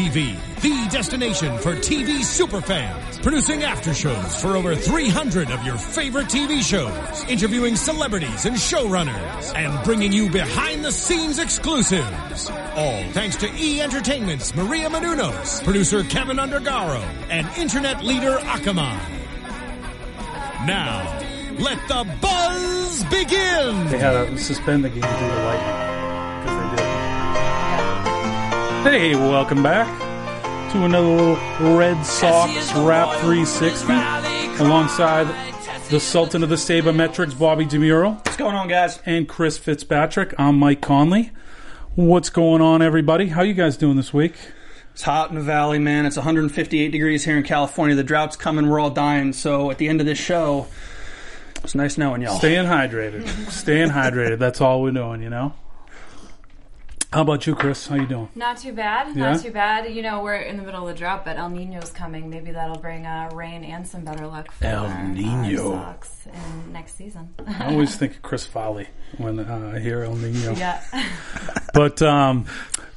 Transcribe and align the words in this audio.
TV, 0.00 0.34
the 0.62 0.88
destination 0.88 1.58
for 1.58 1.76
TV 1.76 2.20
superfans, 2.20 3.22
producing 3.22 3.64
after 3.64 3.92
shows 3.92 4.40
for 4.40 4.56
over 4.56 4.74
300 4.74 5.50
of 5.50 5.62
your 5.62 5.76
favorite 5.76 6.28
TV 6.28 6.62
shows, 6.62 7.24
interviewing 7.28 7.76
celebrities 7.76 8.46
and 8.46 8.56
showrunners, 8.56 9.54
and 9.54 9.84
bringing 9.84 10.10
you 10.10 10.30
behind 10.30 10.82
the 10.82 10.90
scenes 10.90 11.38
exclusives. 11.38 12.48
All 12.48 13.04
thanks 13.12 13.36
to 13.36 13.54
E 13.54 13.82
Entertainment's 13.82 14.54
Maria 14.54 14.88
Menounos, 14.88 15.62
producer 15.62 16.02
Kevin 16.02 16.38
Undergaro, 16.38 17.02
and 17.28 17.46
internet 17.58 18.02
leader 18.02 18.38
Akamai. 18.38 18.98
Now, 20.66 21.20
let 21.58 21.78
the 21.88 22.10
buzz 22.22 23.04
begin! 23.04 23.86
They 23.88 23.98
had 23.98 24.28
to 24.28 24.38
suspend 24.38 24.82
the 24.82 24.88
game 24.88 25.02
due 25.02 25.08
to 25.08 25.44
lightning. 25.44 25.89
Because 28.82 28.92
they 28.92 28.98
did. 28.98 29.12
Hey, 29.12 29.14
welcome 29.16 29.62
back 29.62 30.72
to 30.72 30.84
another 30.84 31.06
little 31.06 31.76
Red 31.76 32.02
Sox 32.04 32.72
Rap 32.74 33.10
360 33.20 33.92
alongside 34.62 35.26
the 35.90 35.98
Sultan 36.00 36.42
of 36.42 36.48
the 36.48 36.56
Sabermetrics, 36.56 37.38
Bobby 37.38 37.64
DeMuro, 37.66 38.14
What's 38.16 38.36
going 38.36 38.54
on, 38.54 38.68
guys? 38.68 39.00
and 39.04 39.28
Chris 39.28 39.58
Fitzpatrick. 39.58 40.34
I'm 40.38 40.56
Mike 40.58 40.80
Conley. 40.80 41.32
What's 41.96 42.30
going 42.30 42.62
on, 42.62 42.82
everybody? 42.82 43.26
How 43.28 43.42
you 43.42 43.54
guys 43.54 43.76
doing 43.76 43.96
this 43.96 44.14
week? 44.14 44.34
It's 44.92 45.02
hot 45.02 45.30
in 45.30 45.36
the 45.36 45.42
valley, 45.42 45.78
man. 45.78 46.06
It's 46.06 46.16
158 46.16 46.90
degrees 46.90 47.24
here 47.24 47.36
in 47.36 47.42
California. 47.42 47.96
The 47.96 48.04
drought's 48.04 48.36
coming. 48.36 48.68
We're 48.68 48.80
all 48.80 48.90
dying. 48.90 49.32
So 49.32 49.70
at 49.70 49.78
the 49.78 49.88
end 49.88 50.00
of 50.00 50.06
this 50.06 50.18
show, 50.18 50.68
it's 51.64 51.74
nice 51.74 51.98
knowing 51.98 52.22
y'all. 52.22 52.38
Staying 52.38 52.66
hydrated. 52.66 53.26
Staying 53.50 53.90
hydrated. 53.90 54.38
That's 54.38 54.60
all 54.60 54.82
we're 54.82 54.92
doing, 54.92 55.22
you 55.22 55.30
know? 55.30 55.54
How 57.12 57.22
about 57.22 57.44
you, 57.44 57.56
Chris? 57.56 57.88
How 57.88 57.96
you 57.96 58.06
doing? 58.06 58.28
Not 58.36 58.58
too 58.58 58.72
bad. 58.72 59.16
Yeah? 59.16 59.32
Not 59.32 59.42
too 59.42 59.50
bad. 59.50 59.92
You 59.92 60.00
know, 60.00 60.22
we're 60.22 60.36
in 60.36 60.56
the 60.56 60.62
middle 60.62 60.86
of 60.86 60.94
the 60.94 60.98
drought, 60.98 61.24
but 61.24 61.36
El 61.38 61.48
Nino's 61.50 61.90
coming. 61.90 62.30
Maybe 62.30 62.52
that'll 62.52 62.78
bring 62.78 63.04
uh, 63.04 63.30
rain 63.34 63.64
and 63.64 63.84
some 63.84 64.04
better 64.04 64.28
luck 64.28 64.52
for 64.52 64.64
El 64.64 64.84
our, 64.84 64.90
Niño. 65.06 65.76
our 65.76 65.94
Sox 65.94 66.26
in 66.26 66.72
next 66.72 66.94
season. 66.94 67.34
I 67.48 67.72
always 67.72 67.96
think 67.96 68.14
of 68.14 68.22
Chris 68.22 68.46
Farley 68.46 68.86
when 69.18 69.40
uh, 69.40 69.72
I 69.74 69.80
hear 69.80 70.04
El 70.04 70.14
Nino. 70.14 70.52
yeah. 70.56 70.82
But 71.72 72.02
um, 72.02 72.46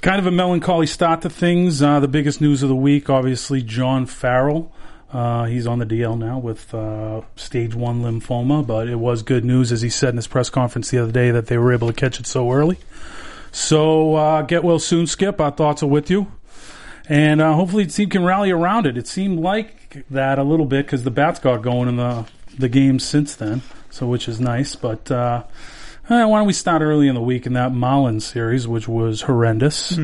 kind 0.01 0.17
of 0.19 0.25
a 0.25 0.31
melancholy 0.31 0.87
start 0.87 1.21
to 1.23 1.29
things. 1.29 1.81
Uh, 1.81 1.99
the 1.99 2.07
biggest 2.07 2.41
news 2.41 2.63
of 2.63 2.69
the 2.69 2.75
week, 2.75 3.07
obviously, 3.09 3.61
John 3.61 4.05
Farrell. 4.07 4.71
Uh, 5.11 5.45
he's 5.45 5.67
on 5.67 5.77
the 5.77 5.85
DL 5.85 6.17
now 6.17 6.39
with 6.39 6.73
uh, 6.73 7.21
stage 7.35 7.75
one 7.75 8.01
lymphoma, 8.01 8.65
but 8.65 8.87
it 8.87 8.95
was 8.95 9.21
good 9.21 9.45
news, 9.45 9.71
as 9.71 9.83
he 9.83 9.89
said 9.89 10.09
in 10.09 10.15
his 10.15 10.25
press 10.25 10.49
conference 10.49 10.89
the 10.89 10.97
other 10.97 11.11
day, 11.11 11.29
that 11.29 11.47
they 11.47 11.57
were 11.57 11.71
able 11.71 11.87
to 11.87 11.93
catch 11.93 12.19
it 12.19 12.25
so 12.25 12.51
early. 12.51 12.77
So 13.53 14.15
uh, 14.15 14.41
get 14.41 14.63
well 14.63 14.79
soon, 14.79 15.07
Skip. 15.07 15.39
Our 15.39 15.51
thoughts 15.51 15.83
are 15.83 15.87
with 15.87 16.09
you. 16.09 16.31
And 17.07 17.39
uh, 17.39 17.53
hopefully 17.53 17.85
the 17.85 17.91
team 17.91 18.09
can 18.09 18.23
rally 18.23 18.49
around 18.49 18.87
it. 18.87 18.97
It 18.97 19.07
seemed 19.07 19.39
like 19.39 20.05
that 20.09 20.39
a 20.39 20.43
little 20.43 20.65
bit 20.65 20.85
because 20.85 21.03
the 21.03 21.11
bats 21.11 21.39
got 21.39 21.61
going 21.61 21.87
in 21.87 21.97
the 21.97 22.25
the 22.57 22.69
games 22.69 23.03
since 23.03 23.35
then, 23.35 23.61
so 23.89 24.07
which 24.07 24.27
is 24.27 24.39
nice. 24.39 24.75
But 24.75 25.09
uh, 25.11 25.43
eh, 26.09 26.23
why 26.25 26.39
don't 26.39 26.47
we 26.47 26.53
start 26.53 26.81
early 26.81 27.07
in 27.07 27.15
the 27.15 27.21
week 27.21 27.45
in 27.45 27.53
that 27.53 27.71
Marlins 27.71 28.21
series, 28.23 28.67
which 28.67 28.87
was 28.87 29.21
horrendous. 29.21 29.97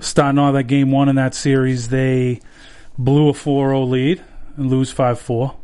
Starting 0.00 0.38
off 0.38 0.54
that 0.54 0.64
game 0.64 0.90
one 0.90 1.08
in 1.08 1.16
that 1.16 1.34
series, 1.34 1.88
they 1.88 2.40
blew 2.98 3.28
a 3.28 3.32
4-0 3.32 3.88
lead 3.88 4.22
and 4.56 4.70
lose 4.70 4.92
5-4. 4.92 5.56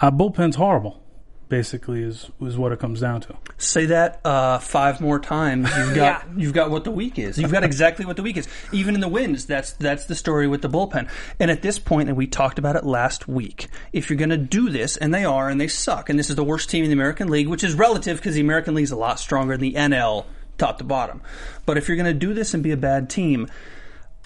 Our 0.00 0.10
bullpen's 0.12 0.56
horrible. 0.56 1.02
Basically, 1.48 2.02
is 2.02 2.30
is 2.40 2.56
what 2.56 2.72
it 2.72 2.78
comes 2.78 3.00
down 3.00 3.20
to. 3.22 3.36
Say 3.58 3.86
that 3.86 4.20
uh, 4.24 4.58
five 4.58 5.00
more 5.00 5.18
times. 5.20 5.68
You've 5.76 5.94
got 5.94 6.26
you've 6.36 6.52
got 6.52 6.70
what 6.70 6.84
the 6.84 6.90
week 6.90 7.18
is. 7.18 7.38
You've 7.38 7.52
got 7.52 7.64
exactly 7.64 8.06
what 8.06 8.16
the 8.16 8.22
week 8.22 8.36
is. 8.36 8.48
Even 8.72 8.94
in 8.94 9.00
the 9.00 9.08
wins, 9.08 9.46
that's 9.46 9.72
that's 9.72 10.06
the 10.06 10.14
story 10.14 10.48
with 10.48 10.62
the 10.62 10.68
bullpen. 10.68 11.08
And 11.38 11.50
at 11.50 11.62
this 11.62 11.78
point, 11.78 12.08
and 12.08 12.16
we 12.16 12.26
talked 12.26 12.58
about 12.58 12.76
it 12.76 12.84
last 12.84 13.28
week. 13.28 13.68
If 13.92 14.08
you're 14.08 14.16
going 14.16 14.30
to 14.30 14.38
do 14.38 14.70
this, 14.70 14.96
and 14.96 15.12
they 15.12 15.24
are, 15.24 15.48
and 15.48 15.60
they 15.60 15.68
suck, 15.68 16.08
and 16.08 16.18
this 16.18 16.30
is 16.30 16.36
the 16.36 16.44
worst 16.44 16.70
team 16.70 16.84
in 16.84 16.90
the 16.90 16.94
American 16.94 17.28
League, 17.28 17.48
which 17.48 17.62
is 17.62 17.74
relative 17.74 18.16
because 18.16 18.34
the 18.34 18.40
American 18.40 18.74
League 18.74 18.84
is 18.84 18.92
a 18.92 18.96
lot 18.96 19.20
stronger 19.20 19.54
than 19.54 19.60
the 19.60 19.74
NL 19.74 20.24
top 20.58 20.78
to 20.78 20.84
bottom. 20.84 21.20
But 21.66 21.76
if 21.76 21.88
you're 21.88 21.96
going 21.96 22.12
to 22.12 22.14
do 22.14 22.34
this 22.34 22.54
and 22.54 22.62
be 22.62 22.72
a 22.72 22.76
bad 22.76 23.10
team, 23.10 23.48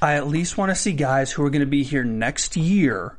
I 0.01 0.15
at 0.15 0.29
least 0.29 0.57
want 0.57 0.71
to 0.71 0.77
see 0.77 0.93
guys 0.93 1.33
who 1.33 1.45
are 1.45 1.51
going 1.51 1.61
to 1.61 1.67
be 1.67 1.83
here 1.83 2.05
next 2.05 2.57
year 2.57 3.18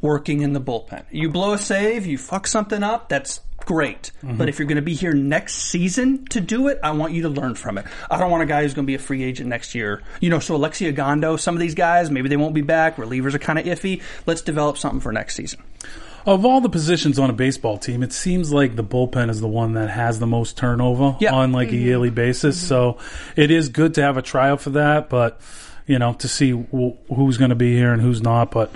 working 0.00 0.40
in 0.40 0.52
the 0.52 0.60
bullpen. 0.60 1.04
You 1.10 1.28
blow 1.30 1.52
a 1.52 1.58
save, 1.58 2.06
you 2.06 2.18
fuck 2.18 2.46
something 2.46 2.82
up, 2.82 3.08
that's 3.08 3.40
great. 3.64 4.12
Mm-hmm. 4.22 4.36
But 4.36 4.48
if 4.48 4.58
you're 4.58 4.68
going 4.68 4.76
to 4.76 4.82
be 4.82 4.94
here 4.94 5.12
next 5.12 5.54
season 5.54 6.26
to 6.26 6.40
do 6.40 6.68
it, 6.68 6.78
I 6.82 6.92
want 6.92 7.12
you 7.12 7.22
to 7.22 7.28
learn 7.28 7.54
from 7.54 7.78
it. 7.78 7.86
I 8.10 8.18
don't 8.18 8.30
want 8.30 8.42
a 8.42 8.46
guy 8.46 8.62
who's 8.62 8.74
going 8.74 8.86
to 8.86 8.90
be 8.90 8.94
a 8.94 8.98
free 8.98 9.22
agent 9.22 9.48
next 9.48 9.74
year. 9.74 10.02
You 10.20 10.30
know, 10.30 10.38
so 10.38 10.58
Alexi 10.58 10.92
Ogando, 10.92 11.38
some 11.38 11.54
of 11.54 11.60
these 11.60 11.74
guys, 11.74 12.10
maybe 12.10 12.28
they 12.28 12.36
won't 12.36 12.54
be 12.54 12.62
back. 12.62 12.96
Relievers 12.96 13.34
are 13.34 13.38
kind 13.38 13.58
of 13.58 13.66
iffy. 13.66 14.02
Let's 14.26 14.42
develop 14.42 14.78
something 14.78 15.00
for 15.00 15.12
next 15.12 15.34
season. 15.34 15.62
Of 16.24 16.44
all 16.44 16.60
the 16.60 16.68
positions 16.68 17.18
on 17.18 17.30
a 17.30 17.32
baseball 17.32 17.78
team, 17.78 18.04
it 18.04 18.12
seems 18.12 18.52
like 18.52 18.76
the 18.76 18.84
bullpen 18.84 19.28
is 19.28 19.40
the 19.40 19.48
one 19.48 19.74
that 19.74 19.90
has 19.90 20.20
the 20.20 20.26
most 20.26 20.56
turnover 20.56 21.16
Yeah. 21.18 21.34
on 21.34 21.50
like 21.52 21.68
a 21.68 21.72
mm-hmm. 21.72 21.84
yearly 21.84 22.10
basis. 22.10 22.58
Mm-hmm. 22.58 22.68
So 22.68 22.98
it 23.34 23.50
is 23.50 23.70
good 23.70 23.94
to 23.94 24.02
have 24.02 24.16
a 24.16 24.22
trial 24.22 24.56
for 24.56 24.70
that, 24.70 25.08
but 25.08 25.40
you 25.86 25.98
know 25.98 26.14
to 26.14 26.28
see 26.28 26.52
w- 26.52 26.96
who's 27.14 27.38
going 27.38 27.50
to 27.50 27.56
be 27.56 27.74
here 27.76 27.92
and 27.92 28.00
who's 28.00 28.22
not. 28.22 28.50
But 28.50 28.70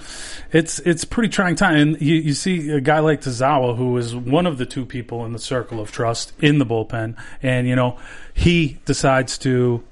it's 0.52 0.78
it's 0.80 1.04
pretty 1.04 1.28
trying 1.28 1.56
time. 1.56 1.76
And 1.76 2.00
you, 2.00 2.16
you 2.16 2.34
see 2.34 2.70
a 2.70 2.80
guy 2.80 3.00
like 3.00 3.20
Tazawa, 3.20 3.76
who 3.76 3.96
is 3.96 4.14
one 4.14 4.46
of 4.46 4.58
the 4.58 4.66
two 4.66 4.84
people 4.84 5.24
in 5.24 5.32
the 5.32 5.38
circle 5.38 5.80
of 5.80 5.92
trust 5.92 6.32
in 6.40 6.58
the 6.58 6.66
bullpen, 6.66 7.16
and 7.42 7.66
you 7.66 7.76
know 7.76 7.98
he 8.34 8.78
decides 8.84 9.38
to 9.38 9.82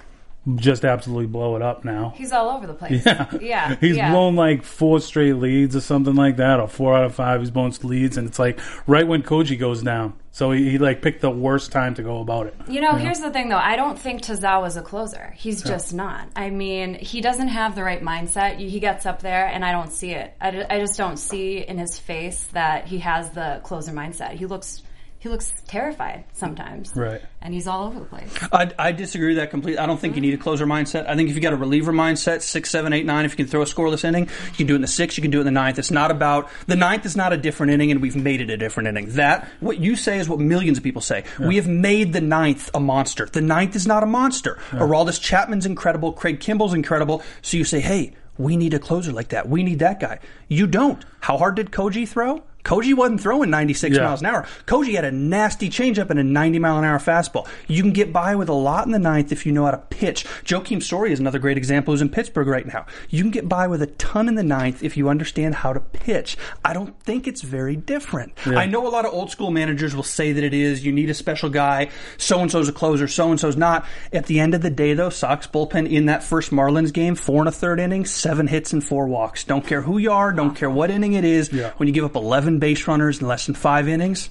just 0.57 0.85
absolutely 0.85 1.27
blow 1.27 1.57
it 1.57 1.63
up 1.63 1.85
now. 1.85 2.13
He's 2.17 2.33
all 2.33 2.51
over 2.51 2.67
the 2.67 2.75
place. 2.75 3.05
Yeah. 3.05 3.29
Yeah. 3.41 3.77
He's 3.81 3.97
yeah. 3.97 4.11
blown 4.11 4.37
like 4.37 4.63
four 4.63 5.01
straight 5.01 5.35
leads 5.35 5.75
or 5.75 5.81
something 5.81 6.15
like 6.15 6.37
that, 6.37 6.61
or 6.61 6.69
four 6.69 6.95
out 6.95 7.05
of 7.05 7.15
five. 7.15 7.41
He's 7.41 7.51
blown 7.51 7.73
leads, 7.83 8.17
and 8.17 8.29
it's 8.29 8.39
like 8.39 8.61
right 8.87 9.07
when 9.07 9.23
Koji 9.23 9.59
goes 9.59 9.83
down. 9.83 10.15
So 10.33 10.51
he, 10.51 10.73
he 10.73 10.79
like 10.79 11.01
picked 11.01 11.21
the 11.21 11.31
worst 11.31 11.73
time 11.73 11.95
to 11.95 12.03
go 12.03 12.21
about 12.21 12.47
it. 12.49 12.57
You 12.69 12.81
know, 12.81 12.93
here's 12.95 13.21
the 13.21 13.31
thing 13.31 13.49
though. 13.49 13.57
I 13.57 13.77
don't 13.77 13.99
think 13.99 14.23
Tazawa's 14.23 14.77
a 14.77 14.83
closer. 14.83 15.33
He's 15.37 15.63
just 15.63 15.95
not. 15.95 16.29
I 16.37 16.51
mean, 16.51 16.95
he 16.95 17.21
doesn't 17.21 17.49
have 17.49 17.75
the 17.75 17.85
right 17.85 18.03
mindset. 18.03 18.59
He 18.59 18.81
gets 18.81 19.07
up 19.07 19.23
there, 19.23 19.47
and 19.47 19.65
I 19.65 19.73
don't 19.73 19.93
see 19.93 20.11
it. 20.11 20.35
I, 20.41 20.67
I 20.69 20.81
just 20.81 20.99
don't 20.99 21.19
see 21.19 21.59
in 21.59 21.79
his 21.79 21.99
face 21.99 22.45
that 22.53 22.87
he 22.87 22.99
has 22.99 23.31
the 23.31 23.61
closer 23.63 23.93
mindset. 23.93 24.33
He 24.33 24.47
looks 24.47 24.83
he 25.25 25.31
looks 25.31 25.55
terrified 25.67 26.23
sometimes, 26.35 26.93
Right. 26.95 27.23
And 27.41 27.55
he's 27.55 27.67
all 27.67 27.87
over 27.87 27.99
the 27.99 28.05
place. 28.05 28.31
I, 28.53 28.71
I 28.79 28.93
disagree 28.93 29.29
with 29.29 29.39
that 29.39 29.51
completely. 29.51 29.79
I 29.79 29.87
don't 29.87 29.99
think 29.99 30.17
you 30.17 30.21
need 30.21 30.35
a 30.35 30.37
closer 30.39 30.67
mindset. 30.67 31.09
I 31.09 31.17
think 31.17 31.31
if 31.31 31.35
you 31.35 31.41
got 31.41 31.55
a 31.55 31.57
reliever 31.57 31.95
mindset, 31.95 32.43
six, 32.43 32.69
seven, 32.69 32.93
eight, 32.93 33.07
nine, 33.07 33.25
if 33.25 33.33
you 33.33 33.37
can 33.39 33.47
throw 33.47 33.63
a 33.63 33.65
scoreless 33.65 34.05
inning, 34.05 34.25
you 34.51 34.57
can 34.57 34.67
do 34.67 34.75
it 34.75 34.77
in 34.77 34.83
the 34.83 34.87
sixth, 34.87 35.17
you 35.17 35.23
can 35.23 35.31
do 35.31 35.39
it 35.39 35.41
in 35.41 35.47
the 35.47 35.51
ninth. 35.51 35.79
It's 35.79 35.91
not 35.91 36.11
about 36.11 36.51
the 36.67 36.77
ninth 36.77 37.07
is 37.07 37.17
not 37.17 37.33
a 37.33 37.39
different 37.39 37.73
inning, 37.73 37.91
and 37.91 38.03
we've 38.03 38.15
made 38.15 38.43
it 38.43 38.51
a 38.51 38.59
different 38.59 38.87
inning. 38.87 39.15
That 39.15 39.49
what 39.61 39.79
you 39.79 39.97
say 39.97 40.19
is 40.19 40.29
what 40.29 40.41
millions 40.41 40.77
of 40.77 40.85
people 40.85 41.01
say. 41.01 41.25
We 41.41 41.57
have 41.57 41.69
made 41.69 42.13
the 42.13 42.21
ninth 42.21 42.71
a 42.75 42.81
monster. 42.81 43.25
The 43.25 43.41
ninth 43.41 43.75
is 43.77 43.87
not 43.87 44.03
a 44.03 44.07
monster. 44.07 44.59
Aroldis 44.73 45.19
Chapman's 45.19 45.65
incredible. 45.65 46.13
Craig 46.13 46.39
Kimbrel's 46.39 46.75
incredible. 46.75 47.23
So 47.41 47.57
you 47.57 47.65
say, 47.65 47.81
hey. 47.81 48.13
We 48.37 48.57
need 48.57 48.75
a 48.75 48.81
closer 48.81 49.13
like 49.13 49.29
that. 49.29 49.49
We 49.49 49.63
need 49.63 49.79
that 49.79 50.01
guy. 50.01 50.19
You 50.49 50.67
don't. 50.67 51.05
How 51.21 51.39
hard 51.39 51.55
did 51.55 51.71
Koji 51.71 52.09
throw? 52.09 52.43
Koji 52.65 52.95
wasn't 52.95 53.21
throwing 53.21 53.51
96 53.51 53.97
Yeah. 53.97 54.05
miles 54.05 54.21
an 54.21 54.27
hour. 54.27 54.47
Koji 54.67 54.95
had 54.95 55.05
a 55.05 55.11
nasty 55.13 55.69
changeup 55.69 56.11
and 56.11 56.19
a 56.19 56.25
90 56.25 56.59
mile 56.59 56.79
an 56.79 56.85
hour 56.85 56.99
fastball. 56.99 57.47
You 57.69 57.83
can 57.83 57.93
get 57.93 58.13
by 58.13 58.35
with 58.35 58.49
a 58.49 58.53
lot 58.55 58.87
in 58.87 58.93
the 58.93 58.99
ninth 58.99 59.33
if 59.33 59.45
you 59.47 59.53
know 59.53 59.65
how 59.67 59.71
to 59.73 59.79
pitch. 59.79 60.25
Joakim 60.45 60.83
Soria 60.83 61.13
is 61.13 61.21
another 61.21 61.39
great 61.39 61.57
example 61.57 61.93
who's 61.93 62.01
in 62.03 62.09
Pittsburgh 62.09 62.47
right 62.49 62.67
now. 62.67 62.87
You 63.11 63.23
can 63.23 63.31
get 63.31 63.49
by 63.49 63.67
with 63.67 63.83
a 63.83 63.87
ton 63.87 64.29
in 64.29 64.35
the 64.35 64.43
ninth 64.43 64.83
if 64.83 64.97
you 64.97 65.09
understand 65.09 65.57
how 65.57 65.73
to 65.73 65.81
pitch. 65.81 66.37
I 66.65 66.73
don't 66.73 66.99
think 67.03 67.27
it's 67.29 67.43
very 67.43 67.77
different. 67.77 68.33
I 68.47 68.67
know 68.67 68.87
a 68.87 68.89
lot 68.89 69.05
of 69.05 69.13
old 69.13 69.31
school 69.31 69.51
managers 69.51 69.95
will 69.95 70.03
say 70.03 70.33
that 70.33 70.43
it 70.45 70.55
is. 70.55 70.85
You 70.85 70.93
need 70.93 71.11
a 71.11 71.15
special 71.15 71.51
guy. 71.51 71.89
So 72.17 72.41
and 72.41 72.51
so's 72.51 72.69
a 72.69 72.73
closer. 72.73 73.07
So 73.09 73.31
and 73.31 73.39
so's 73.39 73.57
not. 73.57 73.85
At 74.13 74.27
the 74.27 74.41
end 74.41 74.55
of 74.55 74.63
the 74.63 74.71
day, 74.71 74.95
though, 74.95 75.11
Sox 75.11 75.47
bullpen 75.47 75.91
in 75.91 76.07
that 76.07 76.23
first 76.25 76.51
Marlins 76.51 76.93
game, 76.93 77.15
four 77.15 77.41
and 77.41 77.49
a 77.49 77.53
third 77.53 77.79
inning, 77.79 78.05
seven 78.07 78.47
hits 78.47 78.73
and 78.73 78.83
four 78.83 79.07
walks. 79.07 79.45
Don't 79.45 79.67
care 79.67 79.83
who 79.83 79.99
you 79.99 80.11
are. 80.13 80.33
Don't 80.33 80.55
care 80.55 80.71
what 80.71 80.91
inning 80.91 81.13
it 81.13 81.25
is. 81.25 81.53
Yeah. 81.53 81.73
When 81.77 81.87
you 81.89 81.93
give 81.93 82.05
up 82.05 82.17
11 82.17 82.54
base 82.59 82.87
runners 82.87 83.21
in 83.21 83.29
less 83.29 83.47
than 83.47 83.55
five 83.55 83.89
innings, 83.89 84.31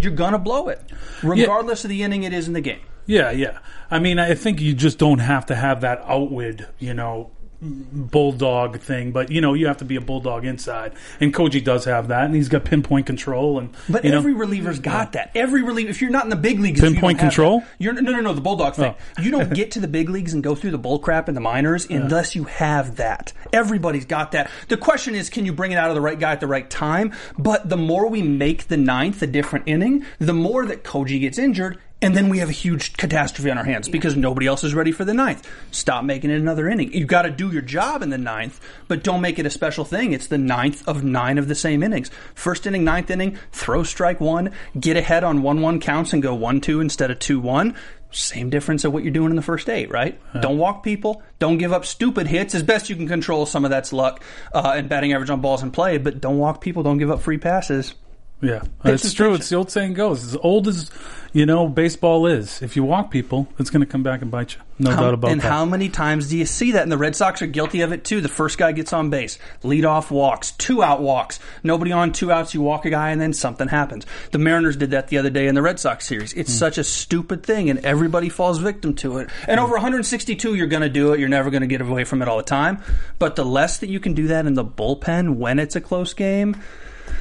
you're 0.00 0.12
gonna 0.12 0.38
blow 0.38 0.68
it, 0.68 0.80
regardless 1.22 1.84
of 1.84 1.90
the 1.90 2.02
inning 2.02 2.22
it 2.24 2.32
is 2.32 2.46
in 2.48 2.54
the 2.54 2.60
game. 2.60 2.80
Yeah, 3.06 3.30
yeah. 3.30 3.58
I 3.90 4.00
mean, 4.00 4.18
I 4.18 4.34
think 4.34 4.60
you 4.60 4.74
just 4.74 4.98
don't 4.98 5.20
have 5.20 5.46
to 5.46 5.54
have 5.54 5.80
that 5.82 6.02
outward, 6.04 6.66
you 6.78 6.92
know, 6.92 7.30
bulldog 7.66 8.80
thing, 8.80 9.12
but 9.12 9.30
you 9.30 9.40
know 9.40 9.54
you 9.54 9.66
have 9.66 9.78
to 9.78 9.84
be 9.84 9.96
a 9.96 10.00
bulldog 10.00 10.44
inside, 10.44 10.92
and 11.20 11.34
Koji 11.34 11.62
does 11.62 11.84
have 11.84 12.08
that, 12.08 12.24
and 12.24 12.34
he's 12.34 12.48
got 12.48 12.64
pinpoint 12.64 13.06
control, 13.06 13.58
and 13.58 13.74
But 13.88 14.04
you 14.04 14.10
know, 14.10 14.18
every 14.18 14.34
reliever's 14.34 14.78
got 14.78 15.12
that. 15.12 15.30
Every 15.34 15.62
reliever, 15.62 15.90
if 15.90 16.00
you're 16.00 16.10
not 16.10 16.24
in 16.24 16.30
the 16.30 16.36
big 16.36 16.60
leagues, 16.60 16.80
you 16.80 16.90
Pinpoint 16.90 17.20
have 17.20 17.28
control? 17.30 17.60
that, 17.60 17.68
you're 17.78 17.92
no, 17.92 18.12
no, 18.12 18.20
no. 18.20 18.32
The 18.32 18.40
bulldog 18.40 18.74
thing. 18.74 18.94
Oh. 19.18 19.22
You 19.22 19.30
don't 19.30 19.52
get 19.54 19.72
to 19.72 19.80
the 19.80 19.88
big 19.88 20.08
leagues 20.08 20.32
and 20.32 20.42
go 20.42 20.54
through 20.54 20.70
the 20.70 20.78
bull 20.78 20.98
crap 20.98 21.28
in 21.28 21.34
the 21.34 21.40
minors 21.40 21.86
unless 21.86 22.34
you 22.34 22.44
have 22.44 22.96
that. 22.96 23.32
Everybody's 23.52 24.04
got 24.04 24.32
that. 24.32 24.50
The 24.68 24.76
question 24.76 25.14
is, 25.14 25.30
can 25.30 25.44
you 25.44 25.52
bring 25.52 25.72
it 25.72 25.76
out 25.76 25.88
of 25.88 25.94
the 25.94 26.00
right 26.00 26.18
guy 26.18 26.32
at 26.32 26.40
the 26.40 26.46
right 26.46 26.68
time? 26.68 27.12
But 27.38 27.68
the 27.68 27.76
more 27.76 28.08
we 28.08 28.22
make 28.22 28.68
the 28.68 28.76
ninth 28.76 29.22
a 29.22 29.26
different 29.26 29.68
inning, 29.68 30.04
the 30.18 30.32
more 30.32 30.66
that 30.66 30.84
Koji 30.84 31.20
gets 31.20 31.38
injured. 31.38 31.78
And 32.02 32.14
then 32.14 32.28
we 32.28 32.38
have 32.38 32.50
a 32.50 32.52
huge 32.52 32.94
catastrophe 32.98 33.50
on 33.50 33.56
our 33.56 33.64
hands 33.64 33.88
because 33.88 34.16
nobody 34.16 34.46
else 34.46 34.62
is 34.64 34.74
ready 34.74 34.92
for 34.92 35.06
the 35.06 35.14
ninth. 35.14 35.48
Stop 35.70 36.04
making 36.04 36.30
it 36.30 36.38
another 36.38 36.68
inning. 36.68 36.92
You've 36.92 37.08
got 37.08 37.22
to 37.22 37.30
do 37.30 37.50
your 37.50 37.62
job 37.62 38.02
in 38.02 38.10
the 38.10 38.18
ninth, 38.18 38.60
but 38.86 39.02
don't 39.02 39.22
make 39.22 39.38
it 39.38 39.46
a 39.46 39.50
special 39.50 39.86
thing. 39.86 40.12
It's 40.12 40.26
the 40.26 40.36
ninth 40.36 40.86
of 40.86 41.02
nine 41.02 41.38
of 41.38 41.48
the 41.48 41.54
same 41.54 41.82
innings. 41.82 42.10
First 42.34 42.66
inning, 42.66 42.84
ninth 42.84 43.10
inning, 43.10 43.38
throw 43.50 43.82
strike 43.82 44.20
one, 44.20 44.52
get 44.78 44.98
ahead 44.98 45.24
on 45.24 45.42
1 45.42 45.62
1 45.62 45.80
counts 45.80 46.12
and 46.12 46.22
go 46.22 46.34
1 46.34 46.60
2 46.60 46.80
instead 46.80 47.10
of 47.10 47.18
2 47.18 47.40
1. 47.40 47.74
Same 48.10 48.50
difference 48.50 48.84
of 48.84 48.92
what 48.92 49.02
you're 49.02 49.12
doing 49.12 49.30
in 49.30 49.36
the 49.36 49.42
first 49.42 49.68
eight, 49.68 49.90
right? 49.90 50.18
Don't 50.40 50.58
walk 50.58 50.82
people. 50.82 51.22
Don't 51.38 51.58
give 51.58 51.72
up 51.72 51.84
stupid 51.84 52.26
hits. 52.26 52.54
As 52.54 52.62
best 52.62 52.88
you 52.88 52.96
can 52.96 53.08
control, 53.08 53.46
some 53.46 53.64
of 53.64 53.70
that's 53.70 53.92
luck 53.92 54.22
uh, 54.54 54.74
and 54.76 54.88
batting 54.88 55.12
average 55.12 55.28
on 55.28 55.40
balls 55.40 55.62
in 55.62 55.70
play, 55.70 55.98
but 55.98 56.20
don't 56.20 56.38
walk 56.38 56.60
people. 56.60 56.82
Don't 56.82 56.98
give 56.98 57.10
up 57.10 57.20
free 57.20 57.38
passes. 57.38 57.94
Yeah, 58.42 58.60
Pitch 58.60 58.68
it's 59.04 59.12
true. 59.14 59.34
It's 59.34 59.48
the 59.48 59.56
old 59.56 59.70
saying 59.70 59.94
goes: 59.94 60.22
as 60.24 60.36
old 60.36 60.68
as 60.68 60.90
you 61.32 61.44
know 61.46 61.68
baseball 61.68 62.26
is, 62.26 62.62
if 62.62 62.76
you 62.76 62.84
walk 62.84 63.10
people, 63.10 63.48
it's 63.58 63.70
going 63.70 63.80
to 63.80 63.86
come 63.86 64.02
back 64.02 64.22
and 64.22 64.30
bite 64.30 64.54
you. 64.54 64.60
No 64.78 64.90
How- 64.90 65.00
doubt 65.04 65.14
about 65.14 65.30
and 65.32 65.40
that. 65.40 65.44
And 65.46 65.52
how 65.54 65.64
many 65.64 65.88
times 65.88 66.28
do 66.28 66.36
you 66.36 66.44
see 66.44 66.72
that? 66.72 66.82
And 66.82 66.92
the 66.92 66.98
Red 66.98 67.16
Sox 67.16 67.40
are 67.40 67.46
guilty 67.46 67.80
of 67.80 67.92
it 67.92 68.04
too. 68.04 68.20
The 68.20 68.28
first 68.28 68.58
guy 68.58 68.72
gets 68.72 68.92
on 68.92 69.08
base, 69.08 69.38
lead 69.62 69.86
off 69.86 70.10
walks, 70.10 70.50
two 70.52 70.82
out 70.82 71.00
walks, 71.00 71.38
nobody 71.62 71.92
on 71.92 72.12
two 72.12 72.30
outs. 72.30 72.52
You 72.52 72.60
walk 72.60 72.84
a 72.84 72.90
guy, 72.90 73.10
and 73.10 73.20
then 73.20 73.32
something 73.32 73.68
happens. 73.68 74.04
The 74.32 74.38
Mariners 74.38 74.76
did 74.76 74.90
that 74.90 75.08
the 75.08 75.16
other 75.18 75.30
day 75.30 75.46
in 75.46 75.54
the 75.54 75.62
Red 75.62 75.80
Sox 75.80 76.06
series. 76.06 76.32
It's 76.34 76.50
Hmm. 76.52 76.58
such 76.58 76.78
a 76.78 76.84
stupid 76.84 77.42
thing, 77.42 77.70
and 77.70 77.84
everybody 77.86 78.28
falls 78.28 78.58
victim 78.58 78.94
to 78.96 79.16
it. 79.18 79.30
And 79.48 79.58
over 79.58 79.74
162, 79.76 80.54
you're 80.54 80.66
going 80.66 80.82
to 80.82 80.88
do 80.90 81.12
it. 81.14 81.20
You're 81.20 81.28
never 81.30 81.48
going 81.50 81.62
to 81.62 81.66
get 81.66 81.80
away 81.80 82.04
from 82.04 82.20
it 82.20 82.28
all 82.28 82.36
the 82.36 82.42
time. 82.42 82.82
But 83.18 83.36
the 83.36 83.44
less 83.46 83.78
that 83.78 83.88
you 83.88 83.98
can 84.00 84.12
do 84.12 84.26
that 84.28 84.44
in 84.46 84.54
the 84.54 84.64
bullpen 84.64 85.36
when 85.36 85.58
it's 85.58 85.74
a 85.76 85.80
close 85.80 86.12
game, 86.12 86.56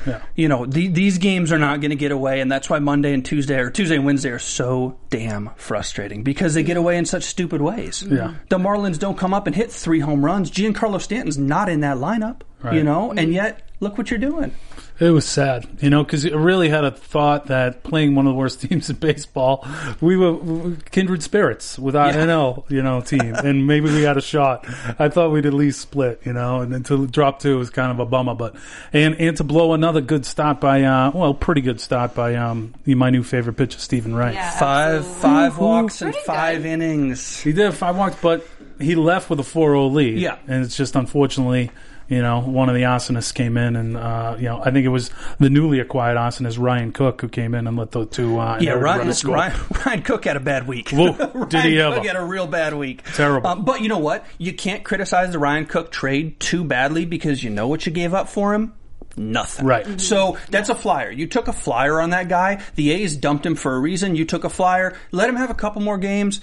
yeah. 0.06 0.22
you 0.36 0.48
know, 0.48 0.66
the, 0.66 0.88
these 0.88 1.18
games 1.18 1.52
are 1.52 1.60
not 1.60 1.82
going 1.82 1.92
to 1.92 1.96
get 1.96 2.12
away, 2.12 2.42
and 2.42 2.52
that's 2.52 2.70
why 2.70 2.80
Monday 2.80 3.14
and 3.14 3.26
Tuesday 3.26 3.60
or 3.60 3.70
Tuesday 3.70 3.96
and 3.96 4.06
Wednesday 4.06 4.30
are 4.30 4.40
so 4.40 4.98
damn 5.10 5.50
frustrating 5.56 6.24
because 6.24 6.54
they 6.54 6.64
get 6.64 6.78
away 6.78 6.98
in 6.98 7.06
such 7.06 7.24
stupid 7.24 7.62
ways. 7.62 8.04
Yeah. 8.04 8.36
the 8.50 8.58
Marlins 8.58 9.00
don't 9.00 9.18
come 9.18 9.34
up 9.34 9.48
and 9.48 9.56
hit 9.56 9.72
three 9.72 10.00
home 10.00 10.24
runs. 10.24 10.52
Giancarlo 10.52 11.02
Stanton's 11.02 11.38
not 11.38 11.70
in 11.70 11.82
that 11.82 11.98
lineup, 11.98 12.42
you 12.74 12.84
know, 12.84 13.12
and 13.12 13.34
yet 13.34 13.62
look 13.80 13.98
what 13.98 14.10
you're 14.10 14.20
doing. 14.20 14.52
It 14.98 15.10
was 15.10 15.26
sad, 15.26 15.68
you 15.82 15.90
know, 15.90 16.06
because 16.06 16.24
it 16.24 16.34
really 16.34 16.70
had 16.70 16.86
a 16.86 16.92
thought 16.92 17.48
that 17.48 17.84
playing 17.84 18.16
one 18.16 18.28
of 18.28 18.32
the 18.34 18.38
worst 18.38 18.62
teams 18.70 18.90
in 18.90 18.96
baseball, 18.96 19.68
we 20.00 20.16
were, 20.16 20.76
kindred 20.92 21.22
spirits 21.22 21.78
with 21.78 21.98
our 21.98 22.08
Yeah. 22.12 22.26
NL, 22.28 22.64
you 22.72 22.82
know, 22.82 23.02
team, 23.02 23.34
and 23.44 23.68
maybe 23.68 23.88
we 23.90 24.04
had 24.04 24.16
a 24.16 24.22
shot. 24.22 24.66
I 24.98 25.10
thought 25.10 25.32
we'd 25.32 25.46
at 25.46 25.54
least 25.54 25.82
split, 25.82 26.22
you 26.24 26.32
know, 26.32 26.62
and 26.62 26.72
then 26.74 26.84
to 26.84 27.08
drop 27.08 27.40
two 27.40 27.58
was 27.58 27.70
kind 27.70 27.92
of 27.92 28.00
a 28.00 28.06
bummer, 28.06 28.36
but 28.36 28.56
and 28.94 29.16
and 29.20 29.36
to 29.36 29.44
blow 29.44 29.74
another 29.74 30.00
good 30.00 30.26
start 30.26 30.62
by, 30.62 30.84
uh, 30.84 31.12
well, 31.14 31.34
pretty 31.34 31.60
good 31.62 31.82
start 31.82 32.16
by 32.16 32.36
um 32.36 32.74
my 32.86 33.10
new 33.10 33.24
favorite 33.24 33.58
pitcher, 33.58 33.80
Stephen 33.80 34.16
Wright. 34.16 34.34
Yeah, 34.34 34.50
Five 34.58 34.96
absolutely. 35.00 35.22
five 35.22 35.58
walks 35.58 36.02
and 36.02 36.16
five 36.16 36.64
good. 36.64 36.70
innings. 36.70 37.42
He 37.42 37.52
did 37.52 37.74
five 37.74 37.98
walks, 37.98 38.16
but 38.22 38.48
he 38.80 38.96
left 38.96 39.30
with 39.30 39.40
a 39.40 39.44
4-0 39.44 39.92
lead. 39.94 40.20
Yeah. 40.20 40.38
and 40.48 40.64
it's 40.64 40.78
just 40.78 40.96
unfortunately. 40.96 41.70
You 42.08 42.22
know, 42.22 42.40
one 42.40 42.70
of 42.70 42.76
the 42.76 42.84
arsonists 42.84 43.34
came 43.34 43.58
in, 43.58 43.76
and 43.76 43.98
uh, 43.98 44.36
you 44.38 44.46
know, 44.46 44.62
I 44.64 44.72
think 44.72 44.86
it 44.86 44.90
was 44.90 45.10
the 45.40 45.50
newly 45.50 45.80
acquired 45.80 46.18
arsonist 46.18 46.60
Ryan 46.60 46.92
Cook 46.92 47.22
who 47.22 47.28
came 47.30 47.56
in 47.56 47.66
and 47.68 47.76
let 47.78 47.92
the 47.92 48.06
two. 48.06 48.40
Uh, 48.40 48.60
Yeah, 48.62 48.74
Ryan, 48.74 49.00
runners. 49.00 49.26
Ryan, 49.26 49.60
Ryan 49.86 50.02
Cook 50.04 50.26
had 50.26 50.38
a 50.38 50.40
bad 50.42 50.68
week. 50.68 50.90
Whoa, 50.92 51.14
Ryan 51.34 51.50
did 51.50 51.66
he 51.66 51.80
ever. 51.80 51.96
Cook 51.96 52.06
had 52.06 52.16
a 52.16 52.24
real 52.24 52.48
bad 52.48 52.76
week. 52.76 53.04
Terrible. 53.14 53.48
Um, 53.48 53.66
but 53.66 53.82
you 53.82 53.90
know 53.90 53.98
what? 54.00 54.26
You 54.38 54.54
can't 54.54 54.84
criticize 54.84 55.32
the 55.32 55.40
Ryan 55.40 55.66
Cook 55.66 55.92
trade 55.92 56.40
too 56.40 56.64
badly 56.64 57.06
because 57.06 57.44
you 57.44 57.50
know 57.50 57.68
what 57.68 57.86
you 57.86 57.92
gave 57.92 58.14
up 58.14 58.30
for 58.30 58.54
him? 58.54 58.74
Nothing. 59.18 59.66
Right. 59.66 60.02
So 60.02 60.38
that's 60.50 60.70
a 60.70 60.76
flyer. 60.76 61.10
You 61.10 61.28
took 61.28 61.48
a 61.48 61.54
flyer 61.54 62.02
on 62.02 62.10
that 62.10 62.28
guy. 62.28 62.62
The 62.76 62.92
A's 62.92 63.16
dumped 63.16 63.46
him 63.46 63.56
for 63.56 63.74
a 63.74 63.80
reason. 63.80 64.16
You 64.16 64.26
took 64.26 64.44
a 64.44 64.50
flyer. 64.50 64.96
Let 65.12 65.30
him 65.30 65.38
have 65.38 65.50
a 65.50 65.54
couple 65.54 65.82
more 65.82 65.98
games. 65.98 66.42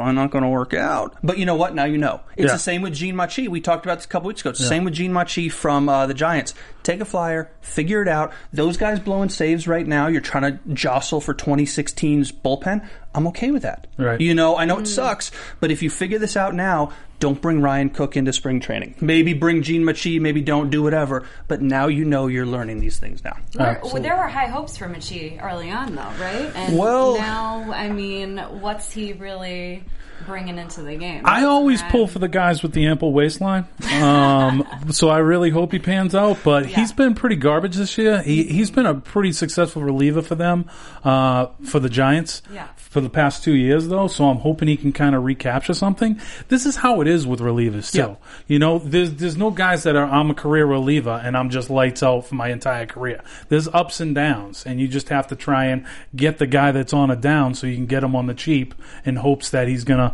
Probably 0.00 0.14
not 0.14 0.30
going 0.30 0.44
to 0.44 0.48
work 0.50 0.72
out. 0.72 1.14
But 1.22 1.36
you 1.36 1.44
know 1.44 1.56
what? 1.56 1.74
Now 1.74 1.84
you 1.84 1.98
know. 1.98 2.20
It's 2.36 2.46
Yeah. 2.46 2.52
the 2.54 2.58
same 2.58 2.80
with 2.80 2.94
Jean 2.94 3.16
Machi. 3.16 3.48
We 3.48 3.60
talked 3.60 3.84
about 3.84 3.96
this 3.98 4.06
a 4.06 4.08
couple 4.08 4.28
weeks 4.28 4.40
ago. 4.40 4.50
It's 4.50 4.58
the 4.58 4.66
same 4.66 4.84
with 4.84 4.94
Jean 4.94 5.12
Machi 5.12 5.48
from 5.50 5.88
uh, 5.90 6.06
the 6.06 6.14
Giants. 6.14 6.54
Take 6.82 7.00
a 7.00 7.04
flyer, 7.04 7.50
figure 7.60 8.00
it 8.00 8.08
out. 8.08 8.32
Those 8.52 8.78
guys 8.78 8.98
blowing 8.98 9.28
saves 9.28 9.68
right 9.68 9.86
now. 9.86 10.06
You're 10.06 10.22
trying 10.22 10.44
to 10.44 10.58
jostle 10.74 11.20
for 11.20 11.34
2016's 11.34 12.32
bullpen. 12.32 12.88
I'm 13.14 13.26
okay 13.28 13.50
with 13.50 13.62
that. 13.62 13.86
Right. 13.98 14.20
You 14.20 14.34
know, 14.34 14.56
I 14.56 14.64
know 14.64 14.78
it 14.78 14.86
sucks, 14.86 15.30
but 15.60 15.70
if 15.70 15.82
you 15.82 15.90
figure 15.90 16.18
this 16.18 16.36
out 16.36 16.54
now, 16.54 16.92
don't 17.20 17.40
bring 17.40 17.60
Ryan 17.60 17.90
Cook 17.90 18.16
into 18.16 18.32
spring 18.32 18.60
training. 18.60 18.96
Maybe 19.00 19.32
bring 19.34 19.62
Jean 19.62 19.84
Machi. 19.84 20.18
Maybe 20.18 20.40
don't 20.40 20.70
do 20.70 20.82
whatever. 20.82 21.24
But 21.48 21.62
now 21.62 21.86
you 21.86 22.04
know 22.04 22.26
you're 22.26 22.46
learning 22.46 22.80
these 22.80 22.98
things 22.98 23.22
now. 23.22 23.36
There- 23.52 23.80
well, 23.84 24.02
there 24.02 24.16
were 24.16 24.26
high 24.26 24.46
hopes 24.46 24.76
for 24.76 24.88
Machi 24.88 25.38
early 25.40 25.70
on, 25.70 25.94
though, 25.94 26.02
right? 26.20 26.50
And 26.54 26.76
Well- 26.78 27.16
now, 27.16 27.70
I 27.72 27.90
mean, 27.90 28.38
what's 28.38 28.90
he 28.92 29.12
really 29.12 29.84
bringing 30.26 30.58
into 30.58 30.82
the 30.82 30.96
game? 30.96 31.22
I 31.24 31.44
always 31.44 31.82
pull 31.84 32.06
for 32.06 32.18
the 32.18 32.28
guys 32.28 32.62
with 32.62 32.72
the 32.72 32.86
ample 32.86 33.12
waistline, 33.12 33.66
um, 34.00 34.66
so 34.90 35.08
I 35.08 35.18
really 35.18 35.50
hope 35.50 35.72
he 35.72 35.78
pans 35.78 36.14
out. 36.14 36.38
But 36.44 36.66
he's 36.66 36.92
been 36.92 37.14
pretty 37.14 37.36
garbage 37.36 37.76
this 37.76 37.96
year. 37.98 38.22
He 38.22 38.44
he's 38.44 38.70
been 38.70 38.86
a 38.86 38.94
pretty 38.94 39.32
successful 39.32 39.82
reliever 39.82 40.22
for 40.22 40.34
them, 40.34 40.70
uh, 41.04 41.46
for 41.64 41.80
the 41.80 41.88
Giants. 41.88 42.42
Yeah. 42.52 42.68
For 42.76 43.00
the 43.00 43.10
past 43.10 43.44
two 43.44 43.54
years, 43.54 43.86
though, 43.86 44.08
so 44.08 44.24
I'm 44.24 44.38
hoping 44.38 44.66
he 44.66 44.76
can 44.76 44.92
kind 44.92 45.14
of 45.14 45.22
recapture 45.22 45.74
something. 45.74 46.20
This 46.48 46.66
is 46.66 46.74
how 46.74 47.00
it 47.00 47.06
is 47.06 47.24
with 47.24 47.38
relievers, 47.38 47.92
too. 47.92 47.98
Yeah. 47.98 48.14
You 48.48 48.58
know, 48.58 48.80
there's 48.80 49.14
there's 49.14 49.36
no 49.36 49.52
guys 49.52 49.84
that 49.84 49.94
are 49.94 50.06
I'm 50.06 50.28
a 50.30 50.34
career 50.34 50.66
reliever 50.66 51.20
and 51.22 51.36
I'm 51.36 51.50
just 51.50 51.70
lights 51.70 52.02
out 52.02 52.26
for 52.26 52.34
my 52.34 52.48
entire 52.48 52.86
career. 52.86 53.22
There's 53.48 53.68
ups 53.68 54.00
and 54.00 54.12
downs, 54.12 54.66
and 54.66 54.80
you 54.80 54.88
just 54.88 55.08
have 55.10 55.28
to 55.28 55.36
try 55.36 55.66
and 55.66 55.86
get 56.16 56.38
the 56.38 56.48
guy 56.48 56.72
that's 56.72 56.92
on 56.92 57.12
a 57.12 57.16
down 57.16 57.54
so 57.54 57.68
you 57.68 57.76
can 57.76 57.86
get 57.86 58.02
him 58.02 58.16
on 58.16 58.26
the 58.26 58.34
cheap 58.34 58.74
in 59.04 59.16
hopes 59.16 59.50
that 59.50 59.68
he's 59.68 59.84
gonna 59.84 60.09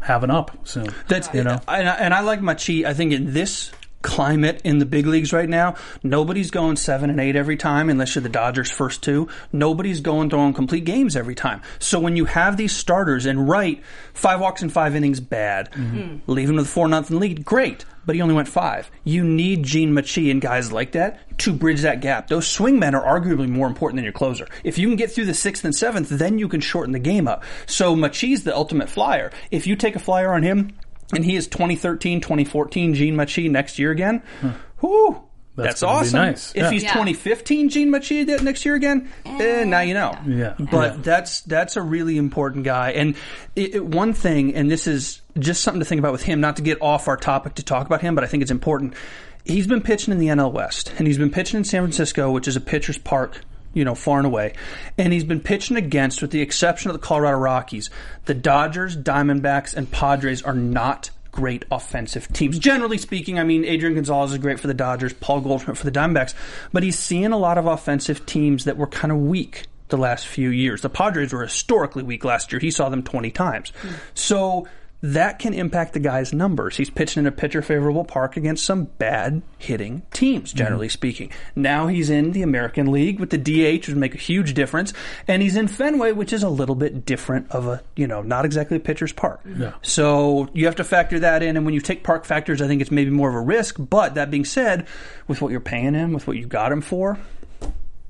have 0.00 0.24
an 0.24 0.30
up 0.30 0.56
soon. 0.66 0.88
That's 1.08 1.32
you 1.34 1.44
know. 1.44 1.60
and 1.68 1.88
I, 1.88 1.94
and 1.94 2.14
I 2.14 2.20
like 2.20 2.40
Machi. 2.40 2.86
I 2.86 2.94
think 2.94 3.12
in 3.12 3.32
this 3.32 3.70
climate 4.02 4.60
in 4.64 4.78
the 4.78 4.86
big 4.86 5.06
leagues 5.06 5.32
right 5.32 5.48
now, 5.48 5.74
nobody's 6.02 6.50
going 6.50 6.76
seven 6.76 7.10
and 7.10 7.20
eight 7.20 7.36
every 7.36 7.56
time 7.56 7.90
unless 7.90 8.14
you're 8.14 8.22
the 8.22 8.28
Dodgers' 8.28 8.70
first 8.70 9.02
two. 9.02 9.28
Nobody's 9.52 10.00
going 10.00 10.30
throwing 10.30 10.54
complete 10.54 10.84
games 10.84 11.16
every 11.16 11.34
time. 11.34 11.62
So 11.78 12.00
when 12.00 12.16
you 12.16 12.24
have 12.24 12.56
these 12.56 12.72
starters 12.72 13.26
and 13.26 13.48
right, 13.48 13.82
five 14.14 14.40
walks 14.40 14.62
in 14.62 14.70
five 14.70 14.96
innings, 14.96 15.20
bad. 15.20 15.70
Mm-hmm. 15.72 16.00
Hmm. 16.00 16.16
Leave 16.26 16.48
him 16.48 16.56
with 16.56 16.66
a 16.66 16.68
four 16.68 16.88
nothing 16.88 17.18
lead, 17.18 17.44
great. 17.44 17.84
But 18.06 18.16
he 18.16 18.22
only 18.22 18.34
went 18.34 18.48
five. 18.48 18.90
You 19.04 19.22
need 19.22 19.62
Jean 19.62 19.92
Machi 19.92 20.30
and 20.30 20.40
guys 20.40 20.72
like 20.72 20.92
that 20.92 21.38
to 21.40 21.52
bridge 21.52 21.82
that 21.82 22.00
gap. 22.00 22.28
Those 22.28 22.46
swingmen 22.46 22.94
are 22.94 23.20
arguably 23.20 23.48
more 23.48 23.66
important 23.66 23.98
than 23.98 24.04
your 24.04 24.12
closer. 24.12 24.48
If 24.64 24.78
you 24.78 24.88
can 24.88 24.96
get 24.96 25.12
through 25.12 25.26
the 25.26 25.34
sixth 25.34 25.64
and 25.64 25.74
seventh, 25.74 26.08
then 26.08 26.38
you 26.38 26.48
can 26.48 26.60
shorten 26.60 26.92
the 26.92 26.98
game 26.98 27.28
up. 27.28 27.44
So 27.66 27.94
Machi's 27.94 28.42
the 28.42 28.56
ultimate 28.56 28.88
flyer. 28.88 29.30
If 29.50 29.66
you 29.66 29.76
take 29.76 29.96
a 29.96 30.00
flyer 30.00 30.32
on 30.32 30.42
him, 30.42 30.72
and 31.12 31.24
he 31.24 31.36
is 31.36 31.46
2013, 31.48 32.20
2014 32.20 32.94
Jean 32.94 33.16
Machi 33.16 33.48
next 33.48 33.78
year 33.78 33.90
again. 33.90 34.22
Whoo! 34.80 35.22
That's, 35.56 35.80
That's 35.80 35.82
awesome. 35.82 36.18
nice. 36.20 36.52
If 36.54 36.62
Yeah. 36.62 36.70
he's 36.70 36.82
Yeah. 36.84 36.92
2015 36.92 37.68
Jean 37.68 37.90
Machi 37.90 38.24
next 38.24 38.64
year 38.64 38.76
again, 38.76 39.08
eh, 39.26 39.64
now 39.64 39.80
you 39.80 39.92
know. 39.94 40.16
Yeah. 40.26 40.54
But 40.58 40.94
Yeah. 40.94 41.00
that's 41.02 41.40
that's 41.42 41.76
a 41.76 41.82
really 41.82 42.16
important 42.16 42.64
guy. 42.64 42.92
And 42.92 43.14
it, 43.56 43.74
it- 43.74 43.84
one 43.84 44.12
thing, 44.14 44.54
and 44.54 44.70
this 44.70 44.86
is 44.86 45.20
just 45.38 45.62
something 45.62 45.80
to 45.80 45.84
think 45.84 45.98
about 45.98 46.12
with 46.12 46.22
him, 46.22 46.40
not 46.40 46.56
to 46.56 46.62
get 46.62 46.78
off 46.80 47.08
our 47.08 47.16
topic 47.16 47.56
to 47.56 47.62
talk 47.64 47.84
about 47.86 48.00
him, 48.00 48.14
but 48.14 48.24
I 48.24 48.26
think 48.26 48.42
it's 48.42 48.50
important. 48.52 48.94
He's 49.44 49.66
been 49.66 49.80
pitching 49.82 50.12
in 50.12 50.18
the 50.18 50.28
NL 50.28 50.52
West, 50.52 50.92
and 50.98 51.06
he's 51.06 51.18
been 51.18 51.30
pitching 51.30 51.58
in 51.58 51.64
San 51.64 51.82
Francisco, 51.82 52.30
which 52.30 52.46
is 52.48 52.56
a 52.56 52.60
pitcher's 52.60 52.98
park 52.98 53.40
you 53.74 53.84
know, 53.84 53.94
far 53.94 54.18
and 54.18 54.26
away. 54.26 54.54
And 54.98 55.12
he's 55.12 55.24
been 55.24 55.40
pitching 55.40 55.76
against, 55.76 56.22
with 56.22 56.30
the 56.30 56.40
exception 56.40 56.90
of 56.90 56.94
the 56.94 57.04
Colorado 57.04 57.38
Rockies, 57.38 57.90
the 58.24 58.34
Dodgers, 58.34 58.96
Diamondbacks, 58.96 59.74
and 59.74 59.90
Padres 59.90 60.42
are 60.42 60.54
not 60.54 61.10
great 61.32 61.64
offensive 61.70 62.32
teams. 62.32 62.58
Generally 62.58 62.98
speaking, 62.98 63.38
I 63.38 63.44
mean, 63.44 63.64
Adrian 63.64 63.94
Gonzalez 63.94 64.32
is 64.32 64.38
great 64.38 64.58
for 64.58 64.66
the 64.66 64.74
Dodgers, 64.74 65.12
Paul 65.12 65.40
Goldschmidt 65.40 65.76
for 65.76 65.84
the 65.84 65.92
Diamondbacks, 65.92 66.34
but 66.72 66.82
he's 66.82 66.98
seeing 66.98 67.32
a 67.32 67.38
lot 67.38 67.58
of 67.58 67.66
offensive 67.66 68.26
teams 68.26 68.64
that 68.64 68.76
were 68.76 68.86
kind 68.86 69.12
of 69.12 69.18
weak 69.18 69.66
the 69.88 69.96
last 69.96 70.26
few 70.26 70.50
years. 70.50 70.82
The 70.82 70.88
Padres 70.88 71.32
were 71.32 71.42
historically 71.42 72.02
weak 72.02 72.24
last 72.24 72.52
year. 72.52 72.60
He 72.60 72.70
saw 72.70 72.88
them 72.88 73.02
20 73.02 73.30
times. 73.30 73.72
Hmm. 73.82 73.88
So 74.14 74.68
that 75.02 75.38
can 75.38 75.54
impact 75.54 75.94
the 75.94 75.98
guy's 75.98 76.32
numbers. 76.34 76.76
He's 76.76 76.90
pitching 76.90 77.22
in 77.22 77.26
a 77.26 77.32
pitcher 77.32 77.62
favorable 77.62 78.04
park 78.04 78.36
against 78.36 78.64
some 78.66 78.84
bad 78.84 79.40
hitting 79.58 80.02
teams, 80.12 80.52
generally 80.52 80.88
Mm-hmm. 80.88 80.92
speaking. 80.92 81.32
Now 81.56 81.86
he's 81.86 82.10
in 82.10 82.32
the 82.32 82.42
American 82.42 82.92
League 82.92 83.18
with 83.18 83.30
the 83.30 83.38
DH, 83.38 83.80
which 83.80 83.88
would 83.88 83.96
make 83.96 84.14
a 84.14 84.18
huge 84.18 84.52
difference, 84.54 84.92
and 85.26 85.40
he's 85.42 85.56
in 85.56 85.68
Fenway, 85.68 86.12
which 86.12 86.32
is 86.32 86.42
a 86.42 86.48
little 86.50 86.74
bit 86.74 87.06
different 87.06 87.50
of 87.50 87.66
a, 87.66 87.82
you 87.96 88.06
know, 88.06 88.20
not 88.22 88.44
exactly 88.44 88.76
a 88.76 88.80
pitcher's 88.80 89.12
park. 89.12 89.40
Yeah. 89.56 89.72
So 89.82 90.48
you 90.52 90.66
have 90.66 90.76
to 90.76 90.84
factor 90.84 91.18
that 91.20 91.42
in, 91.42 91.56
and 91.56 91.64
when 91.64 91.74
you 91.74 91.80
take 91.80 92.04
park 92.04 92.24
factors, 92.26 92.60
I 92.60 92.66
think 92.66 92.82
it's 92.82 92.90
maybe 92.90 93.10
more 93.10 93.28
of 93.30 93.34
a 93.34 93.40
risk. 93.40 93.76
But 93.78 94.14
that 94.16 94.30
being 94.30 94.44
said, 94.44 94.86
with 95.28 95.40
what 95.40 95.50
you're 95.50 95.60
paying 95.60 95.94
him, 95.94 96.12
with 96.12 96.26
what 96.26 96.36
you 96.36 96.46
got 96.46 96.72
him 96.72 96.80
for, 96.82 97.18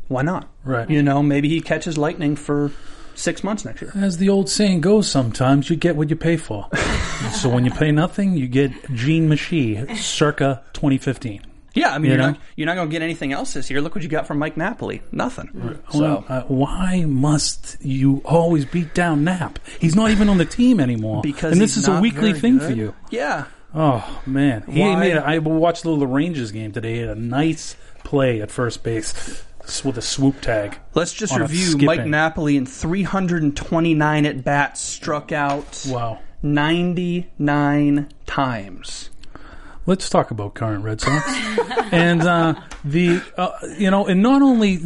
why 0.09 0.23
not? 0.23 0.49
Right. 0.64 0.90
You 0.90 1.02
know, 1.02 1.23
maybe 1.23 1.49
he 1.49 1.61
catches 1.61 1.97
lightning 1.97 2.35
for 2.35 2.73
six 3.21 3.45
months 3.45 3.65
next 3.65 3.83
year. 3.83 3.93
As 3.95 4.19
the 4.19 4.29
old 4.29 4.49
saying 4.49 4.81
goes, 4.81 5.09
sometimes 5.11 5.71
you 5.71 5.77
get 5.77 5.97
what 5.97 6.11
you 6.11 6.17
pay 6.17 6.37
for. 6.37 6.69
so 7.33 7.49
when 7.49 7.65
you 7.65 7.71
pay 7.71 7.93
nothing, 7.93 8.35
you 8.37 8.49
get 8.49 8.73
Jean 8.95 9.29
Machi, 9.29 9.95
circa 9.97 10.62
2015. 10.73 11.43
Yeah, 11.73 11.95
I 11.95 11.99
mean, 11.99 12.11
You 12.11 12.17
are 12.17 12.21
not 12.21 12.39
you're 12.57 12.67
not 12.67 12.75
going 12.75 12.89
to 12.89 12.93
get 12.93 13.00
anything 13.03 13.33
else 13.33 13.53
this 13.53 13.71
year. 13.71 13.81
Look 13.81 13.95
what 13.95 14.03
you 14.03 14.11
got 14.11 14.27
from 14.27 14.39
Mike 14.39 14.57
Napoli. 14.57 15.03
Nothing. 15.12 15.81
So 15.93 16.00
Well, 16.00 16.25
uh, 16.29 16.43
why 16.49 17.05
must 17.07 17.77
you 17.81 18.23
always 18.25 18.65
beat 18.65 18.93
down 18.93 19.23
Nap? 19.23 19.61
He's 19.79 19.95
not 19.95 20.11
even 20.11 20.29
on 20.29 20.39
the 20.39 20.45
team 20.45 20.81
anymore. 20.81 21.23
because 21.23 21.53
and 21.53 21.61
this 21.61 21.77
is 21.77 21.87
a 21.87 22.00
weekly 22.00 22.33
thing 22.33 22.59
good. 22.59 22.67
for 22.69 22.75
you. 22.77 22.95
Yeah. 23.11 23.45
Oh 23.73 24.21
man, 24.27 24.65
he 24.69 24.81
Why- 24.81 24.97
made. 24.99 25.17
A, 25.17 25.25
I 25.25 25.39
watched 25.39 25.85
the 25.85 25.91
little 25.91 26.09
Rangers 26.09 26.50
game 26.50 26.73
today. 26.73 26.95
He 26.95 27.00
had 27.03 27.11
a 27.17 27.21
nice 27.21 27.77
play 28.03 28.41
at 28.43 28.50
first 28.50 28.83
base 28.83 29.45
with 29.85 29.97
a 29.99 30.03
swoop 30.03 30.41
tag. 30.41 30.79
Let's 30.95 31.12
just 31.12 31.37
review. 31.37 31.79
Mike 31.79 32.07
Napoli 32.07 32.57
in 32.57 32.67
329 32.67 34.27
at 34.27 34.45
bats, 34.45 34.81
struck 34.81 35.33
out 35.33 35.87
Wow. 35.89 36.19
99 36.43 38.09
times. 38.27 39.11
Let's 39.87 40.11
talk 40.11 40.31
about 40.31 40.55
current 40.55 40.85
Red 40.85 41.00
Sox 41.00 41.27
and 41.93 42.23
uh, 42.23 42.55
the 42.85 43.23
uh, 43.37 43.50
you 43.79 43.91
know, 43.91 44.07
and 44.07 44.23
not 44.23 44.43
only 44.43 44.79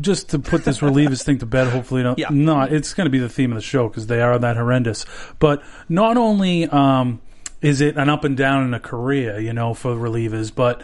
just 0.00 0.30
to 0.30 0.38
put 0.38 0.64
this 0.64 0.80
relievers 0.80 1.22
thing 1.22 1.38
to 1.38 1.46
bed. 1.46 1.68
Hopefully, 1.68 2.02
not. 2.02 2.18
Yeah. 2.18 2.28
not 2.30 2.72
it's 2.72 2.92
going 2.92 3.06
to 3.06 3.10
be 3.10 3.20
the 3.20 3.28
theme 3.28 3.52
of 3.52 3.56
the 3.56 3.62
show 3.62 3.88
because 3.88 4.08
they 4.08 4.20
are 4.20 4.38
that 4.38 4.56
horrendous. 4.56 5.06
But 5.38 5.62
not 5.88 6.16
only. 6.16 6.66
Um, 6.66 7.20
is 7.62 7.80
it 7.80 7.96
an 7.96 8.08
up 8.08 8.24
and 8.24 8.36
down 8.36 8.64
in 8.64 8.72
a 8.72 8.80
career, 8.80 9.38
you 9.38 9.52
know, 9.52 9.74
for 9.74 9.94
relievers, 9.94 10.54
but 10.54 10.80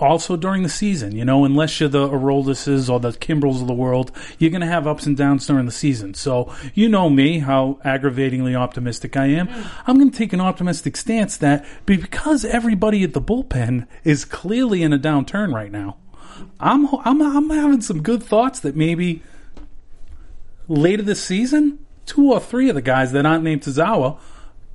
also 0.00 0.36
during 0.36 0.62
the 0.62 0.68
season, 0.68 1.14
you 1.14 1.24
know, 1.24 1.44
unless 1.44 1.78
you're 1.78 1.90
the 1.90 2.08
Arolduses 2.08 2.88
or 2.90 2.98
the 2.98 3.10
Kimbrels 3.10 3.60
of 3.60 3.66
the 3.66 3.74
world, 3.74 4.10
you're 4.38 4.50
going 4.50 4.62
to 4.62 4.66
have 4.66 4.86
ups 4.86 5.04
and 5.04 5.16
downs 5.16 5.46
during 5.46 5.66
the 5.66 5.72
season. 5.72 6.14
So, 6.14 6.54
you 6.74 6.88
know 6.88 7.10
me, 7.10 7.40
how 7.40 7.78
aggravatingly 7.84 8.54
optimistic 8.54 9.16
I 9.16 9.26
am. 9.26 9.48
Mm. 9.48 9.70
I'm 9.86 9.98
going 9.98 10.10
to 10.10 10.16
take 10.16 10.32
an 10.32 10.40
optimistic 10.40 10.96
stance 10.96 11.36
that 11.38 11.66
because 11.84 12.44
everybody 12.46 13.04
at 13.04 13.12
the 13.12 13.20
bullpen 13.20 13.86
is 14.02 14.24
clearly 14.24 14.82
in 14.82 14.94
a 14.94 14.98
downturn 14.98 15.52
right 15.54 15.70
now, 15.70 15.98
I'm, 16.58 16.86
I'm, 17.04 17.20
I'm 17.20 17.50
having 17.50 17.82
some 17.82 18.02
good 18.02 18.22
thoughts 18.22 18.60
that 18.60 18.74
maybe 18.74 19.22
later 20.66 21.02
this 21.02 21.22
season, 21.22 21.78
two 22.06 22.32
or 22.32 22.40
three 22.40 22.70
of 22.70 22.74
the 22.74 22.82
guys 22.82 23.12
that 23.12 23.26
aren't 23.26 23.44
named 23.44 23.62
Tazawa 23.62 24.18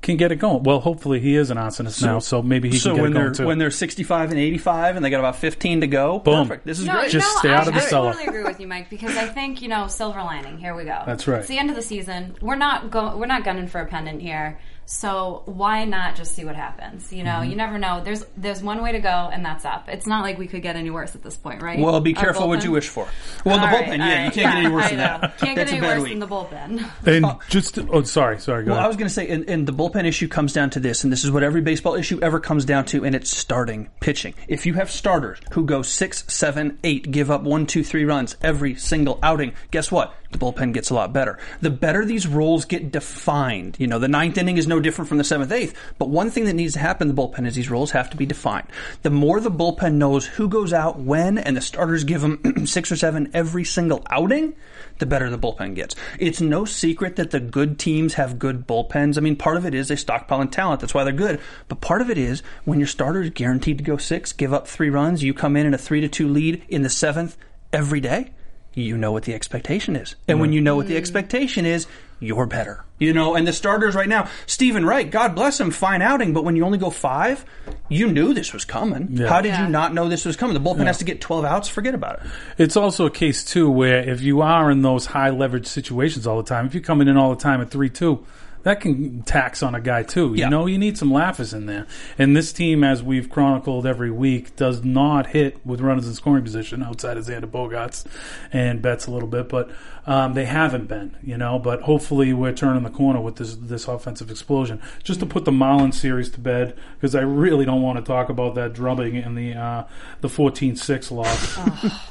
can 0.06 0.16
get 0.18 0.32
it 0.32 0.38
going. 0.38 0.64
Well, 0.64 0.80
hopefully 0.80 1.20
he 1.20 1.36
is 1.36 1.50
an 1.52 1.58
arsonist 1.58 2.02
now, 2.02 2.20
so 2.20 2.42
maybe 2.42 2.70
he 2.70 2.78
So 2.78 2.92
can 2.92 2.96
get 2.96 3.02
when 3.02 3.12
it 3.12 3.14
they're 3.16 3.24
going 3.24 3.34
too. 3.34 3.44
So 3.44 3.48
when 3.48 3.58
they're 3.58 3.72
65 3.72 4.30
and 4.32 4.40
85 4.40 4.96
and 4.96 5.04
they 5.04 5.10
got 5.10 5.20
about 5.20 5.36
15 5.36 5.82
to 5.82 5.88
go, 5.88 6.20
Boom. 6.20 6.48
perfect. 6.48 6.66
This 6.66 6.80
is 6.80 6.86
No, 6.86 6.94
great. 6.94 7.12
Just 7.12 7.28
no, 7.36 7.40
stay 7.40 7.50
I, 7.50 7.56
out 7.58 7.68
of 7.68 7.74
the 7.74 7.82
I 7.82 7.84
cellar. 7.86 8.10
I 8.10 8.14
totally 8.14 8.28
agree 8.30 8.44
with 8.44 8.60
you, 8.62 8.68
Mike, 8.68 8.90
because 8.90 9.18
I 9.18 9.26
think 9.28 9.62
you 9.62 9.68
know 9.68 9.88
silver 9.88 10.22
lining. 10.24 10.58
Here 10.58 10.74
we 10.76 10.86
go. 10.86 11.02
That's 11.06 11.28
right. 11.28 11.40
It's 11.40 11.48
the 11.50 11.58
end 11.58 11.70
of 11.70 11.76
the 11.76 11.82
season. 11.82 12.36
We're 12.42 12.56
not 12.56 12.90
go- 12.92 13.18
We're 13.18 13.26
not 13.26 13.44
gunning 13.44 13.68
for 13.68 13.82
a 13.82 13.86
pennant 13.86 14.22
here. 14.22 14.58
So 14.88 15.42
why 15.46 15.84
not 15.86 16.16
just 16.16 16.36
see 16.36 16.46
what 16.46 16.56
happens? 16.56 17.12
You 17.12 17.24
know, 17.24 17.32
Mm-hmm. 17.36 17.50
you 17.50 17.56
never 17.56 17.78
know. 17.80 18.02
There's 18.04 18.24
there's 18.38 18.62
one 18.64 18.82
way 18.84 18.92
to 18.92 19.00
go, 19.00 19.30
and 19.34 19.44
that's 19.44 19.66
up. 19.66 19.90
It's 19.90 20.06
not 20.08 20.22
like 20.24 20.38
we 20.38 20.48
could 20.48 20.62
get 20.62 20.76
any 20.76 20.90
worse 20.90 21.16
at 21.16 21.24
this 21.24 21.36
point, 21.36 21.62
right? 21.62 21.80
well, 21.80 22.00
be 22.00 22.14
careful 22.14 22.48
what 22.48 22.64
you 22.64 22.72
wish 22.72 22.88
for. 22.88 23.08
Well, 23.44 23.58
the 23.58 23.66
All 23.66 23.72
right, 23.74 23.86
bullpen, 23.88 24.02
all 24.02 24.08
yeah, 24.08 24.26
you 24.26 24.32
can't 24.32 24.36
get 24.36 24.56
any 24.56 24.70
worse 24.70 24.86
I 24.86 24.90
than 24.90 24.98
know. 24.98 25.18
that. 25.22 25.38
Can't 25.40 25.56
That's 25.56 25.72
get 25.72 25.76
a 25.76 25.78
any 25.78 25.82
bad 25.82 25.98
worse 25.98 26.04
week. 26.04 26.12
than 26.12 26.20
the 26.20 26.28
bullpen. 26.28 26.90
and 27.08 27.26
just 27.50 27.78
oh, 27.80 28.04
sorry, 28.04 28.40
sorry. 28.40 28.64
Go 28.64 28.72
Well, 28.72 28.80
I 28.80 28.88
was 28.88 28.96
going 28.96 29.08
to 29.08 29.14
say, 29.14 29.28
and, 29.28 29.50
and 29.50 29.68
the 29.68 29.74
bullpen 29.74 30.06
issue 30.06 30.28
comes 30.28 30.54
down 30.54 30.70
to 30.72 30.80
this, 30.80 31.04
and 31.04 31.12
this 31.12 31.24
is 31.24 31.32
what 31.32 31.44
every 31.44 31.62
baseball 31.62 31.96
issue 31.96 32.20
ever 32.22 32.40
comes 32.40 32.64
down 32.64 32.86
to, 32.86 33.04
and 33.06 33.16
it's 33.16 33.36
starting 33.36 33.90
pitching. 34.02 34.34
If 34.48 34.66
you 34.68 34.76
have 34.76 34.92
starters 34.92 35.40
who 35.52 35.66
go 35.66 35.82
six, 35.82 36.24
seven, 36.32 36.78
eight, 36.84 37.10
give 37.12 37.32
up 37.32 37.42
one, 37.44 37.66
two, 37.66 37.84
three 37.84 38.06
runs 38.06 38.38
every 38.42 38.76
single 38.76 39.20
outing, 39.24 39.54
guess 39.72 39.92
what? 39.92 40.14
The 40.36 40.46
bullpen 40.46 40.74
gets 40.74 40.90
a 40.90 40.94
lot 40.94 41.14
better. 41.14 41.40
The 41.62 41.70
better 41.70 42.04
these 42.04 42.28
roles 42.28 42.66
get 42.66 42.92
defined, 42.92 43.78
you 43.80 43.88
know, 43.88 44.00
the 44.00 44.10
ninth 44.10 44.38
inning 44.38 44.58
is 44.58 44.68
no 44.68 44.82
different 44.82 45.08
from 45.08 45.18
the 45.18 45.24
seventh, 45.24 45.50
eighth, 45.50 45.74
but 45.98 46.10
one 46.10 46.30
thing 46.30 46.44
that 46.44 46.56
needs 46.56 46.74
to 46.74 46.80
happen 46.80 47.10
in 47.10 47.16
the 47.16 47.22
bullpen 47.22 47.48
is 47.48 47.56
these 47.56 47.70
roles 47.70 47.92
have 47.92 48.10
to 48.10 48.18
be 48.18 48.26
defined. 48.26 48.68
The 49.04 49.10
more 49.10 49.40
the 49.40 49.50
bullpen 49.50 49.94
knows 49.94 50.26
who 50.26 50.50
goes 50.50 50.74
out 50.74 51.00
when, 51.00 51.38
and 51.38 51.56
the 51.56 51.62
starters 51.62 52.04
give 52.04 52.20
them 52.20 52.66
six 52.66 52.92
or 52.92 52.98
seven 52.98 53.32
every 53.34 53.64
single 53.64 54.06
outing, 54.10 54.56
the 55.00 55.06
better 55.06 55.30
the 55.30 55.40
bullpen 55.40 55.74
gets. 55.74 55.96
It's 56.20 56.42
no 56.42 56.66
secret 56.66 57.16
that 57.16 57.32
the 57.32 57.40
good 57.40 57.80
teams 57.80 58.16
have 58.16 58.38
good 58.38 58.68
bullpens. 58.68 59.18
I 59.18 59.22
mean, 59.22 59.38
part 59.38 59.56
of 59.56 59.66
it 59.66 59.74
is 59.74 59.88
they 59.88 59.96
stockpile 59.96 60.42
in 60.42 60.50
talent. 60.50 60.82
That's 60.82 60.94
why 60.94 61.06
they're 61.06 61.14
good. 61.14 61.40
But 61.70 61.80
part 61.80 62.02
of 62.02 62.10
it 62.10 62.18
is 62.18 62.44
when 62.66 62.80
your 62.80 62.88
starter 62.88 63.22
is 63.22 63.30
guaranteed 63.30 63.78
to 63.78 63.86
go 63.86 63.96
six, 63.96 64.34
give 64.34 64.54
up 64.54 64.68
three 64.68 64.90
runs, 64.90 65.24
you 65.24 65.34
come 65.34 65.56
in 65.56 65.66
in 65.66 65.74
a 65.74 65.78
three 65.78 66.02
to 66.02 66.10
two 66.10 66.28
lead 66.28 66.62
in 66.68 66.82
the 66.82 66.90
seventh 66.90 67.38
every 67.72 68.02
day. 68.02 68.32
You 68.76 68.98
know 68.98 69.12
what 69.12 69.24
the 69.24 69.34
expectation 69.34 69.96
is. 69.96 70.16
And 70.28 70.40
when 70.40 70.52
you 70.52 70.62
know 70.62 70.76
what 70.76 70.88
the 70.88 70.94
mm-hmm. 70.94 71.00
expectation 71.00 71.66
is, 71.66 71.88
you're 72.20 72.46
better. 72.46 72.84
You 73.00 73.14
know, 73.14 73.36
and 73.36 73.48
the 73.48 73.54
starters 73.54 73.96
right 73.96 74.08
now, 74.08 74.30
Stephen 74.46 74.86
Wright, 74.86 75.10
God 75.10 75.36
bless 75.36 75.60
him, 75.60 75.72
fine 75.72 76.02
outing, 76.02 76.34
but 76.34 76.44
when 76.44 76.56
you 76.56 76.66
only 76.66 76.78
go 76.78 76.90
five, 76.90 77.46
you 77.90 78.08
knew 78.08 78.34
this 78.34 78.54
was 78.54 78.64
coming. 78.64 79.10
Yeah. 79.12 79.28
How 79.28 79.42
did 79.42 79.50
Yeah. 79.50 79.66
you 79.66 79.70
not 79.70 79.94
know 79.94 80.08
this 80.08 80.26
was 80.26 80.36
coming? 80.36 80.54
The 80.54 80.62
bullpen 80.62 80.86
has 80.86 80.98
to 81.00 81.06
get 81.06 81.20
12 81.20 81.44
outs, 81.44 81.68
forget 81.68 81.94
about 81.94 82.20
it. 82.20 82.32
It's 82.58 82.78
also 82.78 83.06
a 83.06 83.12
case 83.12 83.44
too 83.44 83.70
where 83.70 84.00
if 84.00 84.22
you 84.22 84.42
are 84.42 84.72
in 84.72 84.82
those 84.82 85.08
high 85.08 85.30
leverage 85.30 85.68
situations 85.68 86.26
all 86.26 86.38
the 86.38 86.48
time, 86.48 86.66
if 86.66 86.74
you're 86.74 86.84
coming 86.84 87.08
in 87.08 87.18
all 87.18 87.36
the 87.36 87.42
time 87.42 87.62
at 87.62 87.70
three 87.70 87.90
two, 87.90 88.26
that 88.66 88.82
can 88.82 89.22
tax 89.22 89.64
on 89.64 89.74
a 89.74 89.80
guy 89.80 90.04
too. 90.04 90.30
You 90.32 90.42
Yeah. 90.42 90.50
know, 90.50 90.66
you 90.66 90.78
need 90.78 90.98
some 90.98 91.12
laughers 91.14 91.54
in 91.54 91.66
there. 91.68 91.86
And 92.20 92.36
this 92.36 92.52
team, 92.52 92.84
as 92.84 93.02
we've 93.02 93.30
chronicled 93.30 93.86
every 93.88 94.12
week, 94.12 94.56
does 94.58 94.84
not 94.84 95.28
hit 95.28 95.58
with 95.66 95.80
runners 95.82 96.08
in 96.08 96.14
scoring 96.16 96.44
position 96.44 96.84
outside 96.84 97.16
of 97.18 97.26
Xander 97.26 97.46
Bogaerts 97.50 98.04
and 98.52 98.82
Betts 98.82 99.06
a 99.08 99.12
little 99.12 99.30
bit, 99.30 99.48
but 99.50 99.70
um, 100.08 100.34
they 100.34 100.46
haven't 100.46 100.88
been. 100.88 101.16
You 101.24 101.38
know, 101.38 101.60
but 101.60 101.82
hopefully 101.82 102.34
we're 102.34 102.54
turning 102.54 102.84
the 102.84 102.90
corner 102.90 103.20
with 103.20 103.36
this 103.38 103.56
this 103.56 103.88
offensive 103.88 104.30
explosion. 104.30 104.82
Just 105.04 105.20
to 105.22 105.26
put 105.26 105.46
the 105.46 105.52
Marlins 105.52 105.96
series 105.96 106.30
to 106.32 106.40
bed, 106.40 106.78
because 106.96 107.16
I 107.16 107.22
really 107.22 107.66
don't 107.66 107.82
want 107.82 107.98
to 107.98 108.04
talk 108.04 108.30
about 108.30 108.56
that 108.56 108.74
drubbing 108.74 109.16
in 109.16 109.36
the 109.36 109.54
uh, 109.54 109.84
the 110.22 110.28
14-6 110.28 111.12
loss, 111.12 111.56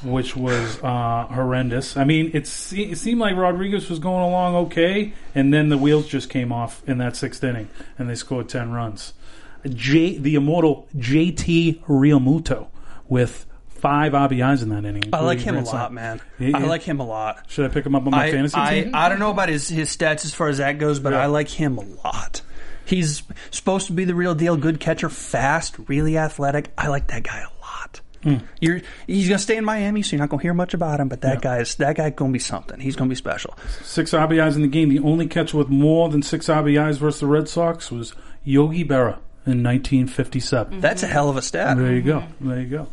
which 0.03 0.35
was 0.35 0.81
uh, 0.83 1.27
horrendous. 1.29 1.97
I 1.97 2.03
mean, 2.03 2.31
it, 2.33 2.47
se- 2.47 2.91
it 2.91 2.97
seemed 2.97 3.19
like 3.19 3.35
Rodriguez 3.35 3.89
was 3.89 3.99
going 3.99 4.23
along 4.23 4.55
okay, 4.67 5.13
and 5.33 5.53
then 5.53 5.69
the 5.69 5.77
wheels 5.77 6.07
just 6.07 6.29
came 6.29 6.51
off 6.51 6.87
in 6.87 6.97
that 6.99 7.15
sixth 7.15 7.43
inning, 7.43 7.69
and 7.97 8.09
they 8.09 8.15
scored 8.15 8.49
ten 8.49 8.71
runs. 8.71 9.13
J, 9.67 10.17
the 10.17 10.35
immortal 10.35 10.87
JT 10.95 11.83
Realmuto 11.85 12.67
with 13.07 13.45
five 13.85 14.13
RBIs 14.13 14.63
in 14.63 14.69
that 14.69 14.83
inning. 14.83 15.03
I 15.13 15.21
like 15.21 15.39
him 15.39 15.55
a 15.55 15.59
including 15.59 15.79
lot, 15.79 15.93
man. 15.93 16.17
slam. 16.17 16.49
Yeah, 16.51 16.57
I 16.57 16.61
yeah. 16.61 16.67
like 16.67 16.81
him 16.81 16.99
a 16.99 17.05
lot. 17.05 17.43
Should 17.47 17.69
I 17.69 17.73
pick 17.73 17.85
him 17.85 17.93
up 17.93 18.03
on 18.05 18.11
my 18.11 18.25
I, 18.25 18.31
fantasy 18.31 18.57
I, 18.57 18.81
team? 18.81 18.91
I 18.95 19.09
don't 19.09 19.19
know 19.19 19.29
about 19.29 19.49
his, 19.49 19.67
his 19.67 19.95
stats 19.95 20.25
as 20.25 20.33
far 20.33 20.47
as 20.47 20.57
that 20.57 20.79
goes, 20.79 20.99
but 20.99 21.13
Yeah. 21.13 21.21
I 21.21 21.27
like 21.27 21.49
him 21.49 21.77
a 21.77 21.85
lot. 22.03 22.41
He's 22.85 23.21
supposed 23.51 23.87
to 23.87 23.93
be 23.93 24.05
the 24.05 24.15
real 24.15 24.33
deal, 24.33 24.57
good 24.57 24.79
catcher, 24.79 25.09
fast, 25.09 25.75
really 25.87 26.17
athletic. 26.17 26.71
I 26.77 26.87
like 26.87 27.07
that 27.07 27.23
guy 27.23 27.41
a 27.41 27.61
lot. 27.63 28.01
Hmm. 28.23 28.45
You're, 28.59 28.81
he's 29.05 29.27
gonna 29.29 29.37
stay 29.37 29.55
in 29.57 29.65
Miami, 29.65 30.01
so 30.01 30.15
you're 30.15 30.19
not 30.19 30.29
gonna 30.29 30.41
hear 30.41 30.55
much 30.55 30.73
about 30.73 30.99
him. 30.99 31.07
But 31.07 31.21
that 31.21 31.41
guy's 31.43 31.75
that 31.75 31.95
guy 31.95 32.09
gonna 32.09 32.33
be 32.33 32.39
something. 32.39 32.79
He's 32.79 32.95
gonna 32.95 33.09
be 33.09 33.15
special. 33.15 33.55
Six 33.83 34.11
RBIs 34.11 34.55
in 34.55 34.63
the 34.63 34.67
game. 34.67 34.89
The 34.89 34.99
only 34.99 35.27
catcher 35.27 35.57
with 35.57 35.69
more 35.69 36.09
than 36.09 36.23
six 36.23 36.47
RBIs 36.47 36.97
versus 36.97 37.19
the 37.19 37.27
Red 37.27 37.47
Sox 37.47 37.91
was 37.91 38.15
Yogi 38.43 38.83
Berra 38.83 39.19
in 39.45 39.61
1957. 39.61 40.81
That's 40.81 41.03
a 41.03 41.07
hell 41.07 41.29
of 41.29 41.37
a 41.37 41.41
stat. 41.43 41.77
There 41.77 41.93
you 41.93 42.01
go. 42.01 42.23
There 42.41 42.59
you 42.59 42.67
go. 42.67 42.87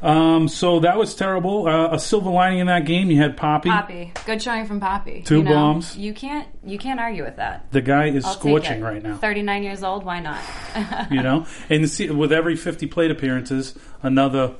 Um, 0.00 0.46
so 0.46 0.80
that 0.80 0.96
was 0.96 1.14
terrible. 1.14 1.66
Uh, 1.66 1.94
a 1.94 1.98
silver 1.98 2.30
lining 2.30 2.60
in 2.60 2.68
that 2.68 2.84
game, 2.84 3.10
you 3.10 3.16
had 3.20 3.36
Papi. 3.36 3.64
Papi, 3.64 4.24
good 4.26 4.40
showing 4.40 4.66
from 4.66 4.80
Papi. 4.80 5.24
Two 5.24 5.38
you 5.38 5.42
know, 5.42 5.50
bombs. 5.52 5.96
You 5.96 6.14
can't 6.14 6.46
you 6.64 6.78
can't 6.78 7.00
argue 7.00 7.24
with 7.24 7.36
that. 7.36 7.70
The 7.72 7.80
guy 7.80 8.06
is 8.06 8.24
I'll 8.24 8.32
scorching 8.34 8.80
right 8.80 9.02
now. 9.02 9.16
Thirty 9.16 9.42
nine 9.42 9.62
years 9.64 9.82
old. 9.82 10.04
Why 10.04 10.20
not? 10.20 10.40
You 11.10 11.22
know, 11.22 11.46
and 11.70 11.88
see, 11.88 12.10
with 12.10 12.32
every 12.32 12.54
50 12.54 12.86
plate 12.86 13.10
appearances, 13.10 13.74
another 14.02 14.54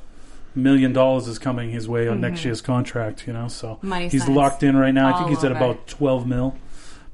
million 0.55 0.93
dollars 0.93 1.29
is 1.29 1.39
coming 1.39 1.71
his 1.71 1.89
way 1.89 2.09
on 2.09 2.21
next 2.21 2.45
year's 2.45 2.61
contract. 2.61 3.27
You 3.27 3.33
know, 3.33 3.49
so 3.49 3.69
Mm-hmm. 3.77 3.89
Money 3.89 4.09
he's 4.09 4.25
signs 4.25 4.37
locked 4.37 4.63
in 4.63 4.77
right 4.77 4.93
now. 4.93 5.09
I 5.09 5.13
think 5.13 5.25
all 5.25 5.29
he's 5.29 5.45
at 5.45 5.53
about 5.53 5.87
12 5.87 6.27
mil. 6.27 6.57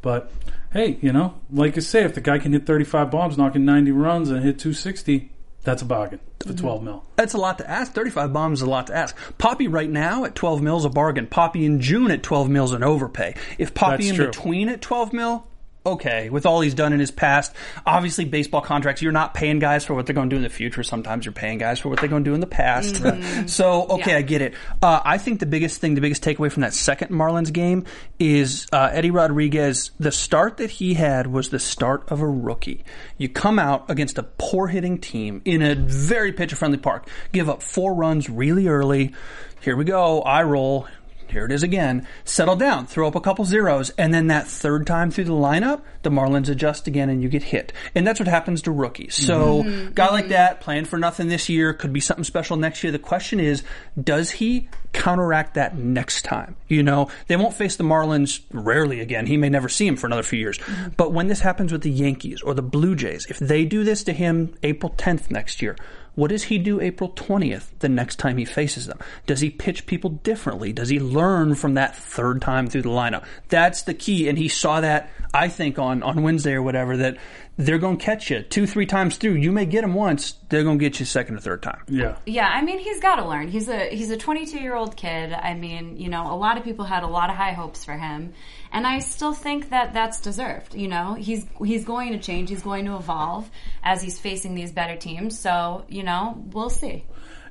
But 0.02 0.30
hey, 0.72 0.98
you 1.00 1.12
know, 1.12 1.34
like 1.50 1.76
I 1.76 1.80
say, 1.80 2.04
if 2.04 2.14
the 2.14 2.20
guy 2.20 2.38
can 2.38 2.52
hit 2.52 2.64
35 2.66 3.10
bombs, 3.10 3.36
knocking 3.36 3.64
90 3.64 3.90
runs, 3.92 4.30
and 4.30 4.38
hit 4.42 4.58
260, 4.58 5.30
that's 5.64 5.82
a 5.82 5.86
bargain 5.86 6.20
for 6.40 6.50
Mm-hmm. 6.50 6.56
12 6.58 6.82
mil. 6.82 7.04
That's 7.16 7.32
a 7.32 7.38
lot 7.38 7.56
to 7.58 7.68
ask. 7.70 7.92
35 7.92 8.32
bombs 8.32 8.58
is 8.60 8.66
a 8.66 8.70
lot 8.70 8.86
to 8.88 8.94
ask. 8.94 9.16
Papi 9.38 9.66
right 9.72 9.88
now 9.88 10.24
at 10.26 10.34
12 10.34 10.60
mils 10.60 10.84
a 10.84 10.90
bargain. 10.90 11.26
Papi 11.26 11.64
in 11.64 11.80
June 11.80 12.10
at 12.10 12.22
12 12.22 12.50
mils 12.50 12.72
an 12.72 12.82
overpay. 12.82 13.34
If 13.58 13.72
Papi 13.72 13.90
That's 13.96 14.08
in 14.10 14.14
true. 14.16 14.26
between 14.26 14.68
at 14.68 14.82
12 14.82 15.12
mil, 15.14 15.46
okay, 15.86 16.30
with 16.30 16.46
all 16.46 16.60
he's 16.60 16.74
done 16.74 16.92
in 16.92 17.00
his 17.00 17.10
past, 17.10 17.54
obviously 17.84 18.24
baseball 18.24 18.60
contracts, 18.60 19.02
you're 19.02 19.12
not 19.12 19.34
paying 19.34 19.58
guys 19.58 19.84
for 19.84 19.94
what 19.94 20.06
they're 20.06 20.14
going 20.14 20.30
to 20.30 20.34
do 20.34 20.38
in 20.38 20.42
the 20.42 20.48
future. 20.48 20.82
Sometimes 20.82 21.24
you're 21.26 21.32
paying 21.32 21.58
guys 21.58 21.78
for 21.78 21.88
what 21.90 22.00
they're 22.00 22.08
going 22.08 22.24
to 22.24 22.30
do 22.30 22.34
in 22.34 22.40
the 22.40 22.46
past. 22.46 23.02
So, 23.46 23.86
okay, 23.88 24.12
Yeah. 24.12 24.16
I 24.18 24.22
get 24.22 24.42
it. 24.42 24.54
Uh, 24.82 25.00
I 25.04 25.18
think 25.18 25.40
the 25.40 25.46
biggest 25.46 25.80
thing, 25.80 25.94
the 25.94 26.00
biggest 26.00 26.22
takeaway 26.24 26.50
from 26.50 26.62
that 26.62 26.72
second 26.74 27.10
Marlins 27.10 27.52
game 27.52 27.84
is 28.18 28.66
uh, 28.72 28.90
Eddie 28.92 29.10
Rodriguez. 29.10 29.90
The 29.98 30.12
start 30.12 30.56
that 30.58 30.70
he 30.70 30.94
had 30.94 31.26
was 31.26 31.50
the 31.50 31.58
start 31.58 32.10
of 32.10 32.20
a 32.20 32.26
rookie. 32.28 32.84
You 33.18 33.28
come 33.28 33.58
out 33.58 33.90
against 33.90 34.18
a 34.18 34.22
poor 34.22 34.68
hitting 34.68 34.98
team 34.98 35.42
in 35.44 35.62
a 35.62 35.74
very 35.74 36.32
pitcher 36.32 36.56
friendly 36.56 36.78
park, 36.78 37.08
give 37.32 37.48
up 37.48 37.62
four 37.62 37.94
runs 37.94 38.28
really 38.30 38.68
early. 38.68 39.12
Here 39.60 39.76
we 39.76 39.84
go. 39.84 40.20
I 40.22 40.42
roll. 40.42 40.86
Here 41.30 41.44
it 41.44 41.52
is 41.52 41.62
again. 41.62 42.06
Settle 42.24 42.56
down, 42.56 42.86
throw 42.86 43.08
up 43.08 43.14
a 43.14 43.20
couple 43.20 43.44
zeros, 43.44 43.90
and 43.90 44.12
then 44.12 44.28
that 44.28 44.46
third 44.46 44.86
time 44.86 45.10
through 45.10 45.24
the 45.24 45.32
lineup, 45.32 45.82
the 46.02 46.10
Marlins 46.10 46.48
adjust 46.48 46.86
again 46.86 47.08
and 47.08 47.22
you 47.22 47.28
get 47.28 47.42
hit. 47.42 47.72
And 47.94 48.06
that's 48.06 48.20
what 48.20 48.28
happens 48.28 48.62
to 48.62 48.70
rookies. 48.70 49.14
So, 49.14 49.62
mm-hmm. 49.62 49.92
guy 49.92 50.10
like 50.10 50.24
mm-hmm. 50.24 50.32
that, 50.32 50.60
playing 50.60 50.84
for 50.84 50.98
nothing 50.98 51.28
this 51.28 51.48
year, 51.48 51.72
could 51.72 51.92
be 51.92 52.00
something 52.00 52.24
special 52.24 52.56
next 52.56 52.82
year. 52.82 52.92
The 52.92 52.98
question 52.98 53.40
is, 53.40 53.62
does 54.00 54.30
he 54.30 54.68
counteract 54.92 55.54
that 55.54 55.76
next 55.76 56.22
time? 56.22 56.56
You 56.68 56.82
know, 56.82 57.10
they 57.26 57.36
won't 57.36 57.54
face 57.54 57.76
the 57.76 57.84
Marlins 57.84 58.42
rarely 58.52 59.00
again. 59.00 59.26
He 59.26 59.36
may 59.36 59.48
never 59.48 59.68
see 59.68 59.86
him 59.86 59.96
for 59.96 60.06
another 60.06 60.22
few 60.22 60.38
years. 60.38 60.58
Mm-hmm. 60.58 60.90
But 60.96 61.12
when 61.12 61.28
this 61.28 61.40
happens 61.40 61.72
with 61.72 61.82
the 61.82 61.90
Yankees 61.90 62.42
or 62.42 62.54
the 62.54 62.62
Blue 62.62 62.94
Jays, 62.94 63.26
if 63.28 63.38
they 63.38 63.64
do 63.64 63.84
this 63.84 64.04
to 64.04 64.12
him 64.12 64.54
April 64.62 64.94
10th 64.96 65.30
next 65.30 65.62
year, 65.62 65.76
what 66.14 66.30
does 66.30 66.44
he 66.44 66.58
do 66.58 66.80
April 66.80 67.10
20th 67.10 67.70
the 67.80 67.88
next 67.88 68.16
time 68.16 68.36
he 68.36 68.44
faces 68.44 68.86
them? 68.86 68.98
Does 69.26 69.40
he 69.40 69.50
pitch 69.50 69.86
people 69.86 70.10
differently? 70.10 70.72
Does 70.72 70.88
he 70.88 71.00
learn 71.00 71.54
from 71.54 71.74
that 71.74 71.96
third 71.96 72.40
time 72.40 72.68
through 72.68 72.82
the 72.82 72.88
lineup? 72.88 73.24
That's 73.48 73.82
the 73.82 73.94
key. 73.94 74.28
And 74.28 74.38
he 74.38 74.48
saw 74.48 74.80
that, 74.80 75.10
I 75.34 75.48
think, 75.48 75.78
on, 75.78 76.02
on 76.04 76.22
Wednesday 76.22 76.52
or 76.52 76.62
whatever, 76.62 76.96
that 76.98 77.16
they're 77.56 77.78
going 77.78 77.98
to 77.98 78.04
catch 78.04 78.30
you 78.30 78.42
two, 78.42 78.66
three 78.66 78.86
times 78.86 79.16
through. 79.16 79.34
You 79.34 79.50
may 79.52 79.66
get 79.66 79.82
them 79.82 79.94
once, 79.94 80.34
they're 80.48 80.62
going 80.62 80.78
to 80.78 80.84
get 80.84 81.00
you 81.00 81.06
second 81.06 81.36
or 81.36 81.40
third 81.40 81.62
time. 81.62 81.82
Yeah. 81.88 82.16
Yeah, 82.24 82.48
I 82.48 82.62
mean 82.62 82.78
he's 82.78 83.00
got 83.00 83.16
to 83.16 83.28
learn. 83.28 83.48
He's 83.48 83.68
a 83.68 83.88
he's 83.90 84.10
a 84.10 84.16
22 84.16 84.58
year 84.58 84.74
old 84.74 84.96
kid. 84.96 85.32
I 85.32 85.54
mean, 85.54 85.96
you 85.96 86.08
know, 86.08 86.32
a 86.32 86.36
lot 86.36 86.56
of 86.56 86.64
people 86.64 86.84
had 86.84 87.02
a 87.02 87.08
lot 87.08 87.30
of 87.30 87.36
high 87.36 87.52
hopes 87.52 87.84
for 87.84 87.94
him, 87.94 88.32
and 88.72 88.86
I 88.86 89.00
still 89.00 89.34
think 89.34 89.70
that 89.70 89.92
that's 89.92 90.20
deserved. 90.20 90.74
You 90.74 90.88
know, 90.88 91.14
he's 91.14 91.46
he's 91.64 91.84
going 91.84 92.12
to 92.12 92.18
change. 92.18 92.48
He's 92.48 92.62
going 92.62 92.84
to 92.86 92.96
evolve 92.96 93.50
as 93.82 94.02
he's 94.02 94.18
facing 94.18 94.54
these 94.54 94.72
better 94.72 94.96
teams. 94.96 95.38
So 95.38 95.84
you 95.88 96.04
know, 96.04 96.42
we'll 96.52 96.70
see. 96.70 97.04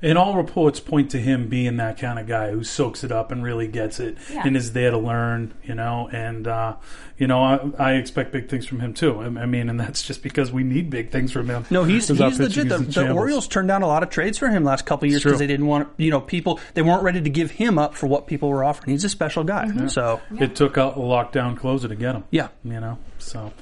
And 0.04 0.18
all 0.18 0.36
reports 0.36 0.80
point 0.82 1.12
to 1.12 1.18
him 1.18 1.48
being 1.48 1.78
that 1.78 1.98
kind 1.98 2.20
of 2.20 2.28
guy 2.28 2.52
who 2.52 2.64
soaks 2.64 3.04
it 3.06 3.12
up 3.12 3.32
and 3.32 3.42
really 3.44 3.68
gets 3.68 4.00
it 4.02 4.18
Yeah. 4.32 4.44
and 4.46 4.56
is 4.58 4.74
there 4.74 4.92
to 4.92 4.98
learn, 4.98 5.54
you 5.64 5.74
know. 5.76 6.10
And, 6.12 6.46
uh, 6.48 6.76
you 7.18 7.26
know, 7.26 7.42
I, 7.42 7.60
I 7.80 7.94
expect 7.94 8.34
big 8.34 8.50
things 8.50 8.66
from 8.66 8.82
him 8.82 8.94
too. 8.94 9.20
I, 9.22 9.26
I 9.26 9.46
mean, 9.46 9.70
and 9.70 9.80
that's 9.80 10.04
just 10.04 10.22
because 10.22 10.52
we 10.52 10.64
need 10.64 10.90
big 10.90 11.10
things 11.10 11.32
from 11.32 11.48
him. 11.50 11.66
No, 11.70 11.86
he's 11.86 12.08
'Cause 12.08 12.20
our 12.20 12.30
he's 12.30 12.38
pitching 12.38 12.64
legit. 12.68 12.70
The, 12.84 12.90
is 12.90 12.98
in 12.98 13.08
the. 13.08 13.14
Orioles 13.14 13.48
turned 13.48 13.70
down 13.70 13.82
a 13.82 13.88
lot 13.88 14.04
of 14.04 14.10
trades 14.10 14.38
for 14.38 14.50
him 14.50 14.64
last 14.66 14.86
couple 14.86 15.06
of 15.06 15.12
years 15.12 15.24
because 15.24 15.40
they 15.40 15.48
didn't 15.48 15.68
want 15.68 15.88
you 15.98 16.12
know 16.12 16.20
people 16.20 16.60
they 16.74 16.82
weren't 16.82 17.04
ready 17.04 17.22
to 17.22 17.30
give 17.30 17.52
him 17.52 17.80
up 17.80 17.96
for 17.96 18.08
what 18.08 18.28
people 18.28 18.50
were 18.50 18.64
offering. 18.64 18.92
He's 18.92 19.06
a 19.06 19.10
special 19.10 19.46
guy. 19.46 19.88
So 19.88 20.20
It 20.38 20.56
took 20.56 20.76
a 20.76 20.92
lockdown 20.98 21.56
closer 21.58 21.88
to 21.88 21.96
get 21.96 22.14
him. 22.16 22.26
Yeah. 22.30 22.50
You 22.66 22.82
know, 22.82 22.98
so. 23.20 23.40
Well, 23.40 23.54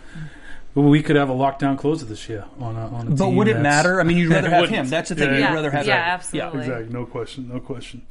we 0.75 1.01
could 1.03 1.15
have 1.15 1.29
a 1.29 1.33
lockdown 1.33 1.77
closer 1.77 2.05
this 2.05 2.29
year 2.29 2.45
on 2.59 2.75
a, 2.75 2.87
on 2.87 3.07
a 3.07 3.09
But 3.11 3.25
team 3.25 3.35
would 3.35 3.47
it 3.47 3.53
that's- 3.55 3.63
matter? 3.63 3.99
I 3.99 4.03
mean, 4.03 4.17
you'd 4.17 4.29
rather 4.31 4.49
have 4.57 4.69
him. 4.69 4.87
That's 4.89 5.09
the 5.09 5.15
thing. 5.15 5.29
Yeah, 5.29 5.33
You'd 5.35 5.39
yeah. 5.41 5.53
rather 5.53 5.71
have 5.71 5.85
Yeah, 5.85 5.95
him. 6.05 6.13
absolutely. 6.13 6.59
Exactly. 6.61 6.93
No 6.93 7.05
question. 7.05 7.49
No 7.49 7.59
question. 7.59 8.01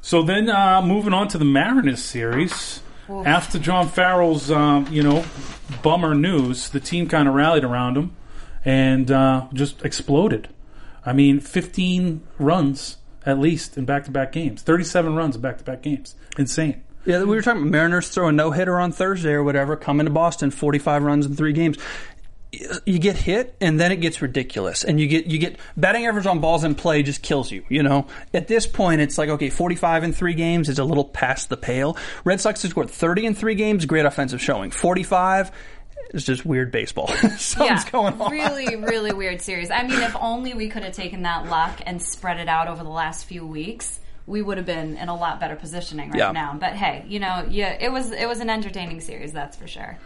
So 0.00 0.22
then, 0.22 0.48
uh, 0.48 0.82
moving 0.82 1.12
on 1.12 1.28
to 1.28 1.38
the 1.38 1.44
Mariners 1.44 2.02
series. 2.02 2.80
After 3.08 3.58
John 3.60 3.88
Farrell's, 3.88 4.50
um, 4.50 4.88
you 4.90 5.00
know, 5.02 5.24
bummer 5.82 6.12
news, 6.14 6.70
the 6.70 6.80
team 6.80 7.08
kind 7.08 7.28
of 7.28 7.34
rallied 7.34 7.62
around 7.62 7.96
him 7.96 8.16
and 8.64 9.08
uh, 9.12 9.46
just 9.52 9.84
exploded. 9.84 10.48
I 11.04 11.12
mean, 11.12 11.38
15 11.38 12.20
runs 12.38 12.96
at 13.24 13.38
least 13.38 13.76
in 13.78 13.84
back-to-back 13.84 14.32
games, 14.32 14.62
37 14.62 15.14
runs 15.14 15.36
in 15.36 15.42
back-to-back 15.42 15.82
games. 15.82 16.14
Insane. 16.38 16.82
Yeah, 17.06 17.20
we 17.20 17.36
were 17.36 17.42
talking 17.42 17.62
about 17.62 17.70
Mariners 17.70 18.08
throw 18.08 18.28
a 18.28 18.32
no 18.32 18.50
hitter 18.50 18.78
on 18.80 18.90
Thursday 18.90 19.30
or 19.30 19.44
whatever, 19.44 19.76
coming 19.76 20.06
to 20.06 20.12
Boston, 20.12 20.50
forty 20.50 20.78
five 20.78 21.02
runs 21.02 21.24
in 21.24 21.36
three 21.36 21.52
games. 21.52 21.78
You 22.84 22.98
get 22.98 23.16
hit, 23.16 23.54
and 23.60 23.78
then 23.78 23.92
it 23.92 23.96
gets 23.96 24.22
ridiculous, 24.22 24.82
and 24.82 24.98
you 24.98 25.06
get 25.06 25.26
you 25.26 25.38
get 25.38 25.56
batting 25.76 26.06
average 26.06 26.26
on 26.26 26.40
balls 26.40 26.64
in 26.64 26.74
play 26.74 27.02
just 27.02 27.22
kills 27.22 27.50
you. 27.50 27.64
You 27.68 27.82
know, 27.82 28.08
at 28.34 28.48
this 28.48 28.66
point, 28.66 29.00
it's 29.00 29.18
like 29.18 29.28
okay, 29.28 29.50
forty 29.50 29.76
five 29.76 30.02
in 30.02 30.12
three 30.12 30.34
games 30.34 30.68
is 30.68 30.80
a 30.80 30.84
little 30.84 31.04
past 31.04 31.48
the 31.48 31.56
pale. 31.56 31.96
Red 32.24 32.40
Sox 32.40 32.62
have 32.62 32.72
scored 32.72 32.90
thirty 32.90 33.24
in 33.24 33.34
three 33.34 33.54
games, 33.54 33.84
great 33.86 34.04
offensive 34.04 34.42
showing. 34.42 34.72
Forty 34.72 35.04
five 35.04 35.52
is 36.12 36.24
just 36.24 36.44
weird 36.44 36.72
baseball. 36.72 37.08
Something's 37.36 37.84
going 37.84 38.20
on. 38.20 38.32
Really, 38.32 38.74
really 38.80 39.12
weird 39.12 39.42
series. 39.42 39.70
I 39.70 39.82
mean, 39.84 40.00
if 40.00 40.16
only 40.16 40.54
we 40.54 40.68
could 40.68 40.82
have 40.82 40.94
taken 40.94 41.22
that 41.22 41.46
luck 41.46 41.80
and 41.86 42.02
spread 42.02 42.40
it 42.40 42.48
out 42.48 42.68
over 42.68 42.82
the 42.82 42.90
last 42.90 43.26
few 43.26 43.46
weeks, 43.46 44.00
we 44.26 44.42
would 44.42 44.56
have 44.56 44.66
been 44.66 44.96
in 44.96 45.08
a 45.08 45.14
lot 45.16 45.38
better 45.40 45.56
positioning 45.56 46.10
right 46.10 46.18
Yeah. 46.18 46.32
now. 46.32 46.56
But 46.58 46.72
hey, 46.74 47.04
you 47.08 47.18
know, 47.20 47.46
yeah, 47.48 47.76
it 47.80 47.90
was 47.92 48.10
it 48.10 48.26
was 48.26 48.40
an 48.40 48.50
entertaining 48.50 49.00
series, 49.00 49.32
that's 49.32 49.56
for 49.56 49.66
sure. 49.66 49.98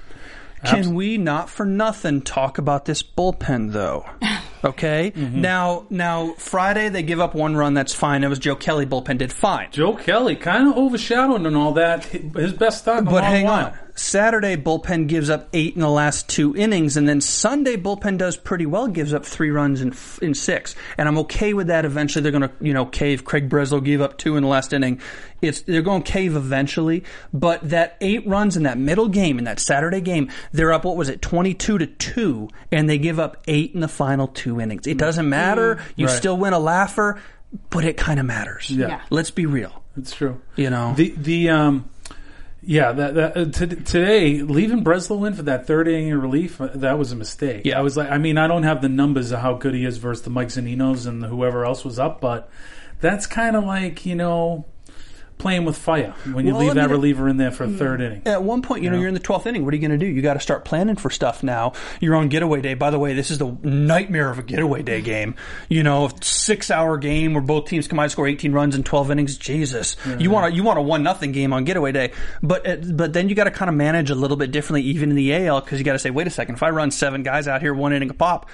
Can 0.63 0.95
we 0.95 1.17
not 1.17 1.49
for 1.49 1.65
nothing 1.65 2.21
talk 2.21 2.59
about 2.59 2.85
this 2.85 3.03
bullpen 3.03 3.73
though? 3.73 4.07
Okay. 4.63 5.13
Mm-hmm. 5.17 5.41
Now, 5.41 5.87
now 5.89 6.35
Friday 6.37 6.91
they 6.91 7.03
give 7.03 7.19
up 7.19 7.35
one 7.35 7.57
run. 7.57 7.73
That's 7.73 7.95
fine. 7.95 8.23
It 8.23 8.29
was 8.29 8.39
Joe 8.39 8.57
Kelly 8.57 8.85
bullpen 8.85 9.17
did 9.17 9.33
fine. 9.33 9.69
Joe 9.71 9.95
Kelly 9.95 10.37
kind 10.37 10.69
of 10.69 10.77
overshadowed 10.77 11.47
and 11.47 11.57
all 11.57 11.73
that. 11.73 12.05
His 12.05 12.53
best 12.53 12.81
start 12.83 12.99
in 13.01 13.07
a 13.07 13.11
But 13.11 13.23
long 13.23 13.33
hang 13.33 13.45
while. 13.47 13.65
on. 13.69 13.79
Saturday 14.01 14.57
bullpen 14.57 15.07
gives 15.09 15.29
up 15.29 15.49
eight 15.53 15.75
in 15.75 15.83
the 15.83 15.89
last 15.91 16.27
two 16.29 16.57
innings, 16.57 16.97
and 16.97 17.07
then 17.07 17.21
Sunday 17.21 17.77
bullpen 17.77 18.17
does 18.17 18.35
pretty 18.35 18.65
well, 18.65 18.89
gives 18.89 19.13
up 19.13 19.27
three 19.27 19.51
runs 19.51 19.83
in 19.83 19.95
in 20.23 20.33
six, 20.35 20.75
and 20.97 21.07
I'm 21.07 21.19
okay 21.19 21.53
with 21.53 21.67
that. 21.67 21.85
Eventually, 21.85 22.23
they're 22.23 22.33
going 22.33 22.49
to 22.49 22.53
you 22.61 22.73
know 22.73 22.87
cave. 22.87 23.25
Craig 23.27 23.51
Breslow 23.51 23.85
gave 23.85 24.01
up 24.01 24.17
two 24.17 24.37
in 24.37 24.43
the 24.43 24.49
last 24.49 24.73
inning. 24.73 25.01
It's 25.43 25.61
they're 25.61 25.83
going 25.83 26.03
to 26.03 26.11
cave 26.11 26.35
eventually, 26.35 27.05
but 27.35 27.69
that 27.69 27.99
eight 28.01 28.27
runs 28.27 28.57
in 28.57 28.63
that 28.63 28.79
middle 28.79 29.09
game 29.09 29.39
in 29.39 29.45
that 29.45 29.61
Saturday 29.61 30.01
game, 30.01 30.31
they're 30.53 30.73
up. 30.73 30.85
What 30.85 30.97
was 30.97 31.11
it, 31.11 31.21
twenty 31.21 31.53
two 31.53 31.77
to 31.77 31.87
two, 31.87 32.49
and 32.73 32.89
they 32.89 32.97
give 32.97 33.19
up 33.21 33.37
eight 33.49 33.75
in 33.75 33.81
the 33.81 33.89
final 33.89 34.29
two 34.29 34.61
innings. 34.63 34.87
It 34.87 34.97
doesn't 34.97 35.29
matter. 35.29 35.79
You 35.97 36.07
Right. 36.07 36.17
still 36.17 36.39
win 36.39 36.55
a 36.55 36.59
laugher, 36.59 37.21
but 37.69 37.85
it 37.85 37.99
kind 37.99 38.19
of 38.19 38.25
matters. 38.25 38.71
Yeah. 38.71 38.89
Yeah. 38.89 39.01
Let's 39.11 39.31
be 39.31 39.45
real. 39.45 39.83
It's 39.99 40.15
true. 40.15 40.41
You 40.57 40.71
know. 40.71 40.95
the 40.97 41.15
the 41.19 41.51
um, 41.51 41.91
yeah 42.63 42.93
that, 42.93 43.15
that 43.15 43.37
uh, 43.37 43.45
t- 43.47 43.83
today 43.83 44.43
leaving 44.43 44.85
Breslow 44.85 45.27
in 45.27 45.35
for 45.35 45.43
that 45.43 45.67
third 45.67 45.89
inning 45.89 46.15
relief 46.15 46.61
uh, 46.61 46.69
that 46.75 46.99
was 46.99 47.13
a 47.13 47.17
mistake. 47.17 47.63
Yeah. 47.65 47.79
I 47.79 47.83
was 47.83 47.97
like, 47.97 48.11
I 48.11 48.19
mean, 48.19 48.39
I 48.39 48.47
don't 48.47 48.65
have 48.65 48.83
the 48.83 48.89
numbers 48.89 49.31
of 49.33 49.41
how 49.41 49.55
good 49.55 49.75
he 49.75 49.85
is 49.85 49.99
versus 49.99 50.23
the 50.23 50.31
Mike 50.31 50.49
Zaninos 50.49 51.07
and 51.07 51.25
whoever 51.25 51.65
else 51.65 51.85
was 51.85 51.99
up, 51.99 52.21
but 52.21 52.51
that's 53.01 53.27
kind 53.27 53.57
of 53.57 53.65
like 53.65 54.05
you 54.07 54.15
know 54.15 54.67
playing 55.41 55.65
with 55.65 55.77
fire 55.77 56.15
when 56.33 56.47
you 56.47 56.53
Well, 56.53 56.61
leave 56.61 56.71
I 56.71 56.75
that 56.75 56.81
mean, 56.83 56.91
it- 56.91 56.93
reliever 56.93 57.29
in 57.29 57.37
there 57.37 57.51
for 57.51 57.65
a 57.65 57.69
third 57.69 58.01
inning. 58.01 58.23
At 58.27 58.43
one 58.45 58.63
point, 58.63 58.83
you 58.85 58.91
know, 58.91 58.97
Yeah. 58.97 59.01
you're 59.01 59.09
in 59.09 59.15
the 59.15 59.21
12th 59.21 59.47
inning. 59.47 59.65
What 59.65 59.73
are 59.75 59.77
you 59.77 59.87
going 59.89 59.99
to 59.99 60.05
do? 60.05 60.11
You 60.11 60.23
got 60.23 60.35
to 60.35 60.41
start 60.41 60.65
planning 60.65 60.97
for 60.97 61.11
stuff 61.11 61.43
now. 61.43 61.73
You're 62.01 62.15
on 62.15 62.29
getaway 62.29 62.61
day. 62.61 62.75
By 62.75 62.91
the 62.91 62.99
way, 62.99 63.15
this 63.15 63.31
is 63.31 63.39
the 63.39 63.57
nightmare 63.63 64.31
of 64.31 64.39
a 64.39 64.43
getaway 64.43 64.83
day 64.83 65.01
game. 65.01 65.35
You 65.69 65.83
know, 65.83 66.07
a 66.07 66.11
six 66.23 66.71
hour 66.71 66.97
game 66.99 67.33
where 67.35 67.43
both 67.43 67.67
teams 67.67 67.89
combine 67.89 68.07
to 68.07 68.11
score 68.11 68.27
18 68.29 68.53
runs 68.53 68.75
in 68.77 68.83
12 68.85 69.11
innings. 69.11 69.37
Jesus, 69.39 69.97
you 70.19 70.31
want 70.31 70.53
a, 70.53 70.57
you 70.57 70.63
want 70.63 70.79
a 70.79 70.83
one 70.83 71.03
nothing 71.03 71.33
game 71.33 71.53
on 71.53 71.65
getaway 71.65 71.93
day. 71.93 72.13
But 72.43 72.67
uh, 72.69 72.77
but 72.93 73.13
then 73.13 73.29
you 73.29 73.35
got 73.35 73.45
to 73.45 73.51
kind 73.51 73.69
of 73.69 73.75
manage 73.75 74.11
a 74.11 74.15
little 74.15 74.37
bit 74.37 74.51
differently, 74.53 74.83
even 74.83 75.11
in 75.11 75.17
the 75.17 75.33
AL, 75.35 75.61
because 75.63 75.79
you 75.79 75.85
got 75.85 75.95
to 75.95 75.99
say, 75.99 76.11
wait 76.11 76.27
a 76.27 76.31
second, 76.31 76.55
if 76.57 76.63
I 76.63 76.71
run 76.71 76.91
seven 76.91 77.23
guys 77.23 77.49
out 77.49 77.61
here, 77.63 77.73
one 77.75 77.93
inning 77.93 78.11
a 78.11 78.15
pop. 78.15 78.49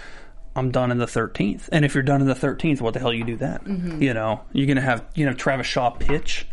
I'm 0.55 0.71
done 0.71 0.91
in 0.91 0.97
the 0.97 1.05
13th. 1.05 1.69
And 1.71 1.85
if 1.85 1.93
you're 1.93 2.03
done 2.03 2.23
in 2.23 2.27
the 2.27 2.35
13th, 2.35 2.81
what 2.81 2.95
the 2.95 3.01
hell 3.01 3.13
you 3.13 3.25
do 3.25 3.37
then? 3.37 3.99
You 4.01 4.15
know, 4.15 4.41
you're 4.55 4.67
going 4.67 4.77
to 4.77 4.83
have, 4.83 5.05
you 5.15 5.27
know, 5.27 5.35
Travis 5.35 5.67
Shaw 5.67 5.91
pitch. 5.91 6.47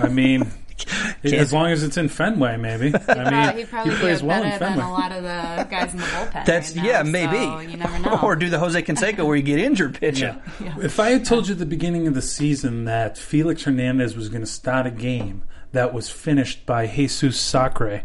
I 0.00 0.08
mean. 0.08 0.50
As 1.24 1.54
long 1.54 1.68
as 1.68 1.82
it's 1.82 1.96
in 1.96 2.10
Fenway, 2.10 2.58
maybe. 2.58 2.92
I 3.08 3.46
mean, 3.54 3.58
he 3.58 3.64
probably 3.64 3.94
he 3.94 3.98
plays 3.98 4.22
well 4.22 4.42
in 4.42 4.50
better 4.50 4.58
than 4.58 4.74
Fenway. 4.74 4.84
a 4.84 4.88
lot 4.90 5.10
of 5.10 5.22
the 5.22 5.66
guys 5.70 5.92
in 5.94 5.98
the 5.98 6.04
bullpen. 6.04 6.44
That's 6.44 6.76
right 6.76 6.84
now, 6.84 6.90
yeah, 6.90 7.02
maybe. 7.02 7.36
So 7.38 7.58
you 7.60 7.76
never 7.78 7.98
know. 7.98 8.20
or 8.22 8.36
do 8.36 8.50
the 8.50 8.58
Jose 8.58 8.80
Canseco 8.82 9.26
where 9.26 9.36
you 9.36 9.42
get 9.42 9.58
injured 9.58 9.98
pitching. 9.98 10.38
Yeah. 10.60 10.76
If 10.82 11.00
I 11.00 11.10
had 11.12 11.24
told 11.24 11.48
you 11.48 11.54
at 11.54 11.58
the 11.58 11.64
beginning 11.66 12.06
of 12.06 12.12
the 12.14 12.20
season 12.20 12.84
that 12.84 13.16
Felix 13.16 13.62
Hernandez 13.64 14.14
was 14.14 14.28
going 14.28 14.42
to 14.42 14.46
start 14.46 14.86
a 14.86 14.90
game 14.90 15.44
that 15.72 15.94
was 15.94 16.10
finished 16.10 16.66
by 16.66 16.86
Jesus 16.86 17.40
Sacre, 17.40 18.02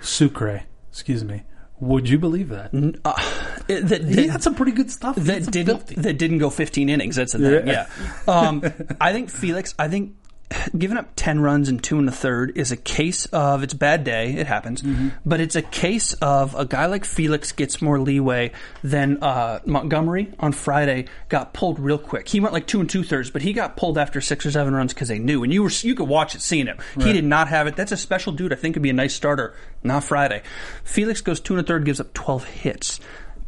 Sucre, 0.00 0.62
excuse 0.90 1.22
me, 1.24 1.42
would 1.78 2.08
you 2.08 2.18
believe 2.18 2.48
that? 2.48 2.70
It- 3.68 3.86
that, 3.88 4.02
He 4.04 4.28
had 4.28 4.42
some 4.42 4.54
pretty 4.54 4.72
good 4.72 4.90
stuff. 4.90 5.16
That 5.16 5.44
some 5.44 5.50
didn't 5.52 5.76
filthy. 5.76 5.94
that 5.96 6.14
didn't 6.16 6.38
go 6.38 6.48
15 6.48 6.88
innings. 6.88 7.16
That's 7.16 7.32
the 7.34 7.38
thing. 7.38 7.66
Yeah. 7.68 7.86
Yeah. 8.26 8.34
Um, 8.48 8.62
I 8.98 9.12
think 9.12 9.28
Felix. 9.30 9.74
I 9.78 9.88
think 9.88 10.14
giving 10.78 10.96
up 10.96 11.10
10 11.16 11.40
runs 11.40 11.68
and 11.68 11.82
two 11.82 11.98
and 11.98 12.08
a 12.08 12.12
third 12.12 12.56
is 12.56 12.72
a 12.72 12.76
case 12.76 13.26
of 13.26 13.62
it's 13.62 13.74
a 13.74 13.76
bad 13.76 14.04
day 14.04 14.34
it 14.34 14.46
happens 14.46 14.82
but 15.26 15.40
it's 15.40 15.56
a 15.56 15.62
case 15.62 16.14
of 16.14 16.54
a 16.54 16.64
guy 16.64 16.86
like 16.86 17.04
felix 17.04 17.52
gets 17.52 17.82
more 17.82 18.00
leeway 18.00 18.50
than 18.82 19.22
uh, 19.22 19.60
montgomery 19.66 20.32
on 20.38 20.52
friday 20.52 21.04
got 21.28 21.52
pulled 21.52 21.78
real 21.78 21.98
quick. 21.98 22.28
He 22.28 22.40
went 22.40 22.52
like 22.52 22.66
two 22.66 22.80
and 22.80 22.88
two 22.88 23.02
thirds 23.02 23.30
but 23.30 23.42
he 23.42 23.52
got 23.52 23.76
pulled 23.76 23.98
after 23.98 24.20
six 24.20 24.46
or 24.46 24.50
seven 24.50 24.74
runs 24.74 24.94
because 24.94 25.08
they 25.08 25.18
knew 25.18 25.42
and 25.42 25.52
you 25.52 25.62
were 25.62 25.70
you 25.82 25.94
could 25.94 26.08
watch 26.08 26.34
it 26.34 26.40
seeing 26.40 26.66
him. 26.66 26.78
He 26.98 27.12
did 27.12 27.24
not 27.24 27.48
have 27.48 27.66
it. 27.66 27.76
That's 27.76 27.92
a 27.92 27.96
special 27.96 28.32
dude 28.32 28.52
i 28.52 28.56
think 28.56 28.74
could 28.74 28.82
be 28.82 28.90
a 28.90 28.94
nice 28.94 29.14
starter 29.14 29.54
not 29.82 30.04
friday. 30.04 30.42
Felix 30.84 31.20
goes 31.20 31.40
two 31.40 31.54
and 31.54 31.60
a 31.60 31.66
third 31.66 31.84
gives 31.84 32.00
up 32.00 32.12
12 32.14 32.44
hits. 32.44 33.00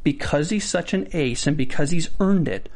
Because 0.03 0.51
he's 0.51 0.65
such 0.65 0.95
an 0.95 1.09
ace 1.13 1.47
and 1.47 1.57
because 1.57 1.91
he's 1.91 2.11
earned 2.21 2.49
it 2.49 2.69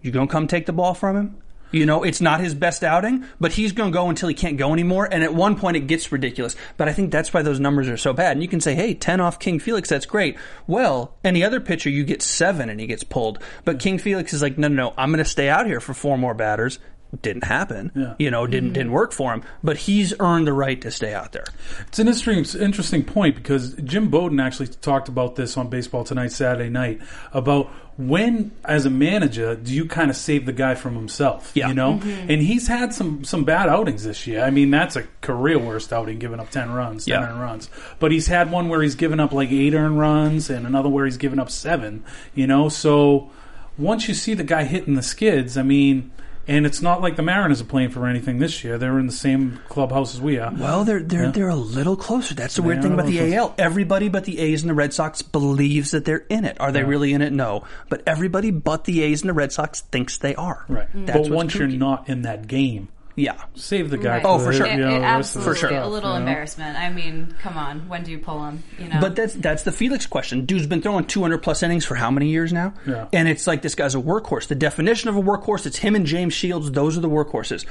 you 0.00 0.10
gonna 0.10 0.26
come 0.26 0.46
take 0.46 0.66
the 0.66 0.72
ball 0.72 0.94
from 0.94 1.16
him 1.16 1.41
you 1.72 1.86
know, 1.86 2.02
it's 2.02 2.20
not 2.20 2.40
his 2.40 2.54
best 2.54 2.84
outing, 2.84 3.24
but 3.40 3.52
he's 3.52 3.72
going 3.72 3.90
to 3.90 3.96
go 3.96 4.08
until 4.08 4.28
he 4.28 4.34
can't 4.34 4.56
go 4.56 4.72
anymore. 4.72 5.08
And 5.10 5.24
at 5.24 5.34
one 5.34 5.56
point, 5.56 5.76
it 5.76 5.86
gets 5.86 6.12
ridiculous. 6.12 6.54
But 6.76 6.88
I 6.88 6.92
think 6.92 7.10
that's 7.10 7.32
why 7.32 7.42
those 7.42 7.58
numbers 7.60 7.88
are 7.88 7.96
so 7.96 8.12
bad. 8.12 8.32
And 8.32 8.42
you 8.42 8.48
can 8.48 8.60
say, 8.60 8.74
hey, 8.74 8.94
10 8.94 9.20
off 9.20 9.38
King 9.38 9.58
Felix, 9.58 9.88
that's 9.88 10.06
great. 10.06 10.36
Well, 10.66 11.14
any 11.24 11.42
other 11.42 11.60
pitcher, 11.60 11.90
you 11.90 12.04
get 12.04 12.22
seven 12.22 12.68
and 12.68 12.78
he 12.78 12.86
gets 12.86 13.04
pulled. 13.04 13.38
But 13.64 13.80
King 13.80 13.98
Felix 13.98 14.32
is 14.32 14.42
like, 14.42 14.58
no, 14.58 14.68
no, 14.68 14.74
no, 14.74 14.94
I'm 14.96 15.10
going 15.10 15.24
to 15.24 15.28
stay 15.28 15.48
out 15.48 15.66
here 15.66 15.80
for 15.80 15.94
four 15.94 16.18
more 16.18 16.34
batters. 16.34 16.78
Didn't 17.20 17.44
happen. 17.44 17.92
Yeah. 17.94 18.14
You 18.18 18.30
know, 18.30 18.46
didn't 18.46 18.68
mm-hmm. 18.68 18.74
didn't 18.74 18.92
work 18.92 19.12
for 19.12 19.34
him. 19.34 19.42
But 19.62 19.76
he's 19.76 20.14
earned 20.18 20.46
the 20.46 20.54
right 20.54 20.80
to 20.80 20.90
stay 20.90 21.12
out 21.12 21.32
there. 21.32 21.44
It's 21.88 21.98
an 21.98 22.08
interesting, 22.08 22.62
interesting 22.62 23.04
point 23.04 23.36
because 23.36 23.74
Jim 23.74 24.08
Bowden 24.08 24.40
actually 24.40 24.68
talked 24.68 25.08
about 25.08 25.36
this 25.36 25.58
on 25.58 25.68
Baseball 25.68 26.04
Tonight 26.04 26.32
Saturday 26.32 26.70
night 26.70 27.02
about 27.34 27.70
when, 27.98 28.52
as 28.64 28.86
a 28.86 28.90
manager, 28.90 29.54
do 29.54 29.74
you 29.74 29.84
kind 29.84 30.08
of 30.08 30.16
save 30.16 30.46
the 30.46 30.52
guy 30.54 30.74
from 30.74 30.94
himself? 30.94 31.52
Yeah. 31.54 31.68
you 31.68 31.74
know, 31.74 31.98
mm-hmm. 31.98 32.30
and 32.30 32.40
he's 32.40 32.66
had 32.66 32.94
some 32.94 33.24
some 33.24 33.44
bad 33.44 33.68
outings 33.68 34.04
this 34.04 34.26
year. 34.26 34.42
I 34.42 34.48
mean, 34.48 34.70
that's 34.70 34.96
a 34.96 35.02
career 35.20 35.58
worst 35.58 35.92
outing, 35.92 36.18
giving 36.18 36.40
up 36.40 36.48
ten 36.48 36.72
runs, 36.72 37.04
ten 37.04 37.20
Yeah. 37.20 37.28
earned 37.28 37.40
runs. 37.42 37.68
But 37.98 38.12
he's 38.12 38.26
had 38.26 38.50
one 38.50 38.70
where 38.70 38.80
he's 38.80 38.94
given 38.94 39.20
up 39.20 39.32
like 39.32 39.52
eight 39.52 39.74
earned 39.74 39.98
runs, 39.98 40.48
and 40.48 40.66
another 40.66 40.88
where 40.88 41.04
he's 41.04 41.18
given 41.18 41.38
up 41.38 41.50
seven. 41.50 42.04
You 42.34 42.46
know, 42.46 42.70
so 42.70 43.30
once 43.76 44.08
you 44.08 44.14
see 44.14 44.32
the 44.32 44.44
guy 44.44 44.64
hitting 44.64 44.94
the 44.94 45.02
skids, 45.02 45.58
I 45.58 45.62
mean. 45.62 46.10
And 46.48 46.66
it's 46.66 46.82
not 46.82 47.00
like 47.00 47.16
the 47.16 47.22
Mariners 47.22 47.60
are 47.60 47.66
playing 47.66 47.90
for 47.90 48.06
anything 48.06 48.38
this 48.38 48.64
year. 48.64 48.76
They're 48.76 48.98
in 48.98 49.06
the 49.06 49.12
same 49.12 49.60
clubhouse 49.68 50.14
as 50.14 50.20
we 50.20 50.38
are. 50.38 50.52
Well, 50.52 50.84
they're 50.84 51.02
they're 51.02 51.30
they're 51.30 51.48
a 51.48 51.54
little 51.54 51.96
closer. 51.96 52.34
That's 52.34 52.56
the 52.56 52.62
weird 52.62 52.78
They 52.78 52.82
thing 52.82 52.94
about 52.94 53.06
the 53.06 53.20
little 53.20 53.34
AL. 53.34 53.54
Everybody 53.58 54.08
but 54.08 54.24
the 54.24 54.40
A's 54.40 54.62
and 54.62 54.70
the 54.70 54.74
Red 54.74 54.92
Sox 54.92 55.22
believes 55.22 55.92
that 55.92 56.04
they're 56.04 56.26
in 56.28 56.44
it. 56.44 56.60
Are 56.60 56.72
they 56.72 56.82
really 56.82 57.12
in 57.12 57.22
it? 57.22 57.32
No. 57.32 57.64
But 57.88 58.02
everybody 58.06 58.50
but 58.50 58.84
the 58.84 59.02
A's 59.02 59.22
and 59.22 59.28
the 59.28 59.34
Red 59.34 59.52
Sox 59.52 59.82
thinks 59.82 60.18
they 60.18 60.34
are. 60.34 60.64
Right. 60.68 60.88
That's 60.92 61.28
but 61.28 61.34
once 61.34 61.54
you're 61.54 61.68
not 61.68 62.08
in 62.08 62.22
that 62.22 62.48
game, 62.48 62.88
Yeah. 63.16 63.42
save 63.54 63.90
the 63.90 63.98
guy. 63.98 64.16
Right. 64.16 64.24
Oh, 64.24 64.38
for 64.38 64.52
sure. 64.52 64.66
It, 64.66 64.78
you 64.78 64.84
it 64.86 64.90
the 64.94 65.00
rest 65.00 65.36
of 65.36 65.44
the 65.44 65.50
absolutely 65.50 65.52
For 65.54 65.58
sure. 65.68 65.78
a 65.78 65.86
little 65.88 66.10
you 66.10 66.14
know? 66.14 66.20
embarrassment. 66.20 66.78
I 66.78 66.90
mean, 66.90 67.34
come 67.40 67.56
on, 67.58 67.88
when 67.88 68.04
do 68.04 68.10
you 68.10 68.18
pull 68.18 68.44
him? 68.46 68.62
You 68.78 68.88
know, 68.88 69.00
But 69.00 69.16
that's 69.16 69.34
that's 69.34 69.62
the 69.64 69.72
Felix 69.72 70.06
question. 70.06 70.44
Dude's 70.46 70.66
been 70.66 70.82
throwing 70.82 71.04
200 71.06 71.38
plus 71.38 71.62
innings 71.62 71.84
for 71.84 71.94
how 71.94 72.10
many 72.10 72.28
years 72.28 72.52
now? 72.52 72.74
Yeah. 72.86 73.08
And 73.12 73.28
it's 73.28 73.46
like 73.46 73.62
this 73.62 73.74
guy's 73.74 73.94
a 73.94 73.98
workhorse. 73.98 74.46
The 74.48 74.54
definition 74.54 75.08
of 75.08 75.16
a 75.16 75.22
workhorse, 75.22 75.66
it's 75.66 75.78
him 75.78 75.94
and 75.94 76.06
James 76.06 76.32
Shields. 76.34 76.70
Those 76.72 76.96
are 76.96 77.00
the 77.00 77.08
workhorses. 77.10 77.64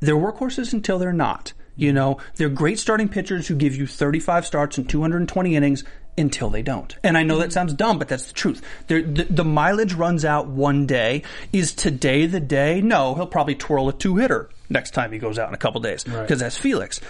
They're 0.00 0.16
workhorses 0.16 0.72
until 0.72 0.98
they're 0.98 1.12
not. 1.12 1.52
You 1.76 1.92
know, 1.92 2.18
they're 2.36 2.48
great 2.48 2.78
starting 2.78 3.08
pitchers 3.08 3.48
who 3.48 3.56
give 3.56 3.74
you 3.74 3.86
35 3.86 4.46
starts 4.46 4.78
and 4.78 4.88
220 4.88 5.56
innings 5.56 5.82
until 6.16 6.50
they 6.50 6.62
don't. 6.62 6.96
And 7.02 7.18
I 7.18 7.22
know 7.22 7.38
that 7.38 7.46
mm-hmm. 7.46 7.52
sounds 7.52 7.74
dumb, 7.74 7.98
but 7.98 8.08
that's 8.08 8.26
the 8.26 8.32
truth. 8.32 8.62
They're, 8.86 9.02
the, 9.02 9.24
the 9.24 9.44
mileage 9.44 9.94
runs 9.94 10.24
out 10.24 10.46
one 10.46 10.86
day. 10.86 11.22
Is 11.52 11.74
today 11.74 12.26
the 12.26 12.40
day? 12.40 12.80
No, 12.80 13.14
he'll 13.14 13.26
probably 13.26 13.54
twirl 13.54 13.88
a 13.88 13.92
two 13.92 14.16
hitter 14.16 14.50
next 14.68 14.92
time 14.92 15.12
he 15.12 15.18
goes 15.18 15.38
out 15.38 15.48
in 15.48 15.54
a 15.54 15.58
couple 15.58 15.80
days 15.80 16.04
because 16.04 16.30
Right. 16.30 16.38
that's 16.38 16.58
Felix. 16.58 17.00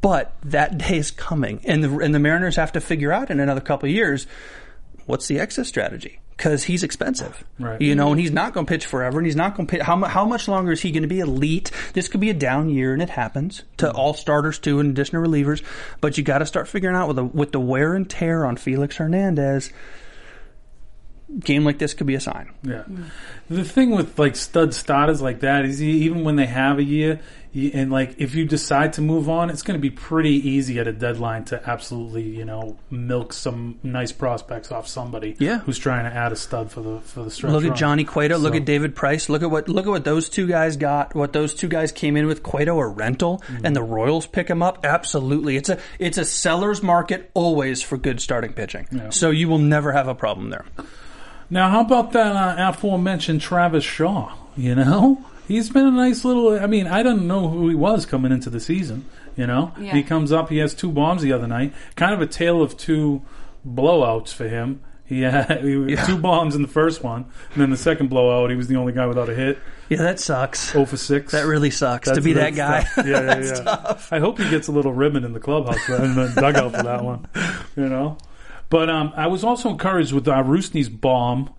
But 0.00 0.34
that 0.44 0.76
day 0.76 0.98
is 0.98 1.10
coming, 1.10 1.60
and 1.64 1.82
the 1.82 1.98
and 1.98 2.14
the 2.14 2.18
Mariners 2.18 2.56
have 2.56 2.72
to 2.72 2.80
figure 2.80 3.10
out 3.10 3.30
in 3.30 3.40
another 3.40 3.62
couple 3.62 3.88
of 3.88 3.94
years 3.94 4.26
what's 5.06 5.28
the 5.28 5.38
exit 5.38 5.66
strategy 5.66 6.20
because 6.36 6.64
he's 6.64 6.82
expensive, 6.82 7.44
Right. 7.58 7.80
You 7.80 7.94
know, 7.94 8.10
and 8.10 8.20
he's 8.20 8.32
not 8.32 8.52
going 8.54 8.66
to 8.66 8.70
pitch 8.70 8.86
forever, 8.86 9.18
and 9.18 9.26
he's 9.26 9.36
not 9.36 9.56
going 9.56 9.66
to 9.66 9.70
pitch. 9.70 9.82
How 9.82 10.02
how 10.04 10.24
much 10.24 10.48
longer 10.48 10.72
is 10.72 10.80
he 10.80 10.90
going 10.90 11.02
to 11.02 11.08
be 11.08 11.20
elite? 11.20 11.70
This 11.92 12.08
could 12.08 12.20
be 12.20 12.30
a 12.30 12.34
down 12.34 12.68
year, 12.70 12.92
and 12.92 13.00
it 13.02 13.10
happens 13.10 13.62
to 13.78 13.86
Mm-hmm. 13.86 13.96
all 13.96 14.14
starters 14.14 14.58
too, 14.58 14.80
in 14.80 14.90
addition 14.90 15.22
to 15.22 15.28
relievers. 15.28 15.62
But 16.00 16.18
you 16.18 16.24
got 16.24 16.38
to 16.38 16.46
start 16.46 16.68
figuring 16.68 16.96
out 16.96 17.06
with 17.08 17.16
the 17.16 17.24
with 17.24 17.52
the 17.52 17.60
wear 17.60 17.94
and 17.94 18.08
tear 18.08 18.44
on 18.44 18.56
Felix 18.56 18.96
Hernandez. 18.96 19.72
Game 21.40 21.64
like 21.64 21.78
this 21.78 21.94
could 21.94 22.06
be 22.06 22.14
a 22.14 22.20
sign. 22.20 22.50
Yeah. 22.62 22.84
The 23.48 23.64
thing 23.64 23.90
with 23.90 24.18
like 24.18 24.36
stud 24.36 24.74
starters 24.74 25.20
like 25.22 25.40
that 25.40 25.64
is 25.64 25.82
even 25.82 26.22
when 26.22 26.36
they 26.36 26.46
have 26.46 26.78
a 26.78 26.84
year, 26.84 27.20
and 27.54 27.90
like 27.90 28.16
if 28.18 28.34
you 28.34 28.44
decide 28.44 28.92
to 28.94 29.00
move 29.00 29.28
on, 29.30 29.48
it's 29.48 29.62
going 29.62 29.78
to 29.78 29.80
be 29.80 29.90
pretty 29.90 30.48
easy 30.50 30.78
at 30.78 30.86
a 30.86 30.92
deadline 30.92 31.44
to 31.46 31.68
absolutely 31.68 32.22
you 32.22 32.44
know 32.44 32.76
milk 32.90 33.32
some 33.32 33.78
nice 33.82 34.12
prospects 34.12 34.70
off 34.70 34.86
somebody 34.86 35.34
Yeah. 35.38 35.60
who's 35.60 35.78
trying 35.78 36.04
to 36.04 36.14
add 36.14 36.30
a 36.32 36.36
stud 36.36 36.70
for 36.70 36.82
the 36.82 37.00
for 37.00 37.24
the 37.24 37.30
stretch. 37.30 37.52
Look 37.52 37.64
at. 37.64 37.74
Johnny 37.74 38.04
Cueto. 38.04 38.36
Look 38.38 38.54
at 38.54 38.66
David 38.66 38.94
Price. 38.94 39.28
Look 39.30 39.42
at 39.42 39.50
what 39.50 39.66
look 39.68 39.86
at 39.86 39.90
what 39.90 40.04
those 40.04 40.28
two 40.28 40.46
guys 40.46 40.76
got. 40.76 41.14
What 41.14 41.32
those 41.32 41.54
two 41.54 41.68
guys 41.68 41.90
came 41.90 42.16
in 42.18 42.26
with. 42.26 42.42
Cueto 42.42 42.78
a 42.78 42.86
rental, 42.86 43.38
Mm-hmm. 43.48 43.64
and 43.66 43.74
the 43.74 43.82
Royals 43.82 44.26
pick 44.26 44.48
him 44.48 44.62
up. 44.62 44.84
Absolutely, 44.84 45.56
it's 45.56 45.70
a 45.70 45.78
it's 45.98 46.18
a 46.18 46.24
seller's 46.24 46.82
market 46.82 47.30
always 47.34 47.82
for 47.82 47.96
good 47.96 48.20
starting 48.20 48.52
pitching. 48.52 49.10
So 49.10 49.30
you 49.30 49.48
will 49.48 49.58
never 49.58 49.90
have 49.92 50.06
a 50.06 50.14
problem 50.14 50.50
there. 50.50 50.64
Now, 51.54 51.70
how 51.70 51.82
about 51.82 52.10
that 52.12 52.34
uh, 52.34 52.56
aforementioned 52.70 53.40
Travis 53.40 53.84
Shaw? 53.84 54.34
You 54.56 54.74
know, 54.74 55.24
he's 55.46 55.70
been 55.70 55.86
a 55.86 55.90
nice 55.92 56.24
little. 56.24 56.58
I 56.58 56.66
mean, 56.66 56.88
I 56.88 57.04
didn't 57.04 57.28
know 57.28 57.48
who 57.48 57.68
he 57.68 57.76
was 57.76 58.06
coming 58.06 58.32
into 58.32 58.50
the 58.50 58.58
season. 58.58 59.04
You 59.36 59.46
know, 59.46 59.72
Yeah. 59.78 59.92
he 59.92 60.02
comes 60.02 60.32
up. 60.32 60.48
He 60.50 60.58
has 60.58 60.74
two 60.74 60.90
bombs 60.90 61.22
the 61.22 61.32
other 61.32 61.46
night. 61.46 61.72
Kind 61.94 62.12
of 62.12 62.20
a 62.20 62.26
tale 62.26 62.60
of 62.60 62.76
two 62.76 63.22
blowouts 63.64 64.34
for 64.34 64.48
him. 64.48 64.80
He 65.06 65.20
had 65.20 65.60
he- 65.64 65.94
two 66.06 66.18
bombs 66.18 66.56
in 66.56 66.62
the 66.62 66.68
first 66.68 67.04
one, 67.04 67.26
and 67.52 67.62
then 67.62 67.70
the 67.70 67.76
second 67.76 68.08
blowout, 68.08 68.50
he 68.50 68.56
was 68.56 68.66
the 68.66 68.74
only 68.76 68.92
guy 68.92 69.06
without 69.06 69.28
a 69.28 69.34
hit. 69.34 69.58
Yeah, 69.88 69.98
that 69.98 70.18
sucks. 70.18 70.72
0 70.72 70.86
for 70.86 70.96
six. 70.96 71.30
That 71.32 71.46
really 71.46 71.70
sucks 71.70 72.10
to 72.10 72.20
be 72.20 72.32
that 72.32 72.56
guy. 72.56 72.82
tough. 72.82 73.06
Yeah, 73.06 73.38
yeah, 73.38 73.62
yeah. 73.64 73.98
I 74.10 74.18
hope 74.18 74.38
he 74.38 74.48
gets 74.50 74.66
a 74.66 74.72
little 74.72 74.92
ribbon 74.92 75.22
in 75.24 75.32
the 75.34 75.40
clubhouse 75.40 75.78
for, 75.84 75.96
in 76.02 76.16
the 76.16 76.32
dugout 76.34 76.74
for 76.74 76.82
that 76.82 77.04
one. 77.04 77.26
You 77.76 77.88
know, 77.88 78.16
but 78.74 78.90
um, 78.90 79.12
I 79.14 79.28
was 79.28 79.44
also 79.44 79.70
encouraged 79.70 80.12
with 80.12 80.26
uh, 80.26 80.42
Rusney's 80.42 80.88
bomb 80.88 81.54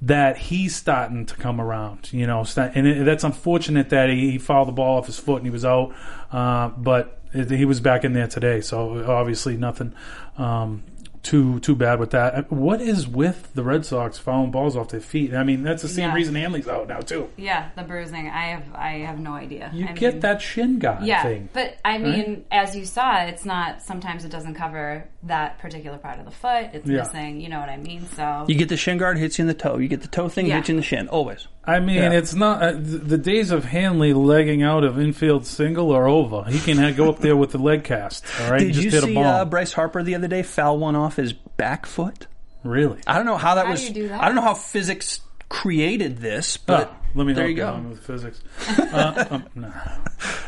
that 0.00 0.38
he's 0.38 0.74
starting 0.74 1.26
to 1.26 1.36
come 1.36 1.60
around. 1.60 2.10
You 2.10 2.26
know, 2.26 2.42
and 2.56 2.86
it, 2.86 3.04
that's 3.04 3.22
unfortunate 3.22 3.90
that 3.90 4.08
he, 4.08 4.30
he 4.30 4.38
fouled 4.38 4.68
the 4.68 4.72
ball 4.72 4.96
off 4.96 5.04
his 5.04 5.18
foot 5.18 5.36
and 5.36 5.46
he 5.46 5.50
was 5.50 5.66
out, 5.66 5.94
uh, 6.32 6.68
but 6.68 7.20
he 7.34 7.66
was 7.66 7.80
back 7.80 8.02
in 8.02 8.14
there 8.14 8.28
today. 8.28 8.62
So 8.62 9.04
obviously 9.04 9.58
nothing. 9.58 9.92
Um, 10.38 10.84
too 11.24 11.58
too 11.60 11.74
bad 11.74 11.98
with 11.98 12.10
that. 12.10 12.52
What 12.52 12.80
is 12.80 13.08
with 13.08 13.52
the 13.54 13.62
Red 13.64 13.84
Sox 13.84 14.18
fouling 14.18 14.50
balls 14.52 14.76
off 14.76 14.90
their 14.90 15.00
feet? 15.00 15.34
I 15.34 15.42
mean, 15.42 15.62
that's 15.64 15.82
the 15.82 15.88
same 15.88 16.10
Yeah. 16.10 16.14
reason 16.14 16.34
Hanley's 16.36 16.68
out 16.68 16.86
now 16.88 17.00
too. 17.00 17.28
yeah, 17.36 17.70
the 17.76 17.82
bruising. 17.82 18.28
I 18.28 18.48
have 18.48 18.62
I 18.74 18.90
have 18.98 19.18
no 19.18 19.32
idea. 19.32 19.70
You 19.72 19.86
I 19.88 19.92
get 19.92 20.14
mean, 20.14 20.20
that 20.20 20.40
shin 20.42 20.78
guard 20.78 21.04
Yeah, 21.04 21.22
thing. 21.22 21.48
but 21.52 21.76
I 21.84 21.98
mean, 21.98 22.44
as 22.52 22.76
you 22.76 22.84
saw, 22.84 23.22
it's 23.24 23.44
not. 23.44 23.82
Sometimes 23.82 24.24
it 24.24 24.30
doesn't 24.30 24.54
cover 24.54 25.04
that 25.24 25.58
particular 25.58 25.96
part 25.98 26.18
of 26.18 26.26
the 26.26 26.30
foot. 26.30 26.66
It's 26.74 26.86
Yeah. 26.86 26.98
missing. 26.98 27.40
You 27.40 27.48
know 27.48 27.58
what 27.58 27.70
I 27.70 27.78
mean? 27.78 28.06
So 28.14 28.44
You 28.46 28.54
get 28.56 28.68
the 28.68 28.76
shin 28.76 28.98
guard, 28.98 29.16
hits 29.18 29.38
you 29.38 29.42
in 29.42 29.48
the 29.48 29.54
toe. 29.54 29.78
You 29.78 29.88
get 29.88 30.02
the 30.02 30.08
toe 30.08 30.28
thing, 30.28 30.46
Yeah. 30.46 30.56
hits 30.56 30.68
you 30.68 30.74
in 30.74 30.76
the 30.76 30.82
shin. 30.82 31.08
Always. 31.08 31.48
I 31.66 31.80
mean, 31.80 31.96
Yeah. 31.96 32.10
it's 32.12 32.34
not 32.34 32.62
uh, 32.62 32.72
the 32.76 33.16
days 33.16 33.50
of 33.50 33.64
Hanley 33.64 34.12
legging 34.12 34.62
out 34.62 34.84
of 34.84 35.00
infield 35.00 35.46
single 35.46 35.92
are 35.92 36.06
over. 36.06 36.44
He 36.46 36.58
can 36.58 36.76
ha- 36.76 36.90
go 36.90 37.08
up 37.08 37.20
there 37.20 37.36
with 37.36 37.52
the 37.52 37.58
leg 37.58 37.84
cast. 37.84 38.22
All 38.42 38.50
right, 38.50 38.58
Did 38.60 38.74
just 38.74 38.84
you 38.84 38.90
hit 38.90 39.02
a 39.02 39.06
see 39.06 39.16
uh, 39.16 39.46
Bryce 39.46 39.72
Harper 39.72 40.02
the 40.02 40.14
other 40.14 40.28
day 40.28 40.42
foul 40.42 40.76
one 40.78 40.94
off 40.94 41.13
his 41.16 41.32
back 41.32 41.86
foot? 41.86 42.26
really? 42.62 42.98
I 43.06 43.16
don't 43.16 43.26
know 43.26 43.36
how 43.36 43.56
that 43.56 43.66
How 43.66 43.72
was. 43.72 43.80
do 43.82 43.86
you 43.88 43.92
do 43.94 44.08
that? 44.08 44.22
I 44.22 44.26
don't 44.26 44.34
know 44.36 44.40
how 44.42 44.54
physics 44.54 45.20
created 45.50 46.18
this, 46.18 46.56
but 46.56 46.90
Oh, 46.90 47.06
let 47.14 47.26
me 47.26 47.32
there 47.34 47.44
help 47.44 47.50
you 47.50 47.56
go. 47.62 47.68
on 47.72 47.90
with 47.90 48.00
physics. 48.04 48.40
Uh, 48.94 49.24
um, 49.30 49.44
no. 49.54 49.72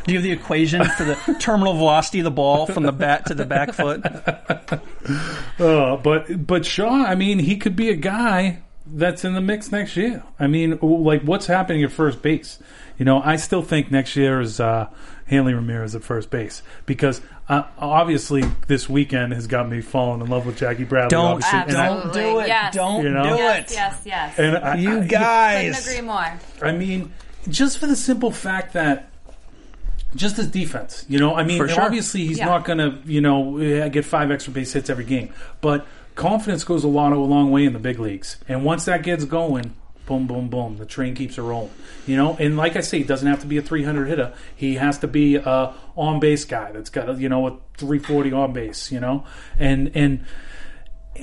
Do 0.05 0.13
you 0.13 0.17
have 0.19 0.23
the 0.23 0.31
equation 0.31 0.83
for 0.83 1.03
the 1.03 1.15
terminal 1.39 1.73
velocity 1.73 2.19
of 2.19 2.23
the 2.23 2.31
ball 2.31 2.65
from 2.65 2.83
the 2.83 2.91
bat 2.91 3.25
to 3.27 3.33
the 3.35 3.45
back 3.45 3.73
foot? 3.73 4.01
Uh, 5.59 5.95
but 5.97 6.45
but 6.45 6.65
Shaw, 6.65 7.03
I 7.05 7.15
mean, 7.15 7.39
he 7.39 7.55
could 7.57 7.75
be 7.75 7.89
a 7.89 7.95
guy 7.95 8.59
that's 8.85 9.23
in 9.25 9.33
the 9.33 9.41
mix 9.41 9.71
next 9.71 9.95
year. 9.97 10.23
I 10.39 10.47
mean, 10.47 10.77
like 10.81 11.21
what's 11.23 11.45
happening 11.47 11.83
at 11.83 11.91
first 11.91 12.21
base? 12.21 12.59
You 12.97 13.05
know, 13.05 13.21
I 13.21 13.35
still 13.35 13.61
think 13.61 13.91
next 13.91 14.15
year 14.15 14.41
is 14.41 14.59
uh, 14.59 14.87
Hanley 15.25 15.53
Ramirez 15.53 15.93
at 15.95 16.03
first 16.03 16.29
base 16.29 16.63
because 16.85 17.21
uh, 17.47 17.63
obviously 17.77 18.43
this 18.67 18.89
weekend 18.89 19.33
has 19.33 19.45
got 19.47 19.69
me 19.69 19.81
falling 19.81 20.21
in 20.21 20.27
love 20.27 20.45
with 20.45 20.57
Jackie 20.57 20.83
Bradley. 20.83 21.09
Don't, 21.09 21.43
obviously, 21.43 21.59
and 21.59 21.77
I- 21.77 21.87
don't 21.89 22.13
do 22.13 22.39
it. 22.39 22.47
Yes. 22.47 22.73
Don't 22.73 23.03
You 23.03 23.09
know? 23.11 23.23
do 23.23 23.29
yes, 23.29 23.71
it. 23.71 23.75
yes, 23.75 24.01
yes. 24.05 24.39
and 24.39 24.57
I, 24.57 24.75
You 24.77 25.01
I- 25.01 25.05
guys. 25.05 25.75
Couldn't 25.85 25.99
agree 25.99 26.07
more. 26.07 26.39
I 26.61 26.71
mean, 26.71 27.13
just 27.49 27.77
for 27.77 27.85
the 27.87 27.95
simple 27.95 28.31
fact 28.31 28.73
that 28.73 29.09
just 30.15 30.37
his 30.37 30.47
defense, 30.47 31.05
you 31.07 31.19
know, 31.19 31.35
I 31.35 31.43
mean, 31.43 31.67
sure. 31.67 31.81
obviously 31.81 32.25
he's 32.25 32.39
Yeah. 32.39 32.45
not 32.45 32.65
going 32.65 32.79
to, 32.79 32.97
you 33.05 33.21
know, 33.21 33.57
eh, 33.59 33.87
get 33.89 34.05
five 34.05 34.31
extra 34.31 34.51
base 34.53 34.73
hits 34.73 34.89
every 34.89 35.03
game, 35.05 35.31
but 35.61 35.85
confidence 36.15 36.63
goes 36.63 36.83
a 36.83 36.87
lot 36.87 37.11
a 37.13 37.17
long 37.17 37.51
way 37.51 37.65
in 37.65 37.73
the 37.73 37.79
big 37.79 37.99
leagues, 37.99 38.37
and 38.47 38.63
once 38.63 38.85
that 38.85 39.03
gets 39.03 39.25
going, 39.25 39.75
boom, 40.07 40.25
boom, 40.25 40.49
boom. 40.49 40.77
The 40.77 40.85
train 40.85 41.13
keeps 41.13 41.37
it 41.37 41.41
rolling. 41.43 41.69
You 42.07 42.15
know, 42.17 42.35
and 42.39 42.57
like 42.57 42.75
I 42.75 42.81
say, 42.81 42.97
he 42.97 43.03
doesn't 43.03 43.27
have 43.27 43.41
to 43.41 43.47
be 43.47 43.57
a 43.57 43.61
300 43.61 44.07
hitter. 44.07 44.33
He 44.55 44.75
has 44.75 44.97
to 44.99 45.07
be 45.07 45.35
a 45.35 45.73
on 45.95 46.19
base 46.19 46.45
guy 46.45 46.71
that's 46.71 46.89
got 46.89 47.09
a, 47.09 47.13
you 47.13 47.29
know 47.29 47.45
a 47.47 47.51
340 47.77 48.31
on 48.31 48.53
base. 48.53 48.91
You 48.91 48.99
know, 48.99 49.25
and 49.59 49.91
and 49.93 50.25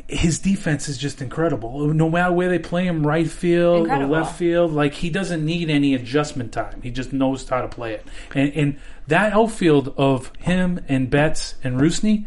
his 0.09 0.39
defense 0.39 0.89
is 0.89 0.99
just 0.99 1.23
incredible. 1.23 1.87
No 1.95 2.11
matter 2.11 2.33
where 2.33 2.49
they 2.49 2.59
play 2.59 2.87
him, 2.87 3.07
right 3.07 3.29
field 3.29 3.83
Incredible. 3.83 4.15
or 4.15 4.19
left 4.21 4.37
field, 4.39 4.73
like 4.73 4.95
he 4.95 5.11
doesn't 5.11 5.45
need 5.45 5.71
any 5.71 5.95
adjustment 5.95 6.53
time. 6.53 6.83
He 6.83 6.91
just 6.91 7.13
knows 7.13 7.49
how 7.49 7.63
to 7.63 7.69
play 7.69 7.95
it. 7.95 8.07
And, 8.35 8.53
and 8.55 8.79
that 9.07 9.33
outfield 9.33 9.95
of 9.97 10.33
him 10.39 10.85
and 10.89 11.11
Betts 11.11 11.55
and 11.63 11.81
Rusney, 11.81 12.27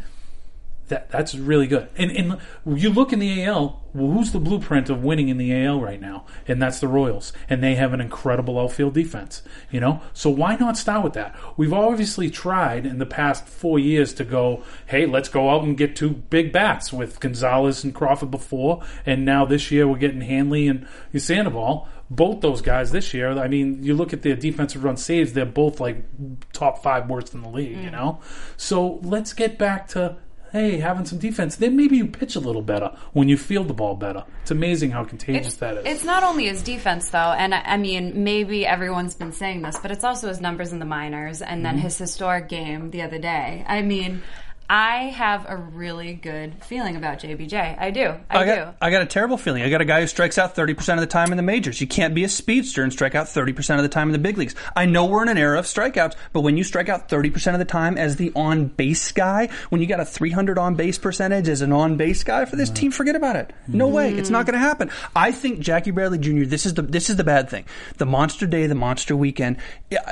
that 0.88 1.10
that's 1.10 1.36
really 1.36 1.68
good. 1.68 1.90
And 1.98 2.12
and 2.12 2.40
you 2.66 2.90
look 2.90 3.12
in 3.12 3.20
the 3.20 3.44
AL, 3.44 3.82
well, 3.94 4.12
who's 4.12 4.32
the 4.32 4.40
blueprint 4.40 4.90
of 4.90 5.04
winning 5.04 5.30
in 5.30 5.38
the 5.38 5.54
AL 5.66 5.82
right 5.82 6.00
now? 6.00 6.26
And 6.48 6.62
that's 6.62 6.80
the 6.80 6.88
Royals, 6.88 7.34
and 7.50 7.64
they 7.64 7.76
have 7.76 7.94
an 7.94 8.02
incredible 8.02 8.60
outfield 8.60 8.94
defense. 8.94 9.42
You 9.70 9.80
know, 9.80 10.02
so 10.14 10.30
why 10.30 10.56
not 10.56 10.78
start 10.78 11.04
with 11.04 11.14
that? 11.14 11.36
We've 11.58 11.74
obviously 11.74 12.30
tried 12.30 12.86
in 12.86 13.00
the 13.00 13.06
past 13.06 13.48
four 13.48 13.80
years 13.80 14.14
to 14.16 14.24
go, 14.24 14.64
hey, 14.88 15.06
let's 15.06 15.30
go 15.30 15.50
out 15.50 15.64
and 15.64 15.78
get 15.78 15.96
two 15.96 16.10
big 16.10 16.54
bats 16.54 16.94
with 16.94 17.20
Gonzalez 17.20 17.84
and 17.84 17.94
Crawford 17.94 18.32
before, 18.32 18.84
and 19.06 19.26
now 19.26 19.46
this 19.46 19.72
year 19.72 19.88
we're 19.88 19.98
getting 19.98 20.22
Hanley 20.22 20.68
and 20.68 20.88
Sandoval. 21.16 21.88
Both 22.10 22.40
those 22.40 22.62
guys 22.62 22.92
this 22.92 23.14
year, 23.14 23.38
I 23.38 23.50
mean, 23.50 23.84
you 23.84 23.94
look 23.94 24.14
at 24.14 24.22
their 24.22 24.38
defensive 24.38 24.86
run 24.86 24.96
saves; 24.96 25.34
they're 25.34 25.46
both 25.46 25.82
like 25.82 26.06
top 26.54 26.82
five 26.82 27.10
worst 27.10 27.34
in 27.34 27.42
the 27.42 27.50
league. 27.50 27.76
You 27.76 27.90
mm. 27.90 27.92
know, 27.92 28.22
so 28.56 29.02
let's 29.04 29.34
get 29.34 29.58
back 29.58 29.90
to 29.90 30.16
hey, 30.52 30.78
having 30.78 31.06
some 31.06 31.20
defense, 31.20 31.56
then 31.58 31.76
maybe 31.76 31.98
you 31.98 32.08
pitch 32.08 32.36
a 32.36 32.40
little 32.40 32.62
better 32.62 32.96
when 33.14 33.28
you 33.30 33.38
field 33.38 33.68
the 33.68 33.74
ball 33.74 33.96
better. 33.96 34.24
It's 34.42 34.52
amazing 34.52 34.92
how 34.92 35.04
contagious 35.04 35.48
It's, 35.48 35.56
that 35.58 35.78
is. 35.78 35.86
it's 35.86 36.04
not 36.04 36.24
only 36.24 36.46
his 36.48 36.62
defense 36.62 37.10
though, 37.10 37.18
and 37.38 37.54
I, 37.54 37.62
I 37.66 37.78
mean 37.78 38.24
maybe 38.24 38.66
everyone's 38.66 39.16
been 39.16 39.32
saying 39.34 39.62
this, 39.62 39.78
but 39.80 39.92
it's 39.92 40.04
also 40.04 40.28
his 40.30 40.40
numbers 40.42 40.72
in 40.72 40.80
the 40.80 40.86
minors 40.86 41.42
and 41.42 41.58
Mm-hmm. 41.58 41.64
then 41.64 41.78
his 41.80 41.98
historic 41.98 42.50
game 42.50 42.92
the 42.92 43.02
other 43.02 43.18
day. 43.20 43.66
I 43.68 43.82
mean, 43.82 44.22
I 44.70 45.06
have 45.06 45.46
a 45.48 45.56
really 45.56 46.14
good 46.14 46.62
feeling 46.62 46.98
about 46.98 47.20
JBJ. 47.20 47.80
I 47.80 47.90
do. 47.90 48.16
I, 48.30 48.40
I 48.40 48.44
do. 48.44 48.56
got, 48.56 48.76
I 48.82 48.92
got 48.92 49.02
a 49.02 49.06
terrible 49.06 49.38
feeling. 49.38 49.64
I 49.64 49.70
got 49.70 49.80
a 49.80 49.86
guy 49.86 50.02
who 50.02 50.08
strikes 50.08 50.38
out 50.38 50.56
30% 50.56 50.96
of 50.96 51.00
the 51.00 51.08
time 51.08 51.32
in 51.32 51.38
the 51.38 51.44
majors. 51.44 51.80
You 51.80 51.88
can't 51.88 52.14
be 52.14 52.26
a 52.26 52.30
speedster 52.30 52.84
and 52.84 52.92
strike 52.92 53.16
out 53.16 53.28
30% 53.28 53.78
of 53.78 53.84
the 53.84 53.90
time 53.90 54.10
in 54.10 54.12
the 54.12 54.20
big 54.20 54.38
leagues. 54.38 54.56
I 54.76 54.86
know 54.86 55.06
we're 55.06 55.24
in 55.24 55.30
an 55.30 55.38
era 55.38 55.58
of 55.58 55.66
strikeouts, 55.66 56.16
but 56.34 56.42
when 56.42 56.58
you 56.58 56.66
strike 56.66 56.90
out 56.90 57.08
30% 57.08 57.54
of 57.54 57.60
the 57.60 57.66
time 57.66 57.98
as 57.98 58.18
the 58.18 58.34
on 58.36 58.68
base 58.68 59.14
guy, 59.14 59.48
when 59.70 59.80
you 59.80 59.88
got 59.88 60.02
a 60.02 60.06
300 60.06 60.58
on 60.58 60.76
base 60.76 60.98
percentage 60.98 61.48
as 61.48 61.62
an 61.62 61.72
on 61.72 61.96
base 61.96 62.26
guy 62.26 62.44
for 62.44 62.58
this 62.58 62.70
team, 62.70 62.92
forget 62.92 63.16
about 63.16 63.38
it. 63.38 63.54
No 63.68 63.86
mm-hmm. 63.86 63.96
way. 63.96 64.14
It's 64.16 64.30
not 64.30 64.46
going 64.46 64.54
to 64.54 64.60
happen. 64.60 64.92
I 65.16 65.32
think 65.32 65.62
Jackie 65.62 65.92
Bradley 65.92 66.18
Jr., 66.18 66.44
this 66.44 66.66
is 66.66 66.74
the, 66.74 66.82
this 66.82 67.10
is 67.10 67.16
the 67.16 67.24
bad 67.24 67.50
thing. 67.50 67.64
The 68.00 68.06
monster 68.06 68.46
day, 68.46 68.68
the 68.68 68.76
monster 68.76 69.16
weekend, 69.16 69.58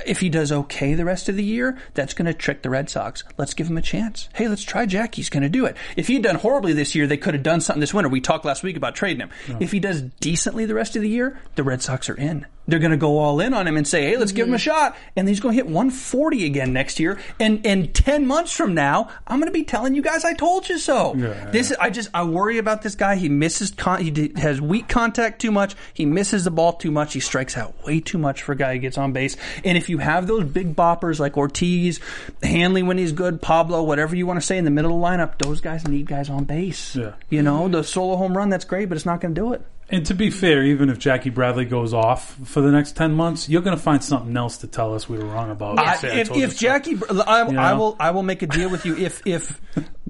if 0.05 0.21
he 0.21 0.29
does 0.29 0.53
okay 0.53 0.93
the 0.93 1.03
rest 1.03 1.27
of 1.27 1.35
the 1.35 1.43
year, 1.43 1.77
that's 1.93 2.13
going 2.13 2.27
to 2.27 2.33
trick 2.33 2.61
the 2.61 2.69
Red 2.69 2.89
Sox. 2.89 3.25
Let's 3.37 3.53
give 3.53 3.67
him 3.67 3.77
a 3.77 3.81
chance. 3.81 4.29
Hey, 4.33 4.44
let's 4.47 4.63
try 4.63 4.86
Jackie. 4.86 5.17
He's 5.17 5.29
going 5.29 5.43
to 5.43 5.49
do 5.49 5.65
it. 5.65 5.75
If 5.95 6.08
he'd 6.08 6.23
done 6.23 6.36
horribly 6.36 6.73
this 6.73 6.95
year, 6.95 7.08
they 7.08 7.17
could 7.17 7.34
have 7.34 7.43
done 7.43 7.62
something 7.62 7.79
this 7.79 7.93
winter. 7.93 8.10
We 8.10 8.21
talked 8.21 8.45
last 8.45 8.63
week 8.63 8.77
about 8.77 8.95
trading 8.95 9.21
him. 9.21 9.29
If 9.60 9.71
he 9.71 9.79
does 9.79 10.01
decently 10.01 10.65
the 10.65 10.73
rest 10.73 10.95
of 10.95 11.01
the 11.01 11.10
year, 11.10 11.39
the 11.55 11.63
Red 11.63 11.81
Sox 11.81 12.10
are 12.10 12.15
in. 12.15 12.45
They're 12.67 12.80
going 12.80 12.91
to 12.91 12.97
go 12.97 13.17
all 13.19 13.39
in 13.39 13.54
on 13.54 13.67
him 13.67 13.78
and 13.78 13.88
say, 13.88 14.06
"Hey, 14.06 14.17
let's 14.17 14.32
give 14.32 14.47
him 14.47 14.54
a 14.54 14.58
mm-hmm. 14.58 14.63
shot." 14.63 14.97
And 15.15 15.28
he's 15.28 15.39
going 15.39 15.54
to 15.54 15.56
hit 15.56 15.65
140 15.65 16.45
again 16.45 16.73
next 16.73 16.99
year. 16.99 17.19
And 17.39 17.65
and 17.65 17.93
10 17.93 18.25
months 18.25 18.51
from 18.56 18.73
now, 18.73 19.10
I'm 19.28 19.39
going 19.39 19.51
to 19.51 19.58
be 19.58 19.63
telling 19.63 19.95
you 19.95 20.01
guys, 20.01 20.25
"I 20.25 20.34
told 20.34 20.67
you 20.69 20.78
so." 20.78 21.13
This 21.51 21.71
I 21.80 21.89
just 21.89 22.10
I 22.13 22.23
worry 22.23 22.58
about 22.58 22.82
this 22.82 22.95
guy. 22.95 23.15
He 23.15 23.30
misses 23.30 23.71
con- 23.71 24.01
he 24.01 24.32
has 24.38 24.60
weak 24.62 24.88
contact 24.88 25.41
too 25.41 25.51
much. 25.51 25.75
He 25.93 26.06
misses 26.06 26.43
the 26.43 26.51
ball 26.51 26.73
too 26.73 26.91
much. 26.91 27.13
He 27.13 27.19
strikes 27.19 27.58
out 27.58 27.84
way 27.86 27.99
too 27.99 28.17
much 28.17 28.41
for 28.41 28.54
a 28.54 28.56
guy 28.56 28.73
who 28.73 28.80
gets 28.80 28.97
on 28.97 29.13
base. 29.13 29.38
And 29.63 29.78
if 29.78 29.89
you 29.89 29.99
have 29.99 30.28
those 30.28 30.45
big 30.45 30.75
boppers 30.75 31.19
like 31.19 31.38
Ortiz, 31.38 31.99
Hanley 32.41 32.84
when 32.84 32.97
he's 32.97 33.12
good, 33.12 33.41
Pablo, 33.41 33.84
whatever 33.84 34.15
you 34.15 34.25
want 34.25 34.39
to 34.39 34.45
say 34.45 34.58
in 34.58 34.65
the 34.65 34.71
middle 34.71 34.95
of 34.95 35.01
the 35.01 35.08
lineup, 35.08 35.38
those 35.38 35.62
guys 35.62 35.88
need 35.88 36.08
guys 36.08 36.30
on 36.30 36.45
base. 36.45 36.95
Yeah. 36.95 37.13
You 37.30 37.41
know, 37.41 37.67
the 37.67 37.84
solo 37.84 38.15
home 38.15 38.36
run 38.36 38.49
that's 38.49 38.65
great, 38.65 38.89
but 38.89 38.95
it's 38.95 39.06
not 39.06 39.21
going 39.21 39.36
to 39.36 39.41
do 39.41 39.54
it. 39.54 39.65
And 39.89 40.05
to 40.07 40.13
be 40.13 40.29
fair, 40.31 40.63
even 40.63 40.89
if 40.89 40.97
Jackie 40.97 41.29
Bradley 41.29 41.65
goes 41.65 41.93
off 41.93 42.35
for 42.43 42.61
the 42.61 42.71
next 42.71 42.95
10 42.95 43.13
months, 43.13 43.47
you're 43.47 43.61
going 43.61 43.77
to 43.77 43.81
find 43.81 44.03
something 44.03 44.35
else 44.35 44.57
to 44.57 44.67
tell 44.67 44.95
us 44.95 45.07
we 45.07 45.17
were 45.17 45.25
wrong 45.25 45.51
about. 45.51 45.77
I- 45.79 45.93
I 45.93 45.93
if 46.19 46.27
told 46.27 46.39
you 46.39 46.45
if 46.45 46.53
so. 46.53 46.57
Jackie, 46.57 46.97
I, 47.27 47.47
You 47.49 47.57
I 47.59 47.73
will 47.73 47.95
I 47.99 48.11
will 48.11 48.23
make 48.23 48.41
a 48.41 48.47
deal 48.47 48.69
with 48.69 48.85
you. 48.85 48.95
If 48.97 49.21
if 49.27 49.61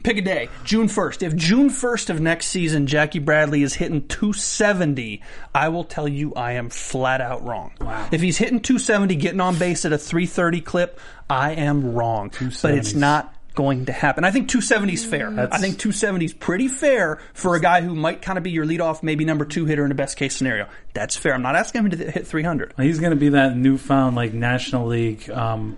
pick 0.04 0.18
a 0.18 0.22
day, 0.22 0.50
June 0.64 0.88
first. 0.88 1.22
If 1.24 1.36
June 1.36 1.70
first 1.70 2.10
of 2.10 2.22
next 2.22 2.48
season, 2.48 2.88
Jackie 2.88 3.20
Bradley 3.20 3.64
is 3.64 3.74
hitting 3.74 4.08
270, 4.08 5.22
I 5.54 5.70
will 5.70 5.84
tell 5.84 6.08
you 6.08 6.34
I 6.36 6.54
am 6.54 6.70
flat 6.70 7.20
out 7.22 7.44
wrong. 7.46 7.74
Wow. 7.82 8.08
If 8.12 8.22
he's 8.22 8.38
hitting 8.38 8.62
270, 8.62 9.16
getting 9.16 9.42
on 9.42 9.58
base 9.58 9.84
at 9.86 9.92
a 9.92 9.98
330 9.98 10.62
clip, 10.62 11.00
I 11.30 11.52
am 11.52 11.94
wrong. 11.94 12.32
But 12.62 12.76
it's 12.76 12.94
not 12.94 13.35
going 13.56 13.86
to 13.88 13.92
happen. 13.94 14.24
I 14.24 14.32
think 14.32 14.50
270 14.50 14.94
is 14.94 15.06
fair. 15.06 15.28
I 15.30 15.58
think 15.58 15.80
270 15.80 16.26
is 16.26 16.34
pretty 16.34 16.68
fair 16.68 17.20
for 17.34 17.56
a 17.56 17.60
guy 17.62 17.82
who 17.82 17.96
might 17.96 18.22
kind 18.22 18.38
of 18.38 18.44
be 18.44 18.52
your 18.52 18.66
leadoff, 18.66 19.02
maybe 19.02 19.26
number 19.26 19.46
two 19.46 19.66
hitter 19.66 19.84
in 19.84 19.90
the 19.90 19.96
best 19.96 20.18
case 20.18 20.36
scenario. 20.36 20.68
That's 20.94 21.16
fair. 21.16 21.34
I'm 21.34 21.42
not 21.42 21.56
asking 21.56 21.86
him 21.86 21.92
to 21.92 22.12
hit 22.12 22.28
300. 22.28 22.74
He's 22.78 23.00
going 23.00 23.12
to 23.12 23.16
be 23.20 23.30
that 23.30 23.56
newfound 23.58 24.16
like 24.16 24.34
National 24.34 24.88
League 24.88 25.30
um, 25.30 25.78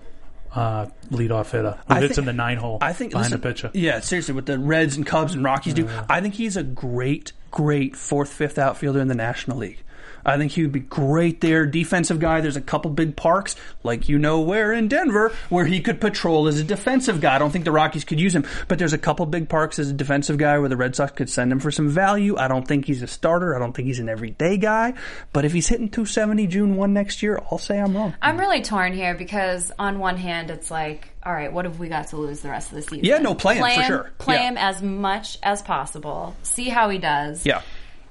uh, 0.54 0.88
leadoff 1.12 1.52
hitter 1.52 1.78
who 1.88 1.94
I 1.94 2.00
hits 2.02 2.16
think- 2.16 2.20
in 2.20 2.26
the 2.26 2.34
nine 2.34 2.58
hole 2.58 2.80
I 2.82 2.94
think 2.94 3.12
behind 3.12 3.32
listen, 3.32 3.42
the 3.42 3.48
pitcher. 3.48 3.72
Yeah, 3.74 4.00
seriously, 4.00 4.34
what 4.34 4.46
the 4.48 4.58
Reds 4.58 4.98
and 4.98 5.06
Cubs 5.06 5.34
and 5.34 5.44
Rockies 5.44 5.74
do, 5.76 5.88
I 6.10 6.20
think 6.22 6.34
he's 6.34 6.58
a 6.58 6.63
great, 6.63 7.32
great 7.52 7.96
fourth, 7.96 8.34
fifth 8.34 8.58
outfielder 8.58 9.00
in 9.00 9.08
the 9.08 9.16
National 9.16 9.58
League. 9.58 9.84
I 10.28 10.38
think 10.38 10.52
he 10.52 10.62
would 10.62 10.72
be 10.74 10.82
great 10.82 11.42
there. 11.42 11.66
Defensive 11.66 12.20
guy. 12.20 12.42
There's 12.42 12.58
a 12.58 12.62
couple 12.62 12.92
big 12.92 13.16
parks, 13.16 13.56
like 13.84 14.10
you 14.10 14.20
know 14.20 14.42
where 14.42 14.74
in 14.74 14.88
Denver, 14.90 15.34
where 15.50 15.66
he 15.66 15.80
could 15.82 16.02
patrol 16.02 16.48
as 16.48 16.60
a 16.60 16.63
defensive 16.63 17.22
guy. 17.22 17.36
I 17.36 17.40
don't 17.40 17.52
think 17.52 17.66
the 17.66 17.72
Rockies 17.72 18.04
could 18.04 18.20
use 18.20 18.36
him, 18.36 18.46
but 18.68 18.78
there's 18.78 18.94
a 18.94 18.98
couple 18.98 19.26
big 19.26 19.48
parks 19.50 19.80
as 19.80 19.90
a 19.90 19.94
defensive 19.94 20.38
guy 20.38 20.60
where 20.60 20.70
the 20.70 20.78
Red 20.78 20.96
Sox 20.96 21.13
could 21.13 21.30
send 21.30 21.52
him 21.52 21.60
for 21.60 21.72
some 21.72 21.90
value. 21.90 22.36
I 22.38 22.48
don't 22.48 22.68
think 22.68 22.86
he's 22.86 23.02
a 23.02 23.08
starter. 23.08 23.56
I 23.56 23.60
don't 23.60 23.74
think 23.74 23.88
he's 23.88 24.00
an 24.00 24.10
everyday 24.10 24.58
guy. 24.58 24.94
But 25.34 25.46
if 25.46 25.54
he's 25.54 25.68
hitting 25.68 25.90
270 25.90 26.48
June 26.48 26.76
1 26.76 26.94
next 26.94 27.24
year, 27.24 27.42
I'll 27.50 27.58
say 27.58 27.80
I'm 27.80 27.96
wrong. 27.96 28.13
I'm 28.22 28.38
really 28.38 28.62
torn 28.62 28.94
here 28.94 29.16
because 29.16 29.72
on 29.80 30.00
one 30.00 30.18
hand, 30.18 30.52
it's 30.52 30.70
like, 30.70 31.08
all 31.24 31.34
right, 31.34 31.52
what 31.52 31.66
have 31.66 31.80
we 31.80 31.88
got 31.90 32.08
to 32.10 32.18
lose 32.18 32.42
the 32.42 32.50
rest 32.50 32.70
of 32.70 32.76
the 32.76 32.82
season? 32.82 33.06
Yeah, 33.06 33.20
no, 33.20 33.34
play 33.36 33.56
him, 33.56 33.63
for 33.63 33.70
him, 33.70 33.88
sure. 33.88 34.12
Play 34.18 34.36
Yeah. 34.36 34.50
him 34.50 34.58
as 34.58 34.82
much 34.82 35.38
as 35.44 35.62
possible. 35.62 36.36
See 36.44 36.70
how 36.70 36.90
he 36.90 36.98
does. 36.98 37.46
Yeah. 37.46 37.62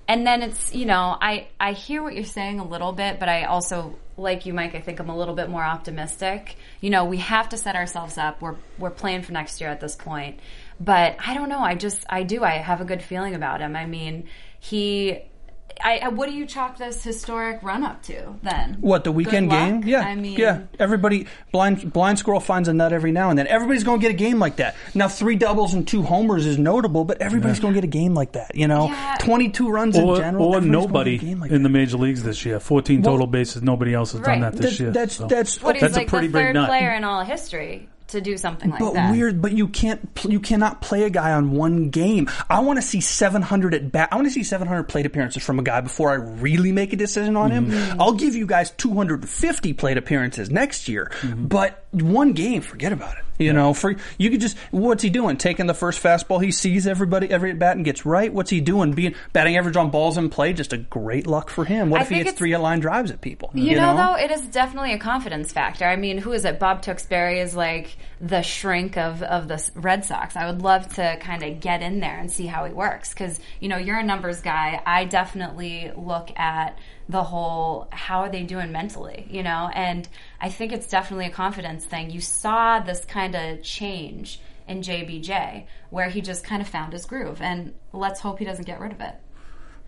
And 0.09 0.27
then 0.27 0.43
it's, 0.43 0.73
you 0.73 0.87
know, 0.87 1.17
I, 1.21 1.49
I 1.59 1.73
hear 1.73 2.03
what 2.03 2.15
you're 2.15 2.25
saying 2.25 2.61
a 2.61 2.65
little 2.67 2.93
bit, 2.93 3.19
but 3.19 3.29
I 3.29 3.45
also, 3.45 3.97
like 4.17 4.47
you, 4.47 4.55
Mike, 4.55 4.75
I 4.75 4.81
think 4.81 5.01
I'm 5.01 5.09
a 5.09 5.17
little 5.17 5.35
bit 5.35 5.49
more 5.51 5.65
optimistic. 5.65 6.57
You 6.81 6.91
know, 6.91 7.05
we 7.05 7.19
have 7.19 7.49
to 7.49 7.57
set 7.57 7.75
ourselves 7.75 8.17
up. 8.17 8.41
We're, 8.41 8.55
we're 8.79 8.91
playing 8.91 9.23
for 9.23 9.33
next 9.33 9.61
year 9.61 9.69
at 9.69 9.81
this 9.81 9.97
point. 9.97 10.39
But 10.79 11.17
I 11.27 11.35
don't 11.35 11.49
know. 11.49 11.59
I 11.59 11.75
just, 11.75 12.05
I 12.09 12.23
do. 12.23 12.45
I 12.45 12.53
have 12.59 12.81
a 12.81 12.85
good 12.85 13.03
feeling 13.03 13.35
about 13.35 13.61
him. 13.61 13.75
I 13.75 13.87
mean, 13.87 14.29
he, 14.61 15.23
I, 15.85 15.99
I- 15.99 16.09
what 16.09 16.29
do 16.29 16.35
you 16.35 16.47
chalk 16.47 16.79
this 16.79 17.03
historic 17.05 17.63
run 17.63 17.85
up 17.85 18.03
to 18.05 18.35
then? 18.43 18.79
What 18.81 19.05
the 19.05 19.13
weekend 19.13 19.51
game? 19.51 19.83
Yeah, 19.85 20.01
I 20.01 20.15
mean, 20.15 20.39
yeah. 20.39 20.63
Everybody 20.79 21.27
blind 21.53 21.93
blind 21.93 22.19
squirrel 22.19 22.41
finds 22.41 22.69
a 22.69 22.73
nut 22.75 22.93
every 22.93 23.13
now 23.13 23.31
and 23.31 23.39
then. 23.39 23.47
Everybody's 23.47 23.85
going 23.85 24.01
to 24.01 24.03
get 24.03 24.11
a 24.11 24.17
game 24.17 24.39
like 24.39 24.57
that. 24.57 24.75
Now, 24.95 25.09
three 25.09 25.37
doubles 25.37 25.75
and 25.75 25.87
two 25.87 26.03
homers 26.03 26.47
is 26.47 26.59
notable, 26.59 27.05
but 27.05 27.21
everybody's 27.21 27.61
going 27.61 27.75
to 27.75 27.81
get 27.81 27.85
a 27.85 27.91
game 27.91 28.15
like 28.15 28.33
that. 28.33 28.55
You 28.55 28.69
know, 28.69 28.87
Yeah. 28.89 29.17
twenty 29.21 29.51
two 29.51 29.69
runs 29.71 29.97
in 29.97 30.03
general. 30.17 30.47
or 30.49 30.57
everybody's 30.57 30.71
gonna 30.73 30.87
nobody 30.87 31.19
get 31.19 31.23
a 31.23 31.27
game 31.27 31.41
like 31.41 31.51
in 31.51 31.63
the 31.63 31.69
major 31.69 31.97
leagues 31.99 32.23
this 32.23 32.45
year. 32.45 32.59
14 32.61 33.03
Well- 33.03 33.13
total 33.15 33.27
bases. 33.27 33.63
Nobody 33.63 33.93
else 33.95 34.13
has 34.13 34.21
Right. 34.23 34.41
done 34.41 34.41
that 34.41 34.53
this 34.55 34.63
That's 34.63 34.81
year. 34.81 34.91
that's 34.93 35.17
so. 35.17 35.27
that's 35.27 35.63
What, 35.63 35.75
he's 35.77 35.83
That's 35.83 35.97
a 35.97 36.01
like 36.01 36.09
pretty 36.09 36.29
the 36.29 36.33
big 36.33 36.47
third 36.47 36.55
nut. 36.55 36.69
player 36.69 36.91
in 36.93 37.05
all 37.05 37.23
history 37.25 37.89
to 38.09 38.21
do 38.21 38.37
something 38.37 38.71
like 38.71 38.79
but 38.81 38.95
that. 38.95 39.09
But 39.11 39.17
weird. 39.17 39.43
But 39.43 39.53
you 39.53 39.69
can't. 39.69 40.15
pl- 40.15 40.31
You 40.33 40.41
cannot 40.41 40.81
play 40.83 41.05
a 41.05 41.11
guy 41.11 41.33
on 41.33 41.53
one 41.53 41.91
game. 41.91 42.29
I 42.49 42.61
want 42.61 42.77
to 42.79 42.83
see 42.83 43.01
700 43.01 43.75
at 43.75 43.91
bat. 43.93 44.09
I 44.13 44.17
want 44.17 44.27
to 44.29 44.33
see 44.33 44.43
700 44.43 44.85
plate 44.85 45.07
appearances 45.07 45.43
from 45.43 45.59
a 45.59 45.63
guy 45.63 45.81
before 45.81 46.11
I 46.11 46.15
really 46.15 46.73
make 46.73 46.93
a 46.93 46.97
decision 46.97 47.37
on 47.37 47.51
him. 47.51 47.71
Mm-hmm. 47.71 48.01
I'll 48.01 48.13
give 48.15 48.35
you 48.35 48.47
guys 48.47 48.71
250 48.73 49.73
plate 49.73 49.97
appearances 49.97 50.51
next 50.51 50.89
year, 50.89 51.11
Mm-hmm. 51.23 51.47
but 51.47 51.86
one 52.03 52.33
game, 52.33 52.63
forget 52.63 52.93
about 52.93 53.17
it. 53.17 53.23
You 53.39 53.53
know, 53.53 53.75
for 53.75 53.97
you 54.17 54.31
could 54.31 54.41
just 54.41 54.57
what's 54.71 55.03
he 55.03 55.11
doing? 55.11 55.37
Taking 55.37 55.67
the 55.67 55.75
first 55.75 56.03
fastball 56.03 56.43
he 56.43 56.51
sees 56.51 56.87
everybody 56.87 57.31
every 57.31 57.51
at 57.51 57.59
bat 57.59 57.77
and 57.77 57.85
gets 57.85 58.07
right. 58.07 58.33
What's 58.33 58.49
he 58.49 58.63
doing? 58.63 58.93
Being 58.93 59.15
batting 59.35 59.59
average 59.59 59.77
on 59.77 59.91
balls 59.91 60.17
in 60.17 60.31
play, 60.31 60.55
just 60.55 60.73
a 60.73 60.79
great 60.79 61.27
luck 61.27 61.51
for 61.51 61.67
him. 61.67 61.91
What 61.91 62.01
I 62.01 62.05
if 62.05 62.09
he 62.09 62.15
think 62.15 62.19
hits 62.21 62.29
it's- 62.29 62.39
three 62.39 62.57
line 62.57 62.81
drives 62.81 63.11
at 63.11 63.21
people? 63.21 63.51
You, 63.53 63.77
know, 63.77 63.95
though, 63.95 64.17
it 64.17 64.31
is 64.31 64.41
definitely 64.41 64.95
a 64.95 64.99
confidence 64.99 65.53
factor. 65.53 65.85
I 65.85 65.97
mean, 65.97 66.17
who 66.17 66.33
is 66.33 66.47
it? 66.47 66.59
Bob 66.59 66.81
Tewksbury 66.81 67.41
is 67.41 67.55
like 67.55 67.99
the 68.23 68.41
shrink 68.41 68.97
of, 68.97 69.23
of 69.23 69.49
the 69.49 69.63
Red 69.75 70.07
Sox. 70.07 70.35
I 70.35 70.51
would 70.51 70.63
love 70.63 70.95
to 70.95 71.19
kind 71.21 71.43
of 71.43 71.61
get 71.61 71.83
in 71.83 72.01
there 72.01 72.19
and 72.19 72.33
see 72.33 72.47
how 72.47 72.65
he 72.65 72.73
works 72.73 73.11
because, 73.11 73.39
you 73.61 73.69
know, 73.69 73.77
you're 73.77 73.99
a 73.99 74.03
numbers 74.03 74.41
guy. 74.41 74.81
I 74.87 75.05
definitely 75.05 75.93
look 75.95 76.31
at 76.39 76.79
the 77.09 77.23
whole 77.23 77.87
how 77.93 78.21
are 78.21 78.31
they 78.31 78.43
doing 78.45 78.73
mentally, 78.73 79.27
you 79.31 79.43
know, 79.43 79.71
and 79.75 80.09
I 80.41 80.49
think 80.51 80.73
it's 80.73 80.87
definitely 80.87 81.27
a 81.27 81.31
confidence 81.31 81.85
thing. 81.85 82.11
You 82.11 82.21
saw 82.21 82.81
this 82.81 83.05
kind 83.05 83.35
of 83.35 83.63
change 83.63 84.41
in 84.69 84.83
JBJ 84.83 85.67
where 85.91 86.09
he 86.09 86.21
just 86.21 86.45
kind 86.45 86.61
of 86.61 86.69
found 86.69 86.93
his 86.93 87.07
groove, 87.07 87.41
and 87.41 87.73
let's 87.93 88.21
hope 88.21 88.39
he 88.39 88.45
doesn't 88.45 88.67
get 88.67 88.81
rid 88.81 88.93
of 88.93 89.01
it. 89.01 89.15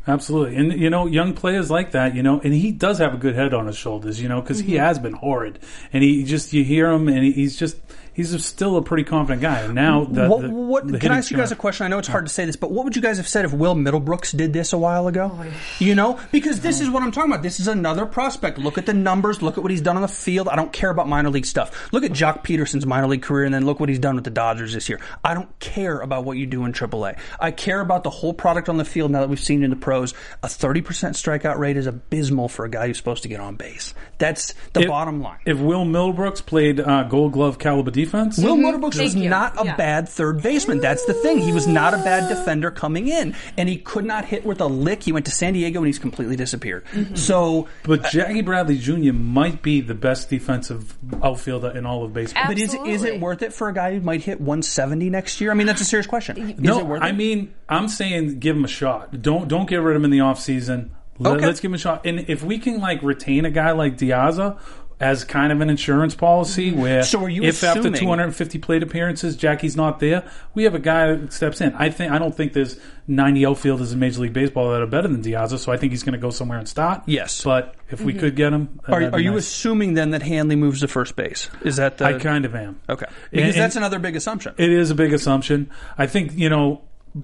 Absolutely. 0.07 0.57
And, 0.57 0.73
you 0.81 0.89
know, 0.89 1.07
young 1.07 1.35
players 1.35 1.71
like 1.71 1.91
that, 1.91 2.15
you 2.15 2.23
know, 2.23 2.41
and 2.41 2.55
he 2.55 2.73
does 2.73 2.99
have 2.99 3.13
a 3.13 3.19
good 3.19 3.35
head 3.35 3.53
on 3.53 3.67
his 3.67 3.77
shoulders, 3.77 4.23
you 4.23 4.29
know, 4.29 4.41
because 4.41 4.59
he 4.59 4.73
mm-hmm. 4.73 4.85
has 4.85 4.99
been 4.99 5.13
horrid. 5.13 5.59
And 5.93 6.03
he 6.03 6.25
just, 6.25 6.55
you 6.55 6.65
hear 6.65 6.91
him 6.91 7.09
and 7.09 7.23
he's 7.23 7.59
just, 7.59 7.77
he's 8.19 8.45
still 8.45 8.77
a 8.77 8.83
pretty 8.83 9.05
confident 9.05 9.41
guy. 9.41 9.61
And 9.61 9.75
now, 9.75 10.05
the, 10.05 10.29
what, 10.29 10.43
the- 10.43 10.51
what- 10.51 10.87
the 10.89 10.99
can 10.99 11.13
I 11.13 11.19
ask 11.19 11.31
you 11.31 11.37
guys 11.37 11.53
a 11.53 11.57
question? 11.57 11.87
I 11.87 11.89
know 11.89 11.99
it's 11.99 12.09
hard 12.09 12.27
to 12.27 12.33
say 12.33 12.45
this, 12.45 12.57
but 12.57 12.71
what 12.73 12.85
would 12.85 12.97
you 12.97 13.01
guys 13.03 13.17
have 13.19 13.29
said 13.29 13.45
if 13.45 13.53
Will 13.53 13.75
Middlebrooks 13.77 14.37
did 14.37 14.53
this 14.53 14.73
a 14.73 14.79
while 14.79 15.07
ago? 15.07 15.31
Oh, 15.33 15.47
You 15.79 15.95
know, 15.95 16.19
because 16.33 16.61
this 16.61 16.81
is 16.81 16.91
what 16.91 17.03
I'm 17.03 17.13
talking 17.13 17.31
about. 17.31 17.43
This 17.45 17.61
is 17.61 17.69
another 17.69 18.05
prospect. 18.07 18.59
Look 18.59 18.77
at 18.77 18.87
the 18.87 18.93
numbers. 18.95 19.41
Look 19.41 19.57
at 19.57 19.63
what 19.63 19.71
he's 19.71 19.81
done 19.81 19.97
on 19.97 20.03
the 20.03 20.09
field. 20.09 20.49
I 20.49 20.57
don't 20.57 20.73
care 20.73 20.91
about 20.91 21.09
minor 21.09 21.31
league 21.31 21.47
stuff. 21.47 21.93
Look 21.93 22.03
at 22.05 22.11
Joc 22.11 22.43
Pederson's 22.43 22.85
minor 22.87 23.07
league 23.07 23.23
career, 23.23 23.45
and 23.45 23.55
then 23.55 23.65
look 23.65 23.79
what 23.81 23.89
he's 23.89 23.99
done 24.01 24.17
with 24.17 24.25
the 24.25 24.31
Dodgers 24.31 24.73
this 24.75 24.89
year. 24.89 25.01
I 25.23 25.35
don't 25.35 25.57
care 25.61 26.01
about 26.01 26.25
what 26.25 26.37
you 26.39 26.47
do 26.47 26.65
in 26.65 26.73
AAA. 26.73 27.19
I 27.39 27.51
care 27.53 27.81
about 27.81 28.03
the 28.03 28.11
whole 28.11 28.35
product 28.35 28.69
on 28.69 28.77
the 28.79 28.85
field. 28.85 29.11
Now 29.13 29.21
that 29.21 29.29
we've 29.29 29.39
seen 29.39 29.63
in 29.63 29.71
the 29.71 29.77
pros, 29.77 30.13
a 30.43 30.49
30% 30.49 30.83
strikeout 30.83 31.59
rate 31.59 31.77
is 31.77 31.87
abysmal 31.87 32.49
for 32.49 32.65
a 32.65 32.69
guy 32.71 32.89
who's 32.89 32.97
supposed 32.97 33.23
to 33.23 33.29
get 33.29 33.39
on 33.41 33.55
base. 33.55 33.95
That's 34.19 34.55
the 34.73 34.81
If- 34.81 34.89
bottom 34.89 35.23
line. 35.23 35.39
If 35.47 35.59
Will 35.59 35.85
Middlebrooks 35.85 36.45
played 36.45 36.81
uh, 36.81 37.05
Gold 37.05 37.33
Glove 37.33 37.59
caliber 37.59 37.91
defense, 38.09 38.39
Will 38.39 38.57
mm-hmm. 38.57 38.67
Middlebrooks 38.67 39.01
was 39.01 39.15
you. 39.15 39.29
not 39.29 39.61
a 39.61 39.67
Yeah. 39.67 39.77
bad 39.77 40.09
third 40.09 40.43
baseman. 40.43 40.81
That's 40.81 41.05
the 41.05 41.15
thing. 41.15 41.39
He 41.39 41.53
was 41.53 41.67
not 41.67 41.95
a 41.95 41.99
bad 41.99 42.29
defender 42.29 42.71
coming 42.71 43.09
in, 43.09 43.35
and 43.57 43.69
he 43.69 43.77
could 43.77 44.05
not 44.05 44.25
hit 44.25 44.45
with 44.45 44.61
a 44.61 44.67
lick. 44.67 45.03
He 45.03 45.13
went 45.13 45.27
to 45.27 45.33
San 45.33 45.53
Diego 45.53 45.81
and 45.81 45.87
he's 45.87 45.99
completely 45.99 46.37
disappeared. 46.37 46.85
Mm-hmm. 46.93 47.15
So, 47.15 47.69
but 47.85 48.07
uh, 48.07 48.11
Jackie 48.11 48.43
Bradley 48.43 48.79
Jr. 48.79 49.13
might 49.13 49.63
be 49.63 49.81
the 49.81 49.95
best 49.95 50.31
defensive 50.31 50.97
outfielder 51.23 51.71
in 51.77 51.87
all 51.87 52.05
of 52.05 52.13
baseball. 52.13 52.45
but 52.47 52.59
is, 52.59 52.75
is 52.87 53.05
it 53.05 53.21
worth 53.21 53.43
it 53.43 53.53
for 53.53 53.69
a 53.69 53.75
guy 53.75 53.95
who 53.95 54.01
might 54.01 54.23
hit 54.23 54.41
170 54.41 55.11
next 55.11 55.41
year? 55.41 55.51
I 55.51 55.55
mean, 55.55 55.67
that's 55.67 55.81
a 55.81 55.85
serious 55.85 56.07
question. 56.07 56.51
Is 56.51 56.59
no, 56.59 56.79
it 56.81 56.87
worth 56.87 57.03
I 57.03 57.13
mean, 57.13 57.55
I'm 57.69 57.89
saying 57.89 58.39
give 58.39 58.57
him 58.57 58.65
a 58.65 58.69
shot. 58.69 59.21
Don't 59.21 59.49
don't 59.49 59.69
get 59.69 59.77
rid 59.77 59.97
of 59.97 60.01
him 60.01 60.05
in 60.05 60.11
the 60.11 60.19
offseason. 60.19 60.91
Let, 61.19 61.37
Okay. 61.37 61.47
Let's 61.47 61.61
give 61.61 61.71
him 61.71 61.75
a 61.75 61.79
shot. 61.79 62.07
And 62.07 62.27
if 62.29 62.45
we 62.45 62.59
can 62.59 62.81
like 62.81 63.03
retain 63.03 63.45
a 63.45 63.51
guy 63.51 63.73
like 63.73 63.99
Diaza 63.99 64.59
as 65.01 65.25
kind 65.25 65.53
of 65.53 65.61
an 65.61 65.71
insurance 65.71 66.15
policy 66.15 66.73
where 66.73 67.05
So 67.05 67.23
are 67.23 67.29
you 67.29 67.45
if 67.45 67.63
after 67.63 67.91
250 67.91 68.59
plate 68.59 68.83
appearances 68.83 69.37
Jackie's 69.37 69.77
not 69.77 70.01
there, 70.01 70.29
we 70.55 70.65
have 70.65 70.75
a 70.75 70.81
guy 70.81 71.15
that 71.15 71.33
steps 71.33 71.61
in. 71.61 71.73
I 71.75 71.91
think 71.91 72.11
I 72.11 72.19
don't 72.19 72.35
think 72.35 72.53
there's 72.53 72.81
90 73.07 73.47
outfielders 73.47 73.93
in 73.93 74.01
Major 74.01 74.21
League 74.21 74.33
Baseball 74.33 74.71
that 74.73 74.83
are 74.83 74.87
better 74.87 75.07
than 75.07 75.23
Diaza, 75.23 75.59
so 75.59 75.73
I 75.73 75.77
think 75.77 75.93
he's 75.93 76.03
going 76.03 76.15
to 76.15 76.19
go 76.19 76.31
somewhere 76.31 76.59
and 76.59 76.69
start. 76.69 77.03
Yes. 77.07 77.45
But 77.45 77.77
if 77.91 78.01
we 78.01 78.13
mm-hmm. 78.13 78.21
could 78.21 78.37
get 78.37 78.53
him, 78.53 78.81
Are, 78.87 79.03
are 79.13 79.21
you 79.21 79.33
nice. 79.33 79.47
assuming 79.47 79.95
then 79.95 80.11
that 80.11 80.23
Hanley 80.23 80.57
moves 80.57 80.81
to 80.81 80.89
first 80.89 81.15
base? 81.15 81.49
Is 81.63 81.77
that 81.77 81.99
the 81.99 82.05
I 82.05 82.19
kind 82.19 82.45
of 82.45 82.55
am. 82.55 82.81
okay? 82.89 83.07
Because 83.31 83.55
and- 83.55 83.63
that's 83.63 83.77
another 83.77 83.99
big 83.99 84.17
assumption. 84.17 84.55
It 84.59 84.71
is 84.71 84.91
a 84.91 84.95
big 84.95 85.13
assumption. 85.13 85.71
I 85.97 86.07
think 86.07 86.33
you 86.35 86.49
know 86.49 86.83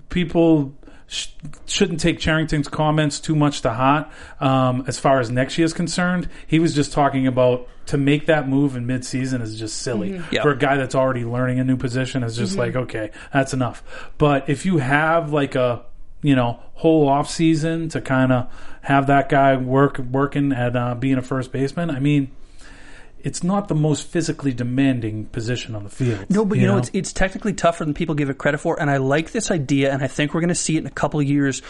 people 0.08 0.74
sh- 1.06 1.28
shouldn't 1.66 2.00
take 2.00 2.18
Cherington's 2.18 2.68
comments 2.68 3.20
too 3.20 3.34
much 3.36 3.62
to 3.62 3.70
heart. 3.70 4.08
Um, 4.40 4.84
as 4.86 4.98
far 4.98 5.20
as 5.20 5.30
next 5.30 5.58
year 5.58 5.64
is 5.64 5.72
concerned, 5.72 6.28
he 6.46 6.58
was 6.58 6.74
just 6.74 6.92
talking 6.92 7.26
about 7.26 7.68
to 7.86 7.98
make 7.98 8.26
that 8.26 8.48
move 8.48 8.76
in 8.76 8.86
midseason 8.86 9.42
is 9.42 9.58
just 9.58 9.82
silly 9.82 10.20
Yeah. 10.30 10.42
for 10.42 10.50
a 10.52 10.56
guy 10.58 10.76
that's 10.76 10.94
already 10.94 11.24
learning 11.24 11.58
a 11.60 11.64
new 11.64 11.76
position. 11.76 12.22
It's 12.22 12.36
just 12.36 12.56
like 12.56 12.74
okay, 12.76 13.10
that's 13.32 13.52
enough. 13.52 13.82
But 14.18 14.48
if 14.48 14.64
you 14.64 14.78
have 14.78 15.32
like 15.32 15.54
a 15.54 15.82
you 16.22 16.34
know 16.34 16.60
whole 16.74 17.08
off 17.08 17.28
season 17.28 17.88
to 17.90 18.00
kind 18.00 18.32
of 18.32 18.50
have 18.82 19.06
that 19.08 19.28
guy 19.28 19.56
work 19.56 19.98
working 19.98 20.52
at 20.52 20.74
uh, 20.74 20.94
being 20.94 21.18
a 21.18 21.22
first 21.22 21.52
baseman, 21.52 21.90
I 21.90 22.00
mean. 22.00 22.30
It's 23.24 23.42
not 23.42 23.68
the 23.68 23.74
most 23.74 24.06
physically 24.06 24.52
demanding 24.52 25.24
position 25.24 25.74
on 25.74 25.82
the 25.82 25.88
field. 25.88 26.26
No, 26.28 26.44
but 26.44 26.58
you, 26.58 26.66
know, 26.66 26.76
it's 26.76 26.90
it's 26.92 27.10
technically 27.10 27.54
tougher 27.54 27.82
than 27.82 27.94
people 27.94 28.14
give 28.14 28.28
it 28.28 28.36
credit 28.36 28.58
for, 28.58 28.78
and 28.78 28.90
I 28.90 28.98
like 28.98 29.32
this 29.32 29.50
idea, 29.50 29.92
and 29.92 30.02
I 30.02 30.08
think 30.08 30.34
we're 30.34 30.42
going 30.42 30.48
to 30.50 30.54
see 30.54 30.76
it 30.76 30.80
in 30.80 30.86
a 30.86 30.90
couple 30.90 31.20
of 31.20 31.26
years 31.26 31.62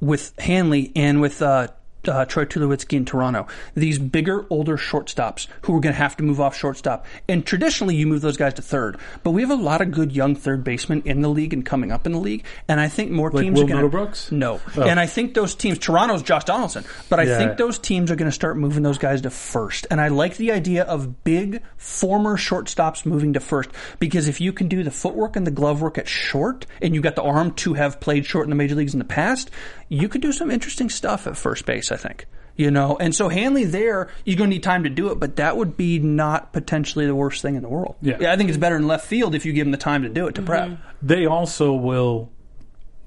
with 0.00 0.32
Hanley 0.38 0.90
and 0.96 1.20
with 1.20 1.42
uh, 1.42 1.68
uh, 2.08 2.24
Troy 2.24 2.44
Tulowitzki 2.44 2.94
in 2.96 3.04
Toronto. 3.04 3.46
These 3.74 3.98
bigger, 3.98 4.46
older 4.50 4.76
shortstops 4.76 5.46
who 5.62 5.76
are 5.76 5.80
going 5.80 5.94
to 5.94 5.98
have 5.98 6.16
to 6.16 6.22
move 6.22 6.40
off 6.40 6.56
shortstop, 6.56 7.06
and 7.28 7.44
traditionally 7.46 7.96
you 7.96 8.06
move 8.06 8.20
those 8.20 8.36
guys 8.36 8.54
to 8.54 8.62
third, 8.62 8.96
but 9.22 9.30
we 9.32 9.40
have 9.42 9.50
a 9.50 9.54
lot 9.54 9.80
of 9.80 9.90
good 9.90 10.12
young 10.12 10.34
third 10.34 10.64
basemen 10.64 11.02
in 11.04 11.20
the 11.20 11.28
league 11.28 11.52
and 11.52 11.64
coming 11.64 11.92
up 11.92 12.06
in 12.06 12.12
the 12.12 12.18
league, 12.18 12.44
and 12.68 12.80
I 12.80 12.88
think 12.88 13.10
more 13.10 13.30
Like 13.30 13.44
teams 13.44 13.58
Will 13.60 13.66
are 13.66 13.68
going 13.68 13.90
Middlebrooks? 13.90 14.32
No, 14.32 14.60
Oh. 14.76 14.82
and 14.82 14.98
I 14.98 15.06
think 15.06 15.34
those 15.34 15.54
teams, 15.54 15.78
Toronto's 15.78 16.22
Josh 16.22 16.44
Donaldson, 16.44 16.84
but 17.08 17.20
I 17.20 17.24
Yeah. 17.24 17.38
think 17.38 17.56
those 17.56 17.78
teams 17.78 18.10
are 18.10 18.16
going 18.16 18.28
to 18.30 18.34
start 18.34 18.56
moving 18.56 18.82
those 18.82 18.98
guys 18.98 19.20
to 19.22 19.30
first. 19.30 19.86
And 19.90 20.00
I 20.00 20.08
like 20.08 20.36
the 20.36 20.52
idea 20.52 20.82
of 20.84 21.24
big 21.24 21.62
former 21.76 22.36
shortstops 22.36 23.06
moving 23.06 23.32
to 23.34 23.40
first 23.40 23.70
because 23.98 24.28
if 24.28 24.40
you 24.40 24.52
can 24.52 24.68
do 24.68 24.82
the 24.82 24.90
footwork 24.90 25.36
and 25.36 25.46
the 25.46 25.50
glove 25.50 25.80
work 25.82 25.98
at 25.98 26.08
short 26.08 26.66
and 26.80 26.94
you've 26.94 27.02
got 27.04 27.16
the 27.16 27.22
arm 27.22 27.52
to 27.52 27.74
have 27.74 28.00
played 28.00 28.24
short 28.26 28.44
in 28.46 28.50
the 28.50 28.56
major 28.56 28.74
leagues 28.74 28.92
in 28.94 28.98
the 28.98 29.04
past, 29.04 29.50
you 29.88 30.08
could 30.08 30.22
do 30.22 30.32
some 30.32 30.50
interesting 30.50 30.88
stuff 30.88 31.26
at 31.26 31.36
first 31.36 31.66
base, 31.66 31.91
I 31.92 31.96
think. 31.96 32.26
You 32.54 32.70
know, 32.70 32.98
and 33.00 33.14
so 33.14 33.30
Hanley 33.30 33.64
there, 33.64 34.10
you're 34.26 34.36
going 34.36 34.50
to 34.50 34.54
need 34.56 34.62
time 34.62 34.84
to 34.84 34.90
do 34.90 35.10
it, 35.10 35.18
but 35.18 35.36
that 35.36 35.56
would 35.56 35.74
be 35.76 35.98
not 35.98 36.52
potentially 36.52 37.06
the 37.06 37.14
worst 37.14 37.40
thing 37.40 37.54
in 37.54 37.62
the 37.62 37.68
world. 37.68 37.96
Yeah. 38.02 38.30
I 38.30 38.36
think 38.36 38.50
it's 38.50 38.58
better 38.58 38.76
in 38.76 38.86
left 38.86 39.06
field 39.06 39.34
if 39.34 39.46
you 39.46 39.54
give 39.54 39.66
him 39.66 39.70
the 39.70 39.78
time 39.78 40.02
to 40.02 40.10
do 40.10 40.26
it 40.26 40.34
to 40.34 40.42
prep. 40.42 40.78
they 41.00 41.24
also 41.24 41.72
will 41.72 42.30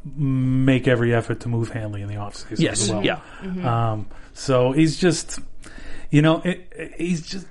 make 0.04 0.88
every 0.88 1.14
effort 1.14 1.42
to 1.42 1.50
move 1.50 1.70
Hanley 1.70 2.02
in 2.02 2.08
the 2.08 2.16
offseason 2.16 2.60
Yes, 2.60 2.82
as 2.84 2.92
well. 2.92 3.04
yeah. 3.04 3.20
Um, 3.92 4.08
so 4.34 4.72
he's 4.72 4.98
just, 4.98 5.40
you 6.16 6.22
know, 6.22 6.42
it, 6.46 6.72
it- 6.72 6.94
he's 6.98 7.22
just, 7.28 7.46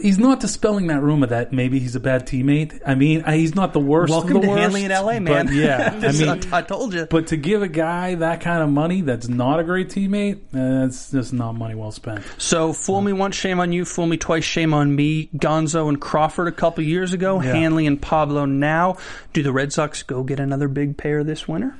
he's 0.00 0.18
not 0.18 0.40
dispelling 0.40 0.88
that 0.88 1.00
rumor 1.02 1.26
that 1.28 1.50
maybe 1.52 1.78
he's 1.78 1.94
a 1.96 2.00
bad 2.00 2.26
teammate. 2.26 2.78
I 2.86 2.94
mean, 2.94 3.22
I- 3.26 3.36
he's 3.38 3.54
not 3.54 3.72
the 3.72 3.80
worst. 3.80 4.12
of 4.12 4.18
Welcome 4.18 4.34
the 4.34 4.40
to 4.42 4.48
worst, 4.48 4.60
Hanley 4.60 4.84
in 4.84 4.90
LA, 4.90 5.18
man. 5.20 5.48
Yeah, 5.50 5.98
I 6.02 6.12
mean, 6.12 6.52
I 6.52 6.60
told 6.62 6.92
you. 6.92 7.06
but 7.06 7.28
to 7.28 7.38
give 7.38 7.62
a 7.62 7.68
guy 7.68 8.16
that 8.16 8.42
kind 8.42 8.62
of 8.62 8.68
money 8.68 9.00
that's 9.00 9.28
not 9.28 9.60
a 9.60 9.64
great 9.64 9.88
teammate, 9.88 10.40
uh, 10.54 10.82
that's 10.82 11.10
just 11.10 11.32
not 11.32 11.52
money 11.52 11.74
well 11.74 11.90
spent. 11.90 12.22
So 12.36 12.72
fool 12.74 13.00
me 13.00 13.12
once, 13.14 13.34
shame 13.34 13.60
on 13.60 13.72
you. 13.72 13.86
Fool 13.86 14.06
me 14.06 14.18
twice, 14.18 14.44
shame 14.44 14.74
on 14.74 14.94
me. 14.94 15.30
Gonzo 15.36 15.88
and 15.88 15.98
Crawford 15.98 16.48
a 16.48 16.52
couple 16.52 16.84
years 16.84 17.14
ago. 17.14 17.40
Yeah. 17.40 17.54
Hanley 17.54 17.86
and 17.86 18.00
Pablo 18.00 18.44
now. 18.44 18.98
Do 19.32 19.42
the 19.42 19.52
Red 19.52 19.72
Sox 19.72 20.02
go 20.02 20.22
get 20.22 20.38
another 20.38 20.68
big 20.68 20.98
pair 20.98 21.24
this 21.24 21.48
winter? 21.48 21.74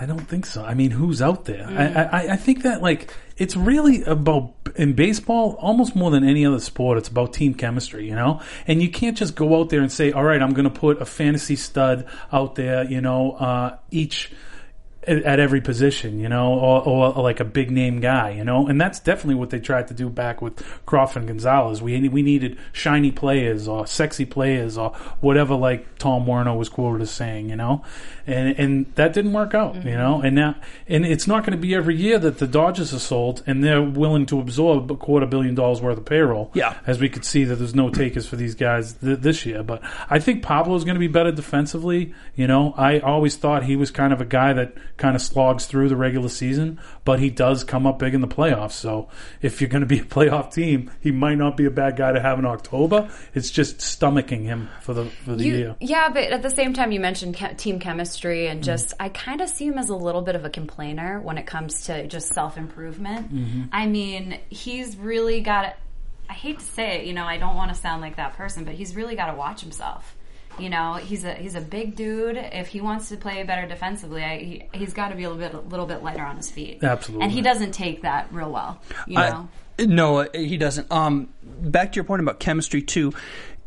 I 0.00 0.06
don't 0.06 0.26
think 0.26 0.46
so. 0.46 0.64
I 0.64 0.72
mean, 0.72 0.92
who's 0.92 1.20
out 1.20 1.44
there? 1.44 1.66
I, 1.68 2.04
I, 2.04 2.32
I 2.32 2.36
think 2.36 2.62
that 2.62 2.80
like 2.80 3.14
it's 3.36 3.54
really 3.54 4.02
about 4.04 4.54
in 4.76 4.94
baseball 4.94 5.56
almost 5.58 5.94
more 5.94 6.10
than 6.10 6.24
any 6.24 6.46
other 6.46 6.58
sport. 6.58 6.96
It's 6.96 7.10
about 7.10 7.34
team 7.34 7.52
chemistry, 7.52 8.08
you 8.08 8.14
know. 8.14 8.40
And 8.66 8.80
you 8.80 8.90
can't 8.90 9.14
just 9.14 9.36
go 9.36 9.60
out 9.60 9.68
there 9.68 9.82
and 9.82 9.92
say, 9.92 10.10
"All 10.10 10.24
right, 10.24 10.40
I'm 10.40 10.54
going 10.54 10.64
to 10.64 10.70
put 10.70 11.02
a 11.02 11.04
fantasy 11.04 11.54
stud 11.54 12.06
out 12.32 12.54
there," 12.54 12.84
you 12.84 13.02
know, 13.02 13.32
uh, 13.32 13.76
each 13.90 14.32
at, 15.06 15.40
every 15.40 15.60
position, 15.60 16.20
you 16.20 16.28
know, 16.28 16.52
or, 16.52 16.86
or 16.86 17.22
like 17.22 17.40
a 17.40 17.44
big 17.44 17.70
name 17.70 18.00
guy, 18.00 18.30
you 18.30 18.44
know. 18.44 18.66
And 18.66 18.80
that's 18.80 19.00
definitely 19.00 19.36
what 19.36 19.50
they 19.50 19.58
tried 19.58 19.88
to 19.88 19.94
do 19.94 20.08
back 20.08 20.42
with 20.42 20.62
Crawford 20.84 21.22
and 21.22 21.28
Gonzalez. 21.28 21.80
We 21.80 22.08
we 22.08 22.22
needed 22.22 22.58
shiny 22.72 23.10
players 23.10 23.66
or 23.66 23.86
sexy 23.86 24.26
players 24.26 24.76
or 24.76 24.90
whatever, 25.20 25.54
like 25.54 25.98
Tom 25.98 26.26
Werner 26.26 26.56
was 26.56 26.68
quoted 26.68 27.02
as 27.02 27.10
saying, 27.10 27.48
you 27.48 27.56
know. 27.56 27.82
And 28.30 28.58
and 28.58 28.94
that 28.94 29.12
didn't 29.12 29.32
work 29.32 29.54
out, 29.54 29.74
you 29.74 29.80
mm-hmm. 29.82 29.90
know. 29.90 30.20
And 30.22 30.34
now 30.36 30.56
and 30.88 31.04
it's 31.04 31.26
not 31.26 31.44
going 31.44 31.52
to 31.52 31.58
be 31.58 31.74
every 31.74 31.96
year 31.96 32.18
that 32.18 32.38
the 32.38 32.46
Dodgers 32.46 32.94
are 32.94 32.98
sold 32.98 33.42
and 33.46 33.62
they're 33.62 33.82
willing 33.82 34.26
to 34.26 34.40
absorb 34.40 34.90
a 34.90 34.96
quarter 34.96 35.26
billion 35.26 35.54
dollars 35.54 35.80
worth 35.80 35.98
of 35.98 36.04
payroll. 36.04 36.50
Yeah. 36.54 36.76
as 36.86 37.00
we 37.00 37.08
could 37.08 37.24
see 37.24 37.44
that 37.44 37.56
there's 37.56 37.74
no 37.74 37.90
takers 37.90 38.26
for 38.26 38.36
these 38.36 38.54
guys 38.54 38.94
th- 38.94 39.20
this 39.20 39.46
year. 39.46 39.62
But 39.62 39.82
I 40.08 40.18
think 40.18 40.42
Pablo 40.42 40.74
is 40.76 40.84
going 40.84 40.94
to 40.94 41.00
be 41.00 41.08
better 41.08 41.32
defensively. 41.32 42.14
You 42.34 42.46
know, 42.46 42.74
I 42.76 43.00
always 43.00 43.36
thought 43.36 43.64
he 43.64 43.76
was 43.76 43.90
kind 43.90 44.12
of 44.12 44.20
a 44.20 44.24
guy 44.24 44.52
that 44.52 44.74
kind 44.96 45.16
of 45.16 45.22
slogs 45.22 45.66
through 45.66 45.88
the 45.88 45.96
regular 45.96 46.28
season, 46.28 46.78
but 47.04 47.18
he 47.18 47.30
does 47.30 47.64
come 47.64 47.86
up 47.86 47.98
big 47.98 48.14
in 48.14 48.20
the 48.20 48.28
playoffs. 48.28 48.72
So 48.72 49.08
if 49.42 49.60
you're 49.60 49.70
going 49.70 49.80
to 49.80 49.86
be 49.86 49.98
a 50.00 50.04
playoff 50.04 50.52
team, 50.52 50.90
he 51.00 51.10
might 51.10 51.36
not 51.36 51.56
be 51.56 51.64
a 51.64 51.70
bad 51.70 51.96
guy 51.96 52.12
to 52.12 52.20
have 52.20 52.38
in 52.38 52.44
October. 52.44 53.10
It's 53.34 53.50
just 53.50 53.78
stomaching 53.78 54.42
him 54.44 54.68
for 54.82 54.92
the 54.94 55.06
for 55.06 55.34
the 55.34 55.44
You- 55.44 55.56
year. 55.56 55.76
Yeah, 55.80 56.08
but 56.10 56.24
at 56.24 56.42
the 56.42 56.50
same 56.50 56.72
time, 56.74 56.92
you 56.92 57.00
mentioned 57.00 57.36
che- 57.36 57.54
team 57.54 57.78
chemistry, 57.78 58.40
Mm-hmm. 58.44 58.52
and 58.52 58.64
just 58.64 58.92
I 59.00 59.08
kind 59.08 59.40
of 59.40 59.48
see 59.48 59.66
him 59.66 59.78
as 59.78 59.88
a 59.88 59.96
little 59.96 60.22
bit 60.22 60.34
of 60.36 60.44
a 60.44 60.50
complainer 60.50 61.20
when 61.20 61.38
it 61.38 61.46
comes 61.46 61.86
to 61.86 62.06
just 62.06 62.28
self 62.34 62.56
improvement. 62.58 63.34
Mm-hmm. 63.34 63.62
I 63.72 63.86
mean, 63.86 64.38
he's 64.50 64.96
really 64.96 65.40
got. 65.40 65.76
I 66.28 66.32
hate 66.34 66.60
to 66.60 66.64
say 66.64 67.00
it, 67.00 67.06
you 67.06 67.12
know, 67.12 67.24
I 67.24 67.38
don't 67.38 67.56
want 67.56 67.74
to 67.74 67.74
sound 67.74 68.02
like 68.02 68.14
that 68.16 68.34
person, 68.34 68.64
but 68.64 68.74
he's 68.74 68.94
really 68.94 69.16
got 69.16 69.32
to 69.32 69.36
watch 69.36 69.62
himself. 69.62 70.14
You 70.58 70.68
know, 70.68 70.94
he's 70.94 71.24
a 71.24 71.34
he's 71.34 71.54
a 71.54 71.60
big 71.60 71.96
dude. 71.96 72.36
If 72.36 72.68
he 72.68 72.80
wants 72.80 73.08
to 73.10 73.16
play 73.16 73.42
better 73.44 73.66
defensively, 73.66 74.22
I, 74.22 74.38
he, 74.38 74.64
he's 74.72 74.92
got 74.92 75.08
to 75.08 75.14
be 75.14 75.24
a 75.24 75.30
little 75.30 75.48
bit 75.48 75.54
a 75.54 75.68
little 75.68 75.86
bit 75.86 76.02
lighter 76.02 76.24
on 76.24 76.36
his 76.36 76.50
feet. 76.50 76.82
Absolutely. 76.82 77.24
and 77.24 77.32
he 77.32 77.40
doesn't 77.40 77.72
take 77.72 78.02
that 78.02 78.32
real 78.32 78.50
well. 78.50 78.80
You 79.06 79.16
know, 79.16 79.48
I, 79.78 79.86
no, 79.86 80.28
he 80.34 80.56
doesn't. 80.56 80.90
Um, 80.90 81.28
back 81.42 81.92
to 81.92 81.96
your 81.96 82.04
point 82.04 82.20
about 82.20 82.40
chemistry 82.40 82.82
too. 82.82 83.12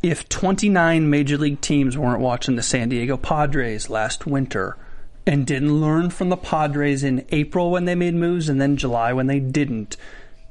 If 0.01 0.27
29 0.27 1.09
major 1.09 1.37
league 1.37 1.61
teams 1.61 1.97
weren't 1.97 2.19
watching 2.19 2.57
the 2.57 2.63
San 2.63 2.89
Diego 2.89 3.15
Padres 3.15 3.89
last 3.89 4.25
winter 4.25 4.77
and 5.25 5.47
didn't 5.47 5.79
learn 5.79 6.09
from 6.09 6.29
the 6.29 6.37
Padres 6.37 7.03
in 7.03 7.25
April 7.29 7.71
when 7.71 7.85
they 7.85 7.95
made 7.95 8.13
moves 8.13 8.49
and 8.49 8.59
then 8.59 8.75
July 8.75 9.13
when 9.13 9.27
they 9.27 9.39
didn't, 9.39 9.95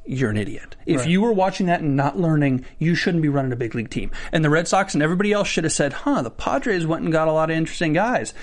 you're 0.05 0.31
an 0.31 0.37
idiot. 0.37 0.77
If 0.87 1.01
Right. 1.01 1.09
you 1.09 1.21
were 1.23 1.33
watching 1.33 1.67
that 1.67 1.81
and 1.81 1.97
not 1.97 2.19
learning, 2.19 2.65
you 2.79 2.95
shouldn't 2.95 3.23
be 3.23 3.29
running 3.29 3.53
a 3.53 3.57
big 3.57 3.75
league 3.75 3.91
team. 3.91 4.11
And 4.33 4.45
the 4.45 4.51
Red 4.51 4.67
Sox 4.69 4.95
and 4.95 5.03
everybody 5.03 5.33
else 5.33 5.49
should 5.49 5.65
have 5.65 5.73
said, 5.73 5.93
"Huh, 5.93 6.23
the 6.23 6.31
Padres 6.31 6.87
went 6.87 7.03
and 7.05 7.13
got 7.13 7.29
a 7.29 7.33
lot 7.33 7.51
of 7.51 7.57
interesting 7.57 7.93
guys." 7.93 8.35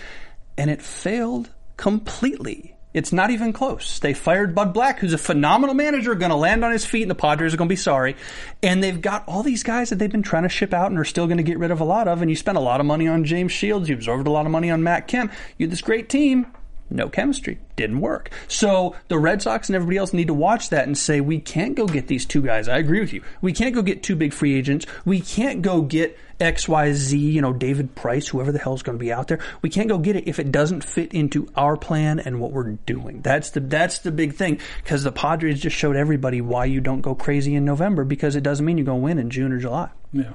And 0.58 0.70
it 0.70 0.82
failed 0.82 1.50
completely. 1.78 2.76
It's 2.92 3.14
not 3.14 3.30
even 3.30 3.54
close. 3.54 4.00
They 4.00 4.14
fired 4.16 4.56
Bud 4.56 4.74
Black, 4.74 4.98
who's 4.98 5.14
a 5.14 5.18
phenomenal 5.20 5.76
manager, 5.76 6.16
going 6.16 6.32
to 6.32 6.36
land 6.36 6.66
on 6.66 6.72
his 6.72 6.86
feet, 6.86 7.04
and 7.04 7.12
the 7.12 7.16
Padres 7.16 7.54
are 7.54 7.58
going 7.58 7.68
to 7.68 7.72
be 7.72 7.76
sorry. 7.78 8.16
And 8.64 8.84
they've 8.84 9.00
got 9.00 9.24
all 9.28 9.44
these 9.44 9.62
guys 9.62 9.90
that 9.90 9.98
they've 10.00 10.12
been 10.12 10.24
trying 10.24 10.42
to 10.44 10.50
ship 10.50 10.74
out 10.74 10.90
and 10.90 11.00
are 11.00 11.06
still 11.06 11.28
going 11.28 11.38
to 11.38 11.44
get 11.44 11.60
rid 11.60 11.70
of 11.70 11.82
a 11.82 11.84
lot 11.84 12.08
of. 12.08 12.22
And 12.24 12.32
you 12.32 12.36
spent 12.36 12.58
a 12.58 12.62
lot 12.62 12.80
of 12.80 12.88
money 12.88 13.08
on 13.08 13.26
James 13.26 13.52
Shields. 13.52 13.90
You 13.90 13.96
absorbed 13.96 14.26
a 14.28 14.32
lot 14.32 14.48
of 14.48 14.52
money 14.52 14.72
on 14.72 14.82
Matt 14.82 15.08
Kemp. 15.08 15.32
You 15.58 15.68
had 15.68 15.72
this 15.72 15.82
great 15.82 16.10
team. 16.10 16.48
No 16.90 17.08
chemistry. 17.08 17.60
Didn't 17.76 18.02
work. 18.02 18.32
So 18.48 18.96
the 19.08 19.20
Red 19.20 19.42
Sox 19.42 19.70
and 19.70 19.76
everybody 19.76 19.98
else 19.98 20.14
need 20.14 20.28
to 20.28 20.34
watch 20.34 20.70
that 20.70 20.88
and 20.88 20.98
say, 20.98 21.22
we 21.22 21.40
can't 21.40 21.76
go 21.76 21.86
get 21.86 22.08
these 22.08 22.26
two 22.26 22.42
guys. 22.42 22.68
I 22.68 22.78
agree 22.78 23.00
with 23.00 23.14
you. 23.14 23.24
We 23.42 23.54
can't 23.54 23.76
go 23.76 23.82
get 23.82 24.02
two 24.02 24.16
big 24.16 24.34
free 24.34 24.56
agents. 24.56 24.86
We 25.06 25.22
can't 25.22 25.62
go 25.62 25.82
get 25.82 26.18
XYZ, 26.40 27.20
you 27.20 27.42
know, 27.42 27.54
David 27.54 27.96
Price, 27.96 28.28
whoever 28.28 28.52
the 28.52 28.60
hell's 28.60 28.82
going 28.82 28.98
to 28.98 29.04
be 29.04 29.12
out 29.12 29.28
there. 29.28 29.40
We 29.62 29.70
can't 29.70 29.90
go 29.90 29.98
get 29.98 30.16
it 30.16 30.28
if 30.28 30.40
it 30.40 30.52
doesn't 30.52 30.84
fit 30.84 31.14
into 31.14 31.48
our 31.56 31.76
plan 31.76 32.20
and 32.20 32.40
what 32.40 32.52
we're 32.52 32.72
doing. 32.72 33.22
That's 33.22 33.52
the 33.52 33.60
that's 33.60 34.00
the 34.00 34.12
big 34.12 34.36
thing 34.36 34.60
because 34.84 35.04
the 35.04 35.12
Padres 35.12 35.60
just 35.60 35.76
showed 35.76 35.96
everybody 35.96 36.42
why 36.42 36.66
you 36.66 36.80
don't 36.80 37.02
go 37.02 37.14
crazy 37.14 37.56
in 37.56 37.66
November 37.66 38.06
because 38.06 38.36
it 38.36 38.42
doesn't 38.42 38.66
mean 38.66 38.78
you're 38.78 38.86
going 38.86 39.02
to 39.02 39.04
win 39.04 39.20
in 39.20 39.30
June 39.30 39.52
or 39.52 39.60
July. 39.60 39.90
Yeah. 40.14 40.32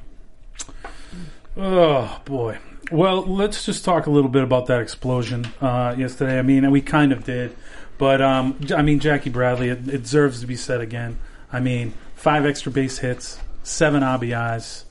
Oh 1.56 2.20
boy. 2.24 2.58
Well, 2.90 3.22
let's 3.22 3.64
just 3.64 3.84
talk 3.84 4.06
a 4.06 4.10
little 4.10 4.30
bit 4.30 4.42
about 4.42 4.66
that 4.66 4.80
explosion 4.80 5.46
uh, 5.60 5.94
yesterday. 5.96 6.38
I 6.38 6.42
mean, 6.42 6.70
we 6.70 6.80
kind 6.80 7.12
of 7.12 7.24
did, 7.24 7.56
but 7.98 8.20
um, 8.20 8.58
I 8.74 8.82
mean, 8.82 9.00
Jackie 9.00 9.30
Bradley. 9.30 9.68
It, 9.68 9.88
it 9.88 10.02
deserves 10.02 10.40
to 10.40 10.46
be 10.46 10.56
said 10.56 10.80
again. 10.80 11.18
I 11.52 11.60
mean, 11.60 11.94
five 12.14 12.46
extra 12.46 12.72
base 12.72 12.98
hits, 12.98 13.38
seven 13.62 14.02
RBIs. 14.02 14.84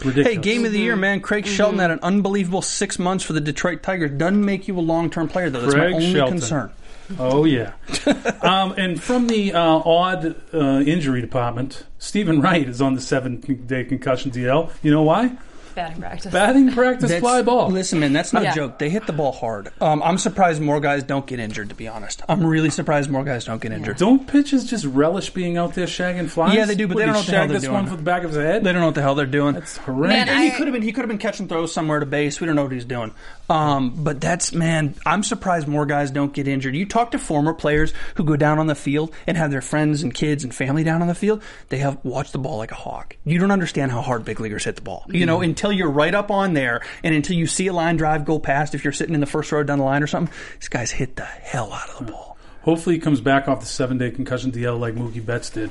Ridiculous. 0.00 0.28
Hey, 0.28 0.36
game 0.36 0.66
of 0.66 0.72
the 0.72 0.78
year, 0.78 0.94
man. 0.94 1.20
Craig 1.20 1.46
Shelton 1.46 1.78
had 1.78 1.90
an 1.90 2.00
unbelievable 2.02 2.60
six 2.60 2.98
months 2.98 3.24
for 3.24 3.32
the 3.32 3.40
Detroit 3.40 3.82
Tigers. 3.82 4.10
Doesn't 4.10 4.44
make 4.44 4.68
you 4.68 4.78
a 4.78 4.80
long 4.80 5.08
term 5.08 5.26
player, 5.26 5.48
though. 5.48 5.62
That's 5.62 5.72
Craig 5.72 5.92
my 5.92 5.96
only 5.96 6.12
Shelton. 6.12 6.38
concern. 6.38 6.72
Oh 7.18 7.44
yeah. 7.44 7.72
um, 8.42 8.74
and 8.76 9.00
from 9.02 9.28
the 9.28 9.52
uh, 9.52 9.60
odd 9.62 10.34
uh, 10.52 10.80
injury 10.80 11.20
department, 11.20 11.84
Steven 11.98 12.40
Wright 12.40 12.68
is 12.68 12.82
on 12.82 12.94
the 12.94 13.00
seven-day 13.00 13.84
concussion 13.84 14.30
DL. 14.30 14.70
You 14.82 14.90
know 14.90 15.02
why? 15.02 15.36
Batting 15.76 16.00
practice. 16.00 16.32
Batting 16.32 16.72
practice, 16.72 17.02
That's- 17.10 17.20
fly 17.20 17.42
ball. 17.42 17.68
Listen, 17.70 18.00
man, 18.00 18.12
that's 18.12 18.32
not 18.32 18.42
Yeah. 18.42 18.52
a 18.52 18.54
joke. 18.54 18.78
They 18.78 18.88
hit 18.88 19.06
the 19.06 19.12
ball 19.12 19.30
hard. 19.32 19.68
Um, 19.80 20.02
I'm 20.02 20.18
surprised 20.18 20.60
more 20.60 20.80
guys 20.80 21.02
don't 21.04 21.26
get 21.26 21.38
injured. 21.38 21.68
To 21.68 21.74
be 21.74 21.86
honest, 21.86 22.22
I'm 22.28 22.44
really 22.44 22.70
surprised 22.70 23.10
more 23.10 23.22
guys 23.22 23.44
don't 23.44 23.60
get 23.60 23.72
injured. 23.72 23.98
Don't 23.98 24.26
pitchers 24.26 24.64
just 24.64 24.84
relish 24.86 25.30
being 25.30 25.56
out 25.58 25.74
there 25.74 25.86
shagging 25.86 26.28
flies? 26.28 26.54
Yeah, 26.54 26.64
they 26.64 26.74
do, 26.74 26.88
but 26.88 26.94
What, 26.96 27.00
they 27.00 27.06
don't 27.06 27.12
know 27.12 27.18
what 27.20 27.26
the 27.26 27.32
hell 27.32 27.40
shagged 27.42 27.50
they're 27.50 27.56
this 27.58 27.62
doing. 27.64 27.74
one 27.74 27.86
for 27.86 27.96
the 27.96 28.02
back 28.02 28.24
of 28.24 28.30
his 28.30 28.38
head. 28.38 28.64
They 28.64 28.72
don't 28.72 28.80
know 28.80 28.86
what 28.86 28.94
the 28.94 29.02
hell 29.02 29.14
they're 29.14 29.26
doing. 29.26 29.54
That's 29.54 29.76
horrendous. 29.76 30.08
Man, 30.26 30.28
and 30.30 30.42
he 30.44 30.50
could 30.50 30.66
have 30.66 30.72
been 30.72 30.82
he 30.82 30.92
could 30.92 31.02
have 31.02 31.08
been 31.08 31.18
catching 31.18 31.46
throws 31.46 31.72
somewhere 31.72 32.00
to 32.00 32.06
base. 32.06 32.40
We 32.40 32.46
don't 32.46 32.56
know 32.56 32.62
what 32.64 32.72
he's 32.72 32.84
doing. 32.86 33.12
Um, 33.48 34.02
but 34.02 34.20
that's 34.20 34.52
man, 34.52 34.94
I'm 35.04 35.22
surprised 35.22 35.68
more 35.68 35.86
guys 35.86 36.10
don't 36.10 36.32
get 36.32 36.48
injured. 36.48 36.74
You 36.74 36.86
talk 36.86 37.12
to 37.12 37.18
former 37.18 37.54
players 37.54 37.92
who 38.16 38.24
go 38.24 38.36
down 38.36 38.58
on 38.58 38.66
the 38.66 38.74
field 38.74 39.12
and 39.26 39.36
have 39.36 39.50
their 39.50 39.62
friends 39.62 40.02
and 40.02 40.12
kids 40.12 40.42
and 40.44 40.54
family 40.54 40.82
down 40.84 41.00
on 41.02 41.08
the 41.08 41.14
field. 41.14 41.42
They 41.68 41.78
have 41.78 42.04
watched 42.04 42.32
the 42.32 42.38
ball 42.38 42.58
like 42.58 42.72
a 42.72 42.76
hawk. 42.76 43.16
You 43.24 43.38
don't 43.38 43.50
understand 43.50 43.92
how 43.92 44.02
hard 44.02 44.24
big 44.24 44.40
leaguers 44.40 44.64
hit 44.64 44.76
the 44.76 44.82
ball. 44.82 45.04
You 45.08 45.26
know, 45.26 45.40
until 45.40 45.72
you're 45.72 45.90
right 45.90 46.14
up 46.14 46.30
on 46.30 46.54
there 46.54 46.82
and 47.02 47.14
until 47.14 47.36
you 47.36 47.46
see 47.46 47.68
a 47.68 47.72
line 47.72 47.96
drive 47.96 48.24
go 48.24 48.38
past. 48.38 48.74
If 48.74 48.84
you're 48.84 48.92
sitting 48.92 49.14
in 49.14 49.20
the 49.20 49.26
first 49.26 49.52
row 49.52 49.62
down 49.62 49.78
the 49.78 49.84
line 49.84 50.02
or 50.02 50.06
something, 50.06 50.34
these 50.58 50.68
guys 50.68 50.90
hit 50.90 51.16
the 51.16 51.24
hell 51.24 51.72
out 51.72 51.88
of 51.90 52.06
the 52.06 52.12
ball. 52.12 52.36
Hopefully, 52.62 52.96
he 52.96 53.00
comes 53.00 53.20
back 53.20 53.46
off 53.46 53.60
the 53.60 53.66
seven-day 53.66 54.10
concussion 54.10 54.50
DL 54.50 54.78
like 54.80 54.94
Mookie 54.94 55.24
Betts 55.24 55.50
did. 55.50 55.70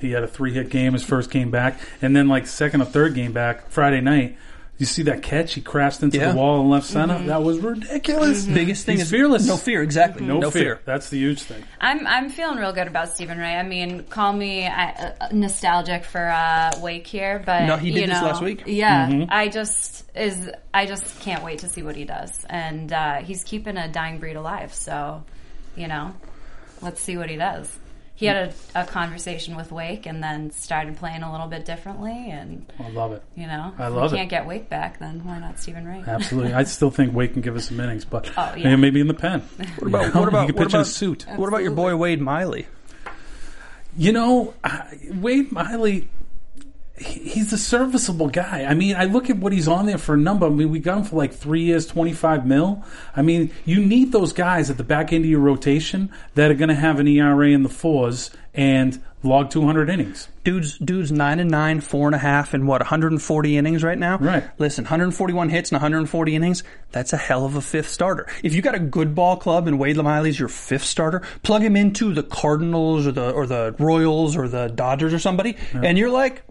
He 0.00 0.10
had 0.10 0.24
a 0.24 0.28
three-hit 0.28 0.70
game 0.70 0.92
his 0.94 1.04
first 1.04 1.30
game 1.30 1.52
back, 1.52 1.78
and 2.02 2.16
then 2.16 2.26
like 2.26 2.48
second 2.48 2.82
or 2.82 2.84
third 2.84 3.14
game 3.14 3.32
back 3.32 3.70
Friday 3.70 4.00
night. 4.00 4.36
You 4.82 4.86
see 4.86 5.02
that 5.04 5.22
catch? 5.22 5.54
He 5.54 5.60
crashed 5.60 6.02
into 6.02 6.18
Yeah. 6.18 6.32
the 6.32 6.36
wall 6.36 6.60
in 6.60 6.68
left 6.68 6.86
center. 6.86 7.16
That 7.26 7.44
was 7.44 7.60
ridiculous. 7.60 8.44
Biggest 8.46 8.84
thing 8.84 8.96
He's 8.96 9.04
is 9.04 9.10
fearless. 9.12 9.46
No 9.46 9.56
fear, 9.56 9.80
exactly. 9.80 10.26
No, 10.26 10.40
No 10.40 10.50
fear. 10.50 10.62
fear. 10.74 10.80
That's 10.84 11.08
the 11.08 11.18
huge 11.18 11.40
thing. 11.42 11.62
I'm 11.80 12.04
I'm 12.04 12.30
feeling 12.30 12.58
real 12.58 12.72
good 12.72 12.88
about 12.88 13.10
Steven 13.10 13.38
Wright. 13.38 13.58
I 13.58 13.62
mean, 13.62 14.02
call 14.02 14.32
me 14.32 14.66
uh, 14.66 14.72
uh, 14.72 15.28
nostalgic 15.30 16.02
for 16.04 16.28
uh, 16.28 16.72
Wake 16.80 17.06
here, 17.06 17.40
but 17.46 17.66
No, 17.66 17.76
he 17.76 17.92
did 17.92 18.00
you 18.00 18.06
this 18.08 18.20
know, 18.20 18.26
last 18.26 18.42
week. 18.42 18.64
Yeah, 18.66 19.26
I 19.28 19.46
just 19.46 20.04
is 20.16 20.50
I 20.74 20.86
just 20.86 21.20
can't 21.20 21.44
wait 21.44 21.60
to 21.60 21.68
see 21.68 21.84
what 21.84 21.94
he 21.94 22.04
does, 22.04 22.44
and 22.50 22.92
uh, 22.92 23.18
he's 23.18 23.44
keeping 23.44 23.76
a 23.76 23.86
dying 23.86 24.18
breed 24.18 24.34
alive. 24.34 24.74
So, 24.74 25.22
you 25.76 25.86
know, 25.86 26.12
let's 26.80 27.00
see 27.00 27.16
what 27.16 27.30
he 27.30 27.36
does. 27.36 27.72
He 28.14 28.26
had 28.26 28.52
a, 28.74 28.82
a 28.82 28.84
conversation 28.84 29.56
with 29.56 29.72
Wake, 29.72 30.06
and 30.06 30.22
then 30.22 30.50
started 30.52 30.96
playing 30.96 31.22
a 31.22 31.32
little 31.32 31.48
bit 31.48 31.64
differently, 31.64 32.30
and 32.30 32.70
I 32.78 32.88
love 32.90 33.12
it. 33.12 33.22
you 33.34 33.46
know, 33.46 33.72
I 33.78 33.86
if 33.88 33.92
love 33.94 34.12
we 34.12 34.16
it. 34.18 34.20
can't 34.20 34.30
get 34.30 34.46
Wake 34.46 34.68
back, 34.68 34.98
then 35.00 35.24
why 35.24 35.38
not 35.40 35.58
Steven 35.58 35.86
Wright? 35.88 36.06
Absolutely. 36.06 36.52
I 36.54 36.62
still 36.64 36.90
think 36.90 37.14
Wake 37.14 37.32
can 37.32 37.42
give 37.42 37.56
us 37.56 37.68
some 37.68 37.80
innings, 37.80 38.04
but 38.04 38.30
Oh, 38.36 38.54
yeah. 38.54 38.76
maybe 38.76 39.00
in 39.00 39.08
the 39.08 39.14
pen. 39.14 39.40
What 39.78 39.88
about 39.88 40.14
what 40.14 40.28
about 40.28 40.40
he 40.42 40.46
can 40.52 40.56
what 40.56 40.64
pitch 40.66 40.74
in 40.74 40.78
a 40.78 40.82
about, 40.82 40.86
suit? 40.86 41.26
what 41.36 41.48
about 41.48 41.62
your 41.62 41.72
boy 41.72 41.96
Wade 41.96 42.20
Miley? 42.20 42.66
You 43.96 44.12
know, 44.12 44.54
I- 44.62 44.98
Wade 45.14 45.50
Miley, 45.50 46.00
he- 46.00 46.08
he's 47.02 47.52
a 47.52 47.58
serviceable 47.58 48.28
guy. 48.28 48.64
I 48.64 48.74
mean, 48.74 48.96
I 48.96 49.04
look 49.04 49.30
at 49.30 49.36
what 49.36 49.52
he's 49.52 49.68
on 49.68 49.86
there 49.86 49.98
for 49.98 50.14
a 50.14 50.18
number. 50.18 50.46
I 50.46 50.50
mean, 50.50 50.70
we 50.70 50.78
got 50.78 50.98
him 50.98 51.04
for 51.04 51.16
like 51.16 51.32
three 51.32 51.62
years, 51.62 51.86
25 51.86 52.46
mil. 52.46 52.84
I 53.16 53.22
mean, 53.22 53.50
you 53.64 53.84
need 53.84 54.12
those 54.12 54.32
guys 54.32 54.70
at 54.70 54.76
the 54.76 54.84
back 54.84 55.12
end 55.12 55.24
of 55.24 55.30
your 55.30 55.40
rotation 55.40 56.10
that 56.34 56.50
are 56.50 56.54
going 56.54 56.68
to 56.68 56.74
have 56.74 56.98
an 56.98 57.08
ERA 57.08 57.48
in 57.48 57.62
the 57.62 57.68
fours 57.68 58.30
and 58.54 59.02
log 59.22 59.50
200 59.50 59.88
innings. 59.88 60.28
Dude's 60.44 60.76
dude's 60.78 61.12
nine 61.12 61.38
and 61.38 61.50
nine, 61.50 61.80
four 61.80 62.08
and 62.08 62.14
a 62.14 62.18
half, 62.18 62.52
and 62.52 62.66
what 62.66 62.80
140 62.80 63.56
innings 63.56 63.82
right 63.84 63.98
now. 63.98 64.18
Right. 64.18 64.44
Listen, 64.58 64.84
141 64.84 65.48
hits 65.48 65.70
and 65.70 65.76
140 65.76 66.34
innings. 66.34 66.64
That's 66.90 67.12
a 67.12 67.16
hell 67.16 67.44
of 67.44 67.54
a 67.54 67.60
fifth 67.60 67.88
starter. 67.88 68.26
If 68.42 68.54
you 68.54 68.62
got 68.62 68.74
a 68.74 68.80
good 68.80 69.14
ball 69.14 69.36
club 69.36 69.68
and 69.68 69.78
Wade 69.78 69.96
Miley's 69.96 70.38
your 70.38 70.48
fifth 70.48 70.84
starter, 70.84 71.22
plug 71.42 71.62
him 71.62 71.76
into 71.76 72.12
the 72.12 72.22
Cardinals 72.22 73.06
or 73.06 73.12
the 73.12 73.30
or 73.30 73.46
the 73.46 73.74
Royals 73.78 74.36
or 74.36 74.48
the 74.48 74.68
Dodgers 74.68 75.14
or 75.14 75.18
somebody, 75.18 75.56
and 75.72 75.96
you're 75.96 76.10
like. 76.10 76.42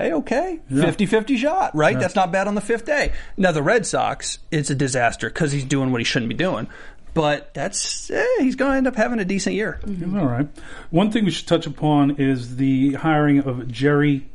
Hey, 0.00 0.14
okay. 0.14 0.60
50 0.70 1.04
50 1.04 1.36
shot, 1.36 1.74
right? 1.74 1.98
That's 1.98 2.14
not 2.14 2.32
bad 2.32 2.48
on 2.48 2.54
the 2.54 2.62
fifth 2.62 2.86
day. 2.86 3.12
Now, 3.36 3.52
the 3.52 3.62
Red 3.62 3.84
Sox, 3.84 4.38
it's 4.50 4.70
a 4.70 4.74
disaster 4.74 5.28
because 5.28 5.52
he's 5.52 5.66
doing 5.66 5.92
what 5.92 6.00
he 6.00 6.04
shouldn't 6.04 6.30
be 6.30 6.34
doing. 6.34 6.68
But 7.12 7.52
that's, 7.52 8.10
eh, 8.10 8.24
he's 8.38 8.56
going 8.56 8.70
to 8.70 8.76
end 8.78 8.86
up 8.86 8.96
having 8.96 9.18
a 9.18 9.26
decent 9.26 9.56
year. 9.56 9.78
Mm-hmm. 9.82 10.18
All 10.18 10.24
right. 10.24 10.48
One 10.88 11.10
thing 11.10 11.26
we 11.26 11.30
should 11.30 11.46
touch 11.46 11.66
upon 11.66 12.12
is 12.12 12.56
the 12.56 12.94
hiring 12.94 13.40
of 13.40 13.68
Jerry 13.68 14.26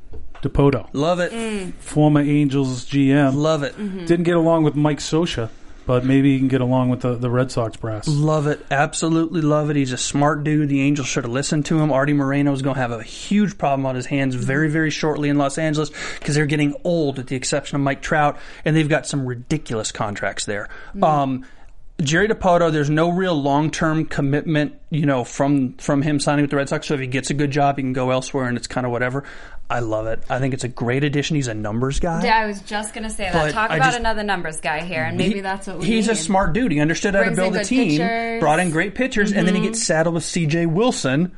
Dipoto, 0.43 0.87
Love 0.93 1.19
it. 1.19 1.31
Mm. 1.31 1.73
former 1.75 2.21
Angels 2.21 2.85
GM. 2.85 3.33
Love 3.33 3.63
it. 3.63 3.73
Mm-hmm. 3.75 4.05
Didn't 4.05 4.25
get 4.25 4.35
along 4.35 4.65
with 4.65 4.75
Mike 4.75 4.99
Scioscia, 4.99 5.49
but 5.85 6.03
maybe 6.03 6.33
he 6.33 6.39
can 6.39 6.47
get 6.47 6.61
along 6.61 6.89
with 6.89 7.01
the, 7.01 7.15
the 7.15 7.29
Red 7.29 7.51
Sox 7.51 7.77
brass. 7.77 8.07
Love 8.07 8.47
it. 8.47 8.65
Absolutely 8.71 9.41
love 9.41 9.69
it. 9.69 9.75
He's 9.75 9.91
a 9.91 9.97
smart 9.97 10.43
dude. 10.43 10.69
The 10.69 10.81
Angels 10.81 11.07
should 11.07 11.23
have 11.23 11.31
listened 11.31 11.65
to 11.67 11.79
him. 11.79 11.91
Artie 11.91 12.13
Moreno 12.13 12.53
is 12.53 12.61
going 12.61 12.75
to 12.75 12.81
have 12.81 12.91
a 12.91 13.03
huge 13.03 13.57
problem 13.57 13.85
on 13.85 13.95
his 13.95 14.05
hands 14.05 14.35
very, 14.35 14.69
very 14.69 14.89
shortly 14.89 15.29
in 15.29 15.37
Los 15.37 15.57
Angeles 15.57 15.91
because 16.19 16.35
they're 16.35 16.45
getting 16.45 16.75
old, 16.83 17.19
at 17.19 17.27
the 17.27 17.35
exception 17.35 17.75
of 17.75 17.81
Mike 17.81 18.01
Trout, 18.01 18.37
and 18.63 18.75
they've 18.75 18.89
got 18.89 19.05
some 19.05 19.25
ridiculous 19.25 19.91
contracts 19.91 20.45
there. 20.45 20.69
Um, 21.01 21.45
Jerry 22.01 22.27
Dipoto, 22.27 22.73
there's 22.73 22.89
no 22.89 23.09
real 23.09 23.41
long 23.41 23.71
term 23.71 24.05
commitment, 24.05 24.75
you 24.89 25.05
know, 25.05 25.23
from 25.23 25.75
from 25.77 26.01
him 26.01 26.19
signing 26.19 26.43
with 26.43 26.51
the 26.51 26.57
Red 26.57 26.67
Sox. 26.67 26.87
So 26.87 26.93
if 26.95 26.99
he 26.99 27.07
gets 27.07 27.29
a 27.29 27.33
good 27.33 27.51
job, 27.51 27.77
he 27.77 27.83
can 27.83 27.93
go 27.93 28.11
elsewhere, 28.11 28.47
and 28.47 28.57
it's 28.57 28.67
kind 28.67 28.85
of 28.85 28.91
whatever. 28.91 29.23
I 29.69 29.79
love 29.79 30.05
it. 30.07 30.21
I 30.29 30.37
think 30.39 30.53
it's 30.53 30.63
a 30.63 30.67
great 30.67 31.03
addition. 31.03 31.35
He's 31.35 31.47
a 31.47 31.53
numbers 31.55 31.99
guy. 31.99 32.23
Yeah, 32.23 32.37
I 32.37 32.45
was 32.45 32.61
just 32.61 32.93
gonna 32.93 33.09
say 33.09 33.23
that. 33.23 33.33
But 33.33 33.51
Talk 33.51 33.71
I 33.71 33.77
about 33.77 33.85
just- 33.87 33.99
another 33.99 34.21
numbers 34.23 34.61
guy 34.61 34.81
here, 34.83 35.03
and 35.03 35.17
maybe 35.17 35.35
He- 35.35 35.41
that's 35.41 35.65
what 35.67 35.79
we 35.79 35.85
he's 35.87 36.07
a 36.07 36.11
need. 36.13 36.17
smart 36.19 36.53
dude. 36.53 36.71
He 36.71 36.79
understood 36.79 37.15
how 37.15 37.21
to 37.23 37.29
in 37.29 37.35
build 37.35 37.55
a 37.55 37.59
good 37.59 37.65
team, 37.65 37.89
pitchers. 37.89 38.09
Mm-hmm. 38.09 38.39
brought 38.41 38.59
in 38.59 38.69
great 38.69 38.93
pitchers, 38.95 39.31
and 39.31 39.47
then 39.47 39.55
he 39.55 39.61
gets 39.61 39.81
saddled 39.83 40.13
with 40.15 40.23
C.J. 40.23 40.67
Wilson 40.67 41.31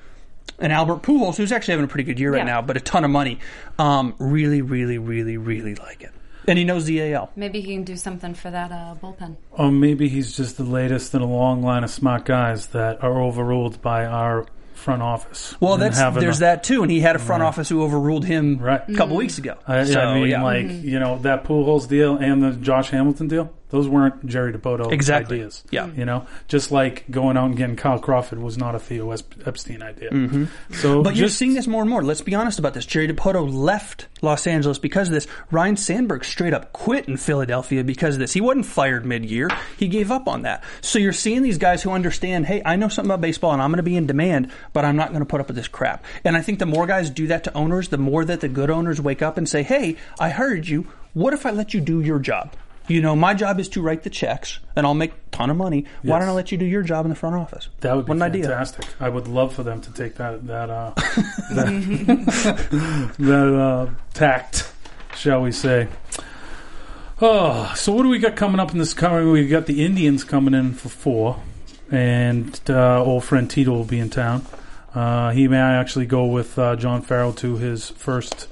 and 0.60 0.74
Albert 0.74 1.04
Pujols, 1.04 1.38
who's 1.38 1.52
actually 1.54 1.74
having 1.74 1.86
a 1.86 1.88
pretty 1.88 2.04
good 2.04 2.20
year 2.20 2.32
right 2.34 2.40
Yeah. 2.40 2.54
now, 2.56 2.62
but 2.62 2.76
a 2.76 2.82
ton 2.82 3.06
of 3.06 3.12
money. 3.12 3.40
Um, 3.80 4.14
really, 4.20 4.62
really, 4.62 4.98
really, 4.98 5.38
really 5.38 5.76
like 5.76 6.02
it. 6.04 6.12
And 6.50 6.58
he 6.58 6.64
knows 6.66 6.86
the 6.86 7.02
AL. 7.14 7.30
Maybe 7.36 7.60
he 7.62 7.74
can 7.76 7.84
do 7.84 7.96
something 7.98 8.34
for 8.34 8.50
that 8.50 8.72
uh, 8.72 8.96
bullpen. 9.02 9.36
Or 9.52 9.70
maybe 9.72 10.08
he's 10.10 10.36
just 10.36 10.56
the 10.58 10.64
latest 10.64 11.14
in 11.14 11.22
a 11.22 11.26
long 11.26 11.62
line 11.62 11.84
of 11.84 11.90
smart 11.90 12.24
guys 12.26 12.68
that 12.68 13.04
are 13.04 13.22
overruled 13.22 13.82
by 13.82 14.06
our 14.06 14.46
front 14.78 15.02
office. 15.02 15.56
Well, 15.60 15.78
that's 15.78 15.98
having 15.98 16.22
there's 16.22 16.38
a- 16.38 16.42
that 16.42 16.64
too, 16.64 16.82
and 16.84 16.92
he 16.92 17.00
had 17.02 17.16
a 17.16 17.20
front 17.20 17.44
office 17.44 17.68
who 17.68 17.82
overruled 17.84 18.24
him 18.26 18.58
Right. 18.60 18.82
a 18.88 18.94
couple 18.94 19.16
weeks 19.18 19.38
ago. 19.38 19.56
I, 19.68 19.84
so, 19.84 20.00
I 20.00 20.14
mean, 20.20 20.30
yeah. 20.30 20.44
like 20.44 20.66
Mm-hmm. 20.68 20.88
you 20.88 21.00
know 21.00 21.18
that 21.20 21.44
Pujols 21.44 21.88
deal 21.88 22.16
and 22.18 22.42
the 22.44 22.52
Josh 22.52 22.90
Hamilton 22.92 23.28
deal; 23.28 23.52
those 23.70 23.88
weren't 23.88 24.26
Jerry 24.26 24.54
Dipoto 24.54 24.92
Exactly. 24.92 25.40
ideas. 25.40 25.64
Yeah. 25.72 25.88
you 25.88 26.06
know, 26.06 26.26
just 26.48 26.72
like 26.72 27.10
going 27.12 27.36
out 27.36 27.48
and 27.48 27.58
getting 27.58 27.76
Carl 27.76 28.00
Crawford 28.00 28.40
was 28.40 28.58
not 28.58 28.76
a 28.76 28.80
Theo 28.80 29.12
Epstein 29.12 29.82
idea. 29.82 30.10
Mm-hmm. 30.10 30.46
So, 30.74 31.04
But 31.04 31.16
you're 31.16 31.28
just, 31.28 31.38
seeing 31.38 31.54
this 31.54 31.68
more 31.68 31.82
and 31.82 31.90
more. 31.90 32.02
Let's 32.02 32.22
be 32.22 32.34
honest 32.34 32.60
about 32.60 32.74
this. 32.74 32.86
Jerry 32.86 33.08
Dipoto 33.08 33.52
left 33.52 34.08
Los 34.22 34.48
Angeles 34.48 34.80
because 34.80 35.10
of 35.10 35.14
this. 35.14 35.28
Ryne 35.52 35.76
Sandberg 35.76 36.24
straight 36.24 36.54
up 36.54 36.72
quit 36.72 37.08
in 37.08 37.18
Philadelphia 37.18 37.84
because 37.84 38.16
of 38.16 38.20
this. 38.20 38.34
He 38.34 38.42
wasn't 38.42 38.66
fired 38.66 39.06
mid-year. 39.06 39.50
He 39.78 39.88
gave 39.90 40.12
up 40.12 40.28
on 40.28 40.44
that. 40.44 40.64
So 40.82 40.98
you're 41.00 41.12
seeing 41.14 41.42
these 41.42 41.58
guys 41.58 41.84
who 41.84 41.92
understand, 41.92 42.46
hey, 42.46 42.62
I 42.64 42.78
know 42.78 42.88
something 42.88 43.12
about 43.12 43.22
baseball 43.22 43.52
and 43.52 43.62
I'm 43.62 43.70
going 43.70 43.78
to 43.78 43.84
be 43.84 43.98
in 43.98 44.08
demand, 44.08 44.52
but 44.72 44.86
I'm 44.86 44.96
not 44.96 45.10
going 45.10 45.20
to 45.20 45.26
put 45.26 45.42
up 45.42 45.48
with 45.48 45.58
this 45.58 45.68
crap. 45.68 46.06
And 46.24 46.38
I 46.38 46.42
think 46.42 46.60
the 46.60 46.66
more 46.66 46.88
guys 46.88 47.10
do 47.10 47.28
that 47.28 47.44
to 47.46 47.54
owners, 47.54 47.90
the 47.90 47.98
more 47.98 48.24
that 48.24 48.40
the 48.40 48.48
good 48.48 48.70
owners 48.70 49.02
wake 49.02 49.22
up 49.22 49.38
and 49.38 49.48
say, 49.48 49.64
hey, 49.64 49.98
I 50.20 50.30
heard 50.30 50.68
you. 50.68 50.88
What 51.14 51.34
if 51.34 51.46
I 51.46 51.52
let 51.52 51.74
you 51.74 51.82
do 51.82 52.00
your 52.02 52.20
job? 52.20 52.54
You 52.88 53.02
know, 53.02 53.16
my 53.16 53.34
job 53.34 53.60
is 53.60 53.68
to 53.70 53.82
write 53.82 54.04
the 54.04 54.10
checks, 54.10 54.60
and 54.76 54.86
I'll 54.86 54.94
make 54.94 55.12
a 55.12 55.16
ton 55.32 55.50
of 55.50 55.58
money. 55.58 55.86
Why 56.04 56.20
don't 56.20 56.30
I 56.30 56.32
let 56.32 56.52
you 56.54 56.58
do 56.58 56.66
your 56.66 56.84
job 56.84 57.06
in 57.06 57.10
the 57.10 57.16
front 57.16 57.36
office? 57.36 57.68
That 57.82 57.96
would 57.96 58.06
be 58.06 58.10
What 58.10 58.16
an 58.18 58.22
idea. 58.24 58.44
fantastic. 58.44 58.86
I 59.00 59.10
would 59.10 59.28
love 59.28 59.54
for 59.54 59.64
them 59.64 59.82
to 59.82 59.92
take 59.94 60.16
that 60.16 60.48
that 60.48 60.70
uh, 60.70 60.94
that, 61.52 63.14
that 63.20 63.54
uh, 63.60 63.90
tact, 64.14 64.72
shall 65.16 65.42
we 65.42 65.52
say? 65.52 65.88
Oh, 67.22 67.74
so 67.76 67.92
what 67.94 68.04
do 68.04 68.10
we 68.10 68.20
got 68.20 68.36
coming 68.36 68.60
up 68.60 68.72
in 68.72 68.78
this 68.78 68.94
coming? 68.94 69.32
We've 69.32 69.50
got 69.50 69.66
the 69.66 69.84
Indians 69.84 70.24
coming 70.24 70.54
in 70.54 70.74
for 70.74 70.90
four, 70.90 71.42
and 71.92 72.60
uh, 72.70 73.04
old 73.04 73.24
friend 73.24 73.50
Tito 73.50 73.72
will 73.72 73.86
be 73.86 74.00
in 74.00 74.10
town. 74.10 74.46
Uh, 74.94 75.32
he 75.32 75.48
may 75.48 75.58
actually 75.60 76.06
go 76.06 76.26
with 76.26 76.58
uh, 76.58 76.76
John 76.76 77.02
Farrell 77.02 77.34
to 77.34 77.58
his 77.58 77.90
first 77.90 78.48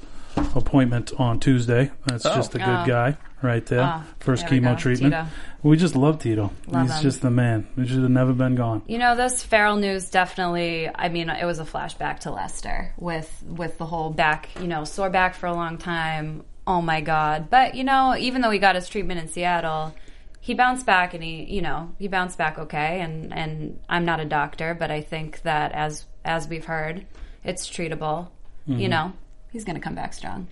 appointment 0.54 1.12
on 1.18 1.40
Tuesday. 1.40 1.90
That's 2.06 2.26
Oh. 2.26 2.34
just 2.34 2.54
a 2.54 2.58
good 2.58 2.86
guy 2.86 3.16
right 3.42 3.64
there. 3.66 3.82
Oh, 3.82 4.04
first 4.20 4.48
there 4.48 4.60
chemo 4.60 4.78
treatment. 4.78 5.14
Tito. 5.14 5.26
We 5.62 5.76
just 5.76 5.96
love 5.96 6.20
Tito. 6.20 6.52
Love 6.68 6.82
He's 6.86 6.96
him. 6.96 7.02
just 7.02 7.22
the 7.22 7.30
man. 7.30 7.66
We 7.76 7.86
should 7.86 8.02
have 8.02 8.10
never 8.10 8.32
been 8.32 8.54
gone. 8.54 8.82
You 8.86 8.98
know, 8.98 9.16
this 9.16 9.42
Farrell 9.42 9.76
news 9.76 10.10
definitely. 10.10 10.88
I 10.94 11.08
mean, 11.08 11.28
it 11.28 11.44
was 11.44 11.58
a 11.58 11.64
flashback 11.64 12.20
to 12.20 12.30
Lester 12.30 12.92
with 12.98 13.42
with 13.46 13.78
the 13.78 13.86
whole 13.86 14.10
back. 14.10 14.48
You 14.60 14.68
know, 14.68 14.84
sore 14.84 15.10
back 15.10 15.34
for 15.34 15.46
a 15.46 15.54
long 15.54 15.78
time. 15.78 16.44
Oh 16.66 16.82
my 16.82 17.00
God! 17.00 17.48
But 17.50 17.74
you 17.74 17.84
know, 17.84 18.16
even 18.16 18.42
though 18.42 18.50
he 18.50 18.58
got 18.58 18.74
his 18.74 18.88
treatment 18.88 19.20
in 19.20 19.28
Seattle, 19.28 19.94
he 20.40 20.54
bounced 20.54 20.86
back, 20.86 21.14
and 21.14 21.22
he, 21.22 21.44
you 21.44 21.62
know, 21.62 21.92
he 21.98 22.08
bounced 22.08 22.38
back 22.38 22.58
okay. 22.58 23.00
And 23.00 23.32
and 23.32 23.80
I'm 23.88 24.04
not 24.04 24.20
a 24.20 24.24
doctor, 24.24 24.74
but 24.74 24.90
I 24.90 25.00
think 25.00 25.42
that 25.42 25.72
as 25.72 26.06
as 26.24 26.48
we've 26.48 26.64
heard, 26.64 27.06
it's 27.44 27.68
treatable. 27.68 28.28
Mm-hmm. 28.68 28.80
You 28.80 28.88
know, 28.88 29.12
he's 29.50 29.64
going 29.64 29.76
to 29.76 29.82
come 29.82 29.94
back 29.94 30.12
strong. 30.12 30.48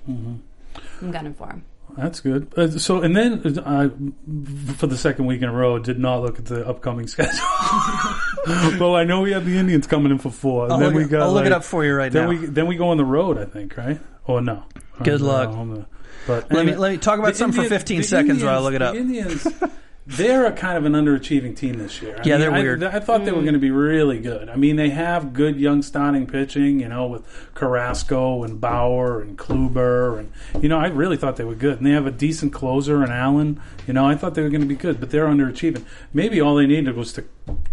I'm 1.01 1.11
gunning 1.11 1.35
for 1.35 1.49
him. 1.49 1.65
That's 1.97 2.21
good. 2.21 2.53
Uh, 2.57 2.71
so, 2.71 3.03
and 3.03 3.15
then 3.17 3.41
uh, 3.59 3.89
I, 3.89 4.73
for 4.75 4.87
the 4.89 4.97
second 4.97 5.27
week 5.27 5.43
in 5.43 5.49
a 5.49 5.53
row, 5.53 5.79
did 5.79 5.99
not 5.99 6.23
look 6.23 6.39
at 6.41 6.47
the 6.47 6.67
upcoming 6.67 7.07
schedule. 7.09 7.33
well, 8.81 8.97
I 8.97 9.05
know 9.05 9.21
we 9.21 9.33
have 9.33 9.47
the 9.47 9.57
Indians 9.57 9.87
coming 9.87 10.11
in 10.11 10.19
for 10.19 10.31
four. 10.31 10.71
I'll 10.71 10.79
then 10.79 10.89
look 10.93 11.05
we 11.05 11.09
got 11.09 11.23
I'll 11.23 11.33
look 11.33 11.47
it 11.47 11.53
up 11.53 11.65
for 11.65 11.85
you 11.85 11.95
right 11.95 12.11
then 12.11 12.25
now. 12.25 12.29
We, 12.31 12.47
then 12.47 12.67
we 12.67 12.77
go 12.77 12.89
on 12.89 12.97
the 12.97 13.05
road, 13.05 13.39
I 13.39 13.45
think, 13.45 13.77
right? 13.77 14.01
Or 14.27 14.41
no? 14.41 14.65
Good 15.03 15.21
Uh, 15.21 15.25
luck. 15.25 15.49
on 15.51 15.71
the- 15.75 15.87
but 16.27 16.51
Let 16.51 16.65
me- 16.67 16.75
let 16.75 16.91
me 16.93 16.97
talk 16.99 17.19
about 17.19 17.37
something 17.37 17.63
for 17.63 17.69
15 17.69 18.03
seconds 18.03 18.43
while 18.43 18.59
I 18.59 18.61
look 18.63 18.75
it 18.75 18.81
up. 18.83 18.95
The 18.95 19.01
Indians, 19.01 19.47
they're 20.07 20.45
a 20.45 20.53
kind 20.53 20.77
of 20.77 20.85
an 20.85 20.93
underachieving 20.93 21.57
team 21.57 21.79
this 21.79 22.03
year. 22.03 22.17
I 22.19 22.23
Yeah, 22.25 22.35
mean, 22.35 22.41
they're 22.41 22.53
I- 22.53 22.61
weird. 22.61 22.85
I, 22.85 23.01
thought 23.01 23.25
they 23.25 23.33
were 23.33 23.39
mm. 23.39 23.45
going 23.45 23.55
to 23.55 23.61
be 23.61 23.71
really 23.71 24.19
good. 24.19 24.49
I 24.51 24.57
mean, 24.57 24.77
they 24.77 24.91
have 24.91 25.33
good 25.33 25.59
young 25.59 25.83
starting 25.83 26.27
pitching, 26.27 26.81
you 26.81 26.89
know, 26.89 27.07
with 27.07 27.23
Carrasco 27.55 28.43
and 28.45 28.61
Bauer 28.61 29.23
and 29.23 29.39
Kluber, 29.39 30.19
and 30.19 30.63
you 30.63 30.69
know, 30.69 30.79
I 30.79 30.89
really 30.89 31.17
thought 31.17 31.37
they 31.37 31.45
were 31.45 31.55
good. 31.55 31.79
And 31.79 31.87
they 31.87 31.93
have 31.93 32.07
a 32.07 32.11
decent 32.11 32.53
closer 32.53 33.03
and 33.03 33.11
Allen. 33.13 33.61
You 33.87 33.95
know, 33.95 34.07
I 34.07 34.15
thought 34.15 34.35
they 34.35 34.43
were 34.43 34.51
going 34.51 34.61
to 34.61 34.67
be 34.67 34.77
good, 34.77 35.01
but 35.01 35.11
they're 35.11 35.27
underachieving. 35.27 35.85
Maybe 36.13 36.41
all 36.41 36.55
they 36.57 36.67
needed 36.67 36.97
was 36.97 37.13
to 37.15 37.25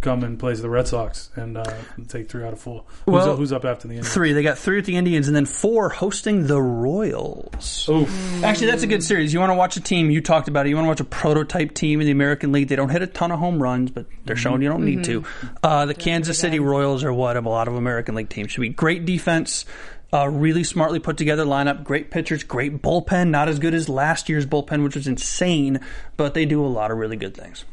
come 0.01 0.23
and 0.23 0.37
play 0.39 0.53
the 0.53 0.69
Red 0.69 0.87
Sox 0.87 1.29
and 1.35 1.57
uh, 1.57 1.63
take 2.07 2.29
three 2.29 2.43
out 2.43 2.53
of 2.53 2.59
four. 2.59 2.83
Who's, 3.05 3.13
Well, 3.13 3.31
up, 3.31 3.37
who's 3.37 3.53
up 3.53 3.65
after 3.65 3.87
the 3.87 3.93
Indians? 3.95 4.13
Three. 4.13 4.33
They 4.33 4.43
got 4.43 4.57
three 4.57 4.79
at 4.79 4.85
the 4.85 4.95
Indians, 4.95 5.27
and 5.27 5.35
then 5.35 5.45
four 5.45 5.89
hosting 5.89 6.47
the 6.47 6.61
Royals. 6.61 7.87
Oof. 7.89 8.43
Actually, 8.43 8.67
that's 8.67 8.83
a 8.83 8.87
good 8.87 9.03
series. 9.03 9.33
You 9.33 9.39
want 9.39 9.51
to 9.51 9.55
watch 9.55 9.77
a 9.77 9.81
team, 9.81 10.09
you 10.09 10.21
talked 10.21 10.47
about 10.47 10.65
it, 10.65 10.69
you 10.69 10.75
want 10.75 10.85
to 10.85 10.89
watch 10.89 10.99
a 10.99 11.05
prototype 11.05 11.73
team 11.73 12.01
in 12.01 12.05
the 12.05 12.11
American 12.11 12.51
League. 12.51 12.67
They 12.67 12.75
don't 12.75 12.89
hit 12.89 13.01
a 13.01 13.07
ton 13.07 13.31
of 13.31 13.39
home 13.39 13.61
runs, 13.61 13.91
but 13.91 14.07
they're 14.25 14.35
showing 14.35 14.61
you 14.61 14.69
don't 14.69 14.85
need 14.85 15.03
to. 15.05 15.23
Uh, 15.63 15.85
the 15.85 15.93
Kansas 15.93 16.37
City 16.37 16.59
Royals 16.59 17.03
are 17.03 17.13
what 17.13 17.37
a 17.37 17.41
lot 17.41 17.67
of 17.67 17.75
American 17.75 18.15
League 18.15 18.29
teams 18.29 18.51
should 18.51 18.61
be. 18.61 18.69
Great 18.69 19.05
defense, 19.05 19.65
uh, 20.13 20.27
really 20.27 20.63
smartly 20.63 20.99
put 20.99 21.17
together 21.17 21.45
lineup, 21.45 21.83
great 21.83 22.11
pitchers, 22.11 22.43
great 22.43 22.81
bullpen. 22.81 23.29
Not 23.29 23.47
as 23.47 23.59
good 23.59 23.73
as 23.73 23.87
last 23.87 24.27
year's 24.29 24.45
bullpen, 24.45 24.83
which 24.83 24.95
was 24.95 25.07
insane, 25.07 25.79
but 26.17 26.33
they 26.33 26.45
do 26.45 26.65
a 26.65 26.67
lot 26.67 26.91
of 26.91 26.97
really 26.97 27.17
good 27.17 27.35
things. 27.35 27.63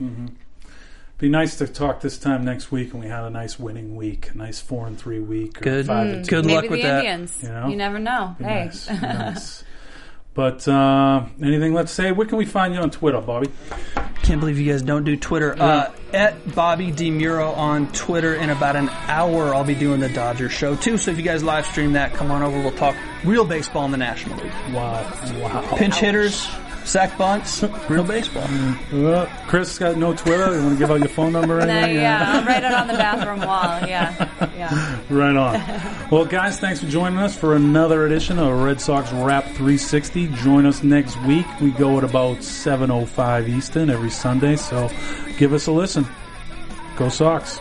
Be 1.18 1.28
nice 1.28 1.56
to 1.56 1.66
talk 1.66 2.00
this 2.00 2.16
time 2.16 2.44
next 2.44 2.70
week, 2.70 2.92
and 2.92 3.02
we 3.02 3.08
had 3.08 3.24
a 3.24 3.30
nice 3.30 3.58
winning 3.58 3.96
week, 3.96 4.30
a 4.30 4.38
nice 4.38 4.60
four 4.60 4.86
and 4.86 4.96
three 4.96 5.18
week, 5.18 5.58
or 5.58 5.64
Good. 5.64 5.86
five 5.86 6.06
and 6.06 6.24
two. 6.24 6.30
Good 6.30 6.46
Maybe 6.46 6.54
luck 6.54 6.64
the 6.64 6.70
with 6.70 6.82
that. 6.82 7.04
Indians. 7.04 7.38
You 7.42 7.48
know? 7.48 7.68
You 7.68 7.76
never 7.76 7.98
know. 7.98 8.36
Be 8.38 8.44
hey. 8.44 8.64
nice, 8.66 8.88
nice. 9.02 9.64
But 10.34 10.68
uh, 10.68 11.26
anything 11.42 11.74
left 11.74 11.88
to 11.88 11.94
say? 11.94 12.12
Where 12.12 12.24
can 12.24 12.38
we 12.38 12.44
find 12.44 12.72
you 12.72 12.78
on 12.80 12.92
Twitter, 12.92 13.20
Bobby? 13.20 13.50
Can't 14.22 14.38
believe 14.38 14.60
you 14.60 14.70
guys 14.70 14.82
don't 14.82 15.02
do 15.02 15.16
Twitter. 15.16 15.60
Uh, 15.60 15.90
at 16.12 16.54
Bobby 16.54 16.92
DeMuro 16.92 17.56
on 17.56 17.90
Twitter. 17.90 18.36
In 18.36 18.50
about 18.50 18.76
an 18.76 18.88
hour, 19.08 19.52
I'll 19.52 19.64
be 19.64 19.74
doing 19.74 19.98
the 19.98 20.08
Dodger 20.10 20.48
show 20.48 20.76
too. 20.76 20.96
So 20.98 21.10
if 21.10 21.16
you 21.16 21.24
guys 21.24 21.42
live 21.42 21.66
stream 21.66 21.94
that, 21.94 22.14
come 22.14 22.30
on 22.30 22.44
over. 22.44 22.56
We'll 22.60 22.70
talk 22.70 22.94
real 23.24 23.44
baseball 23.44 23.84
in 23.86 23.90
the 23.90 23.96
National 23.96 24.36
League. 24.38 24.52
Wow, 24.72 25.10
wow. 25.40 25.74
Pinch 25.76 25.96
hitters, 25.96 26.46
sack 26.89 27.16
bunts, 27.18 27.62
real 27.89 28.03
baseball. 28.05 28.47
Uh, 28.93 29.26
Chris 29.47 29.78
got 29.78 29.97
no 29.97 30.14
Twitter. 30.14 30.55
You 30.57 30.62
want 30.62 30.72
to 30.72 30.78
give 30.78 30.91
out 30.91 30.99
your 31.01 31.09
phone 31.09 31.32
number? 31.32 31.59
or 31.59 31.61
No, 31.66 31.72
anything? 31.72 31.97
yeah, 31.97 32.32
I'll 32.39 32.45
write 32.47 32.64
it 32.64 32.72
on 32.72 32.86
the 32.86 32.95
bathroom 32.99 33.41
wall. 33.41 33.86
Yeah, 33.86 34.28
yeah. 34.57 34.99
Right 35.11 35.36
on. 35.36 36.09
Well, 36.11 36.24
guys, 36.24 36.59
thanks 36.59 36.80
for 36.80 36.86
joining 36.86 37.18
us 37.18 37.36
for 37.36 37.55
another 37.55 38.07
edition 38.07 38.39
of 38.39 38.61
Red 38.62 38.80
Sox 38.80 39.12
Wrap 39.12 39.45
360. 39.45 40.28
Join 40.28 40.64
us 40.66 40.82
next 40.82 41.20
week. 41.24 41.47
We 41.61 41.70
go 41.72 41.99
at 41.99 42.05
about 42.05 42.39
7.05 42.39 43.49
Eastern 43.49 43.91
every 43.91 44.11
Sunday, 44.11 44.57
so 44.57 44.89
give 45.36 45.53
us 45.53 45.66
a 45.66 45.72
listen. 45.72 46.07
Go 46.97 47.09
Sox. 47.09 47.61